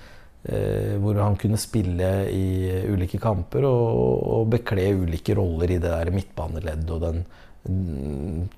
hvor 0.48 1.18
han 1.20 1.36
kunne 1.36 1.58
spille 1.60 2.08
i 2.32 2.70
ulike 2.88 3.20
kamper 3.20 3.66
og, 3.68 4.22
og 4.38 4.46
bekle 4.54 4.86
ulike 5.02 5.34
roller 5.36 5.74
i 5.74 5.80
det 5.80 5.90
der 5.92 6.12
midtbaneleddet 6.14 6.94
og 6.94 7.02
den 7.04 7.18
mm, 7.68 8.48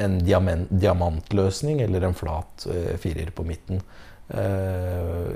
En 0.00 0.18
diamant, 0.24 0.70
diamantløsning 0.72 1.82
eller 1.84 2.06
en 2.08 2.16
flat 2.16 2.64
eh, 2.72 2.94
firer 3.00 3.28
på 3.36 3.44
midten. 3.46 3.82
Eh, 4.28 5.28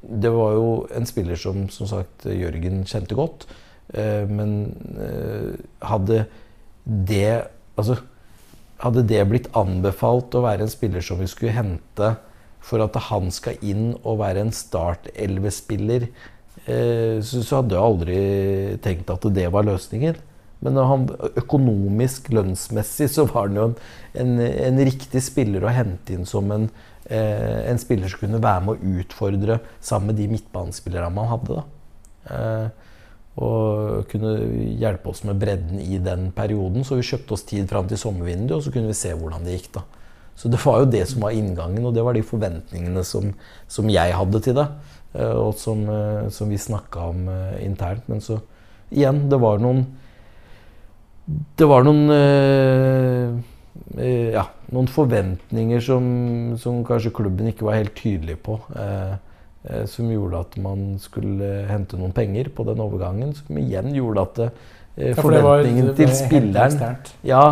det 0.00 0.30
var 0.32 0.52
jo 0.56 0.68
en 0.96 1.08
spiller 1.08 1.40
som 1.40 1.64
som 1.72 1.88
sagt 1.88 2.28
Jørgen 2.28 2.84
kjente 2.88 3.16
godt. 3.18 3.48
Eh, 3.92 4.28
men 4.28 4.76
eh, 5.00 5.56
hadde 5.88 6.24
det 6.84 7.48
Altså 7.80 7.96
hadde 8.80 9.04
det 9.08 9.20
blitt 9.28 9.48
anbefalt 9.56 10.34
å 10.36 10.44
være 10.44 10.64
en 10.64 10.72
spiller 10.72 11.04
som 11.04 11.20
vi 11.20 11.28
skulle 11.28 11.56
hente 11.56 12.14
for 12.64 12.82
at 12.84 12.96
han 13.08 13.30
skal 13.34 13.60
inn 13.64 13.94
og 14.02 14.20
være 14.20 14.44
en 14.44 14.52
startelvespiller, 14.54 16.08
eh, 16.66 17.20
så, 17.24 17.42
så 17.42 17.60
hadde 17.60 17.76
jeg 17.76 17.86
aldri 17.86 18.18
tenkt 18.84 19.12
at 19.12 19.26
det 19.34 19.48
var 19.52 19.66
løsningen. 19.68 20.20
Men 20.60 20.76
han, 20.76 21.06
økonomisk, 21.40 22.28
lønnsmessig, 22.36 23.08
så 23.08 23.24
var 23.30 23.48
han 23.48 23.56
jo 23.56 23.66
en, 23.70 23.76
en, 24.20 24.34
en 24.68 24.82
riktig 24.84 25.22
spiller 25.24 25.64
å 25.64 25.72
hente 25.72 26.12
inn 26.12 26.28
som 26.28 26.52
en, 26.52 26.68
eh, 27.08 27.62
en 27.70 27.80
spiller 27.80 28.12
som 28.12 28.20
kunne 28.20 28.42
være 28.44 28.66
med 28.66 28.76
å 28.76 29.00
utfordre 29.00 29.60
sammen 29.80 30.12
med 30.12 30.20
de 30.20 30.28
midtbanespillerne 30.34 31.16
man 31.16 31.30
hadde. 31.32 31.62
da. 31.62 31.64
Eh, 32.36 32.86
og 33.40 34.04
kunne 34.10 34.34
hjelpe 34.76 35.12
oss 35.12 35.22
med 35.24 35.38
bredden 35.40 35.80
i 35.80 35.96
den 36.02 36.28
perioden. 36.36 36.84
Så 36.84 36.98
vi 36.98 37.06
kjøpte 37.08 37.36
oss 37.36 37.46
tid 37.48 37.70
fram 37.70 37.88
til 37.88 38.00
sommervinduet, 38.00 38.58
og 38.58 38.64
så 38.66 38.72
kunne 38.74 38.90
vi 38.90 38.98
se 38.98 39.14
hvordan 39.16 39.46
det 39.46 39.56
gikk. 39.56 39.70
da. 39.78 39.84
Så 40.40 40.48
det 40.48 40.60
var 40.64 40.80
jo 40.80 40.88
det 40.88 41.02
som 41.10 41.20
var 41.26 41.34
inngangen, 41.36 41.84
og 41.84 41.92
det 41.92 42.04
var 42.06 42.16
de 42.16 42.22
forventningene 42.24 43.02
som, 43.04 43.34
som 43.68 43.90
jeg 43.92 44.14
hadde 44.16 44.40
til 44.46 44.56
det. 44.56 44.66
eh, 45.12 45.34
Og 45.36 45.52
som, 45.60 45.82
eh, 45.92 46.28
som 46.32 46.48
vi 46.48 46.56
snakka 46.56 47.10
om 47.12 47.26
eh, 47.28 47.58
internt. 47.66 48.06
Men 48.08 48.24
så 48.24 48.38
igjen, 48.90 49.26
det 49.28 49.38
var 49.42 49.60
noen 49.60 49.84
Det 51.60 51.66
var 51.68 51.84
noen 51.86 52.10
eh, 52.10 53.34
Ja, 54.34 54.46
noen 54.74 54.88
forventninger 54.90 55.80
som, 55.82 56.04
som 56.60 56.80
kanskje 56.86 57.12
klubben 57.14 57.50
ikke 57.50 57.66
var 57.68 57.78
helt 57.78 57.94
tydelig 57.98 58.38
på. 58.46 58.58
eh, 58.74 59.14
Som 59.86 60.08
gjorde 60.10 60.40
at 60.40 60.56
man 60.56 60.94
skulle 60.98 61.66
hente 61.68 61.98
noen 62.00 62.14
penger 62.16 62.48
på 62.56 62.64
den 62.64 62.80
overgangen. 62.80 63.34
Som 63.36 63.58
igjen 63.60 63.92
gjorde 63.94 64.22
at 64.24 64.38
det 64.40 64.50
forventningen 64.96 65.86
det 65.86 65.92
var, 65.92 65.96
til 65.96 66.10
spilleren 66.18 66.96
ja, 67.24 67.44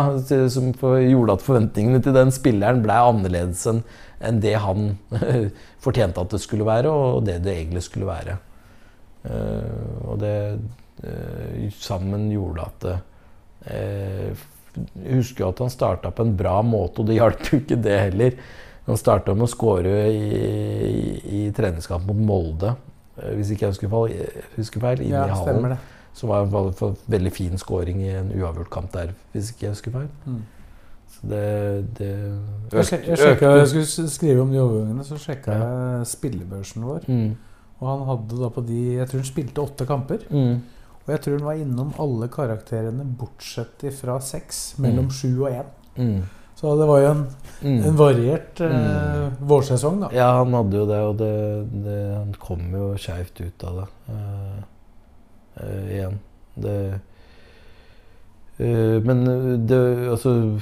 som 0.51 0.73
for, 0.77 0.99
gjorde 1.01 1.37
at 1.37 1.45
forventningene 1.45 2.01
til 2.03 2.13
den 2.13 2.33
spilleren 2.35 2.83
ble 2.83 2.97
annerledes 3.09 3.65
enn 3.71 3.83
en 4.19 4.39
det 4.43 4.55
han 4.59 4.93
fortjente 5.85 6.21
at 6.21 6.33
det 6.33 6.41
skulle 6.43 6.67
være, 6.67 6.91
og 6.91 7.25
det 7.27 7.39
det 7.45 7.55
egentlig 7.55 7.83
skulle 7.85 8.09
være. 8.09 8.37
Uh, 9.23 10.11
og 10.11 10.19
det 10.21 10.35
uh, 11.03 11.67
sammen 11.79 12.29
gjorde 12.31 12.63
at 12.63 12.85
det 12.85 12.93
eh, 13.67 14.45
Jeg 15.03 15.17
husker 15.17 15.43
jo 15.43 15.49
at 15.49 15.59
han 15.59 15.71
starta 15.73 16.11
på 16.15 16.23
en 16.23 16.37
bra 16.39 16.61
måte, 16.63 17.01
og 17.01 17.09
det 17.09 17.17
hjalp 17.17 17.41
jo 17.49 17.59
ikke 17.59 17.79
det 17.83 17.97
heller. 17.99 18.35
Han 18.87 18.99
starta 18.99 19.33
med 19.35 19.47
å 19.47 19.51
skåre 19.51 19.95
i, 20.07 20.27
i, 20.39 21.01
i 21.39 21.41
treningskamp 21.55 22.07
mot 22.07 22.21
Molde, 22.29 22.75
eh, 23.19 23.33
hvis 23.35 23.51
ikke 23.53 23.67
jeg 23.67 23.75
husker 23.75 23.91
feil, 23.91 24.43
husker 24.55 24.85
feil 24.85 25.03
inne 25.03 25.17
Ja, 25.17 25.25
i 25.27 25.39
hallen. 25.41 25.75
Som 26.13 26.29
var 26.29 26.45
en 26.45 26.95
veldig 27.07 27.31
fin 27.31 27.57
scoring 27.57 28.01
i 28.03 28.09
en 28.19 28.31
uavgjort 28.35 28.69
kamp 28.73 28.91
der, 28.91 29.13
hvis 29.33 29.51
ikke 29.53 29.67
jeg 29.67 29.75
husker 29.75 29.91
feil. 29.91 30.07
Mm. 30.25 30.39
Så 31.09 31.27
det, 31.31 31.43
det 31.99 32.09
Jeg, 32.73 32.85
sjek, 32.85 33.05
jeg, 33.07 33.17
sjekka, 33.17 33.51
jeg 33.57 33.67
skulle 33.71 34.09
skrive 34.09 34.41
om 34.41 34.51
de 34.51 34.59
overgangene, 34.61 35.03
så 35.07 35.17
sjekka 35.17 35.55
jeg 35.59 36.09
spillebørsen 36.11 36.83
vår. 36.85 37.05
Mm. 37.07 37.29
Og 37.79 37.87
han 37.87 38.03
hadde 38.09 38.39
da 38.41 38.49
på 38.51 38.61
de 38.67 38.79
Jeg 38.97 39.07
tror 39.07 39.21
han 39.23 39.29
spilte 39.29 39.63
åtte 39.63 39.87
kamper. 39.87 40.25
Mm. 40.29 40.59
Og 41.05 41.13
jeg 41.13 41.21
tror 41.23 41.37
han 41.39 41.47
var 41.47 41.61
innom 41.61 41.93
alle 42.03 42.27
karakterene 42.29 43.05
bortsett 43.17 43.85
fra 43.97 44.19
seks. 44.21 44.75
Mellom 44.77 45.07
Mm. 45.07 45.11
sju 45.15 45.31
og 45.45 45.49
én. 45.49 45.65
Mm. 45.97 46.21
Så 46.59 46.73
det 46.77 46.87
var 46.89 46.99
jo 46.99 47.07
en, 47.13 47.27
Mm. 47.63 47.83
en 47.87 47.95
variert 47.97 48.59
eh, 48.61 49.29
vårsesong, 49.47 50.01
da. 50.01 50.09
Ja, 50.13 50.27
han 50.43 50.51
hadde 50.53 50.75
jo 50.77 50.85
det, 50.85 50.99
og 51.07 51.17
det, 51.17 51.83
det, 51.85 51.97
han 52.17 52.33
kom 52.39 52.59
jo 52.75 52.93
skeivt 52.99 53.39
ut 53.41 53.63
av 53.63 53.75
det 53.79 53.87
eh, 54.13 54.59
igjen. 55.57 56.19
Det 56.59 56.99
eh, 58.57 58.99
Men 59.03 59.25
det 59.67 59.79
Altså 60.09 60.59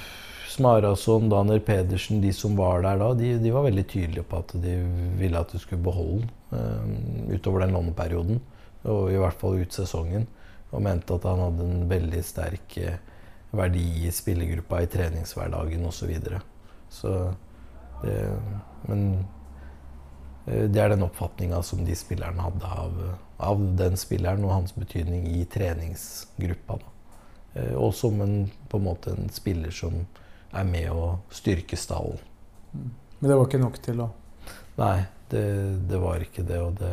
Smarason, 0.57 1.29
Daner 1.29 1.59
Pedersen, 1.59 2.21
de 2.21 2.31
som 2.33 2.55
var 2.57 2.81
der 2.81 2.97
da, 2.97 3.11
de, 3.13 3.35
de 3.41 3.51
var 3.53 3.67
veldig 3.67 3.83
tydelige 3.91 4.25
på 4.25 4.39
at 4.41 4.55
de 4.63 4.77
ville 5.19 5.37
at 5.37 5.51
du 5.53 5.59
skulle 5.61 5.83
beholde 5.85 6.25
den 6.49 7.27
eh, 7.29 7.35
utover 7.35 7.61
den 7.61 7.75
låneperioden. 7.75 8.39
Og 8.87 9.11
i 9.11 9.19
hvert 9.19 9.37
fall 9.37 9.59
ut 9.61 9.75
sesongen. 9.75 10.25
Og 10.71 10.81
mente 10.83 11.13
at 11.13 11.27
han 11.27 11.43
hadde 11.43 11.67
en 11.67 11.85
veldig 11.89 12.23
sterk 12.25 12.77
eh, 12.81 12.97
verdi 13.55 14.07
i 14.07 14.11
spillergruppa, 14.13 14.81
i 14.81 14.89
treningshverdagen 14.91 15.85
osv. 15.87 15.99
Så, 15.99 16.09
videre. 16.09 16.41
så 16.89 17.13
det 18.01 18.17
Men 18.87 19.03
eh, 19.13 19.36
det 20.47 20.79
er 20.79 20.93
den 20.93 21.03
oppfatninga 21.03 21.61
som 21.63 21.81
de 21.85 21.95
spillerne 21.99 22.39
hadde 22.45 22.69
av, 22.71 22.99
av 23.43 23.63
den 23.79 23.97
spilleren 23.99 24.45
og 24.47 24.53
hans 24.53 24.75
betydning 24.77 25.25
i 25.35 25.41
treningsgruppa. 25.51 26.79
Eh, 27.53 27.73
Og 27.75 27.93
som 27.95 28.21
en, 28.23 28.37
på 28.69 28.79
en 28.79 28.85
måte 28.87 29.11
en 29.11 29.29
spiller 29.33 29.71
som 29.75 30.05
er 30.55 30.63
med 30.63 30.87
å 30.93 31.17
styrke 31.35 31.75
stallen. 31.77 32.19
Men 33.19 33.29
det 33.31 33.35
var 33.35 33.47
ikke 33.49 33.59
nok 33.63 33.81
til 33.83 34.01
å 34.05 34.11
Nei, 34.77 35.07
det, 35.31 35.41
det 35.89 35.97
var 35.97 36.21
ikke 36.21 36.43
det. 36.45 36.59
Og 36.61 36.75
det, 36.77 36.91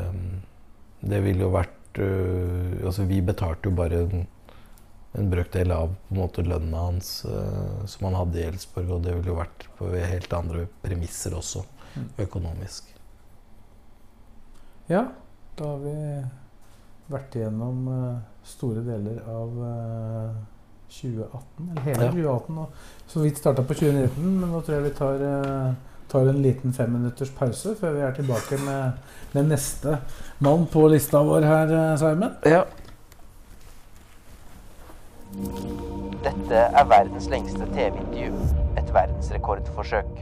det 1.05 1.19
ville 1.21 1.45
jo 1.45 1.51
vært 1.53 1.99
øh, 2.01 2.79
Altså, 2.87 3.05
vi 3.07 3.19
betalte 3.21 3.69
jo 3.69 3.75
bare 3.77 3.99
en, 4.07 4.25
en 5.21 5.29
brøkdel 5.31 5.71
av 5.77 5.93
på 6.09 6.15
en 6.17 6.21
måte 6.23 6.43
lønna 6.47 6.87
hans 6.89 7.11
øh, 7.29 7.85
som 7.87 8.09
han 8.09 8.17
hadde 8.23 8.41
i 8.41 8.47
Elsborg, 8.49 8.89
og 8.97 9.05
det 9.05 9.15
ville 9.19 9.31
jo 9.35 9.37
vært 9.39 9.69
på 9.79 9.93
helt 9.95 10.33
andre 10.41 10.67
premisser 10.83 11.37
også, 11.39 11.63
Mm. 11.95 12.09
økonomisk. 12.25 12.89
Ja, 14.91 15.07
da 15.59 15.65
har 15.71 15.79
vi 15.81 15.95
vært 17.13 17.37
igjennom 17.39 17.87
eh, 17.89 18.19
store 18.45 18.83
deler 18.85 19.21
av 19.29 19.57
eh, 19.69 20.37
2018, 20.95 21.71
eller 21.71 21.83
hele 21.87 22.05
Ja. 22.05 22.11
2018. 22.13 22.59
Og 22.59 23.11
så 23.11 23.23
vidt 23.25 23.39
starta 23.41 23.63
på 23.65 23.75
2019, 23.79 24.23
men 24.41 24.51
nå 24.53 24.61
tror 24.65 24.77
jeg 24.79 24.85
vi 24.91 24.95
tar, 24.99 25.25
eh, 25.31 25.75
tar 26.13 26.29
en 26.31 26.43
liten 26.45 26.73
femminutters 26.77 27.33
pause 27.39 27.75
før 27.81 27.97
vi 27.97 28.05
er 28.07 28.13
tilbake 28.19 28.59
med, 28.65 29.01
med 29.35 29.49
neste 29.55 29.99
mann 30.45 30.67
på 30.73 30.85
lista 30.93 31.23
vår 31.25 31.49
her, 31.49 31.73
eh, 31.81 31.97
Simon. 32.01 32.37
Ja. 32.45 32.65
Dette 36.25 36.61
er 36.61 36.85
verdens 36.89 37.27
lengste 37.33 37.67
TV-intervju. 37.75 38.37
Et 38.79 38.95
verdensrekordforsøk. 38.95 40.13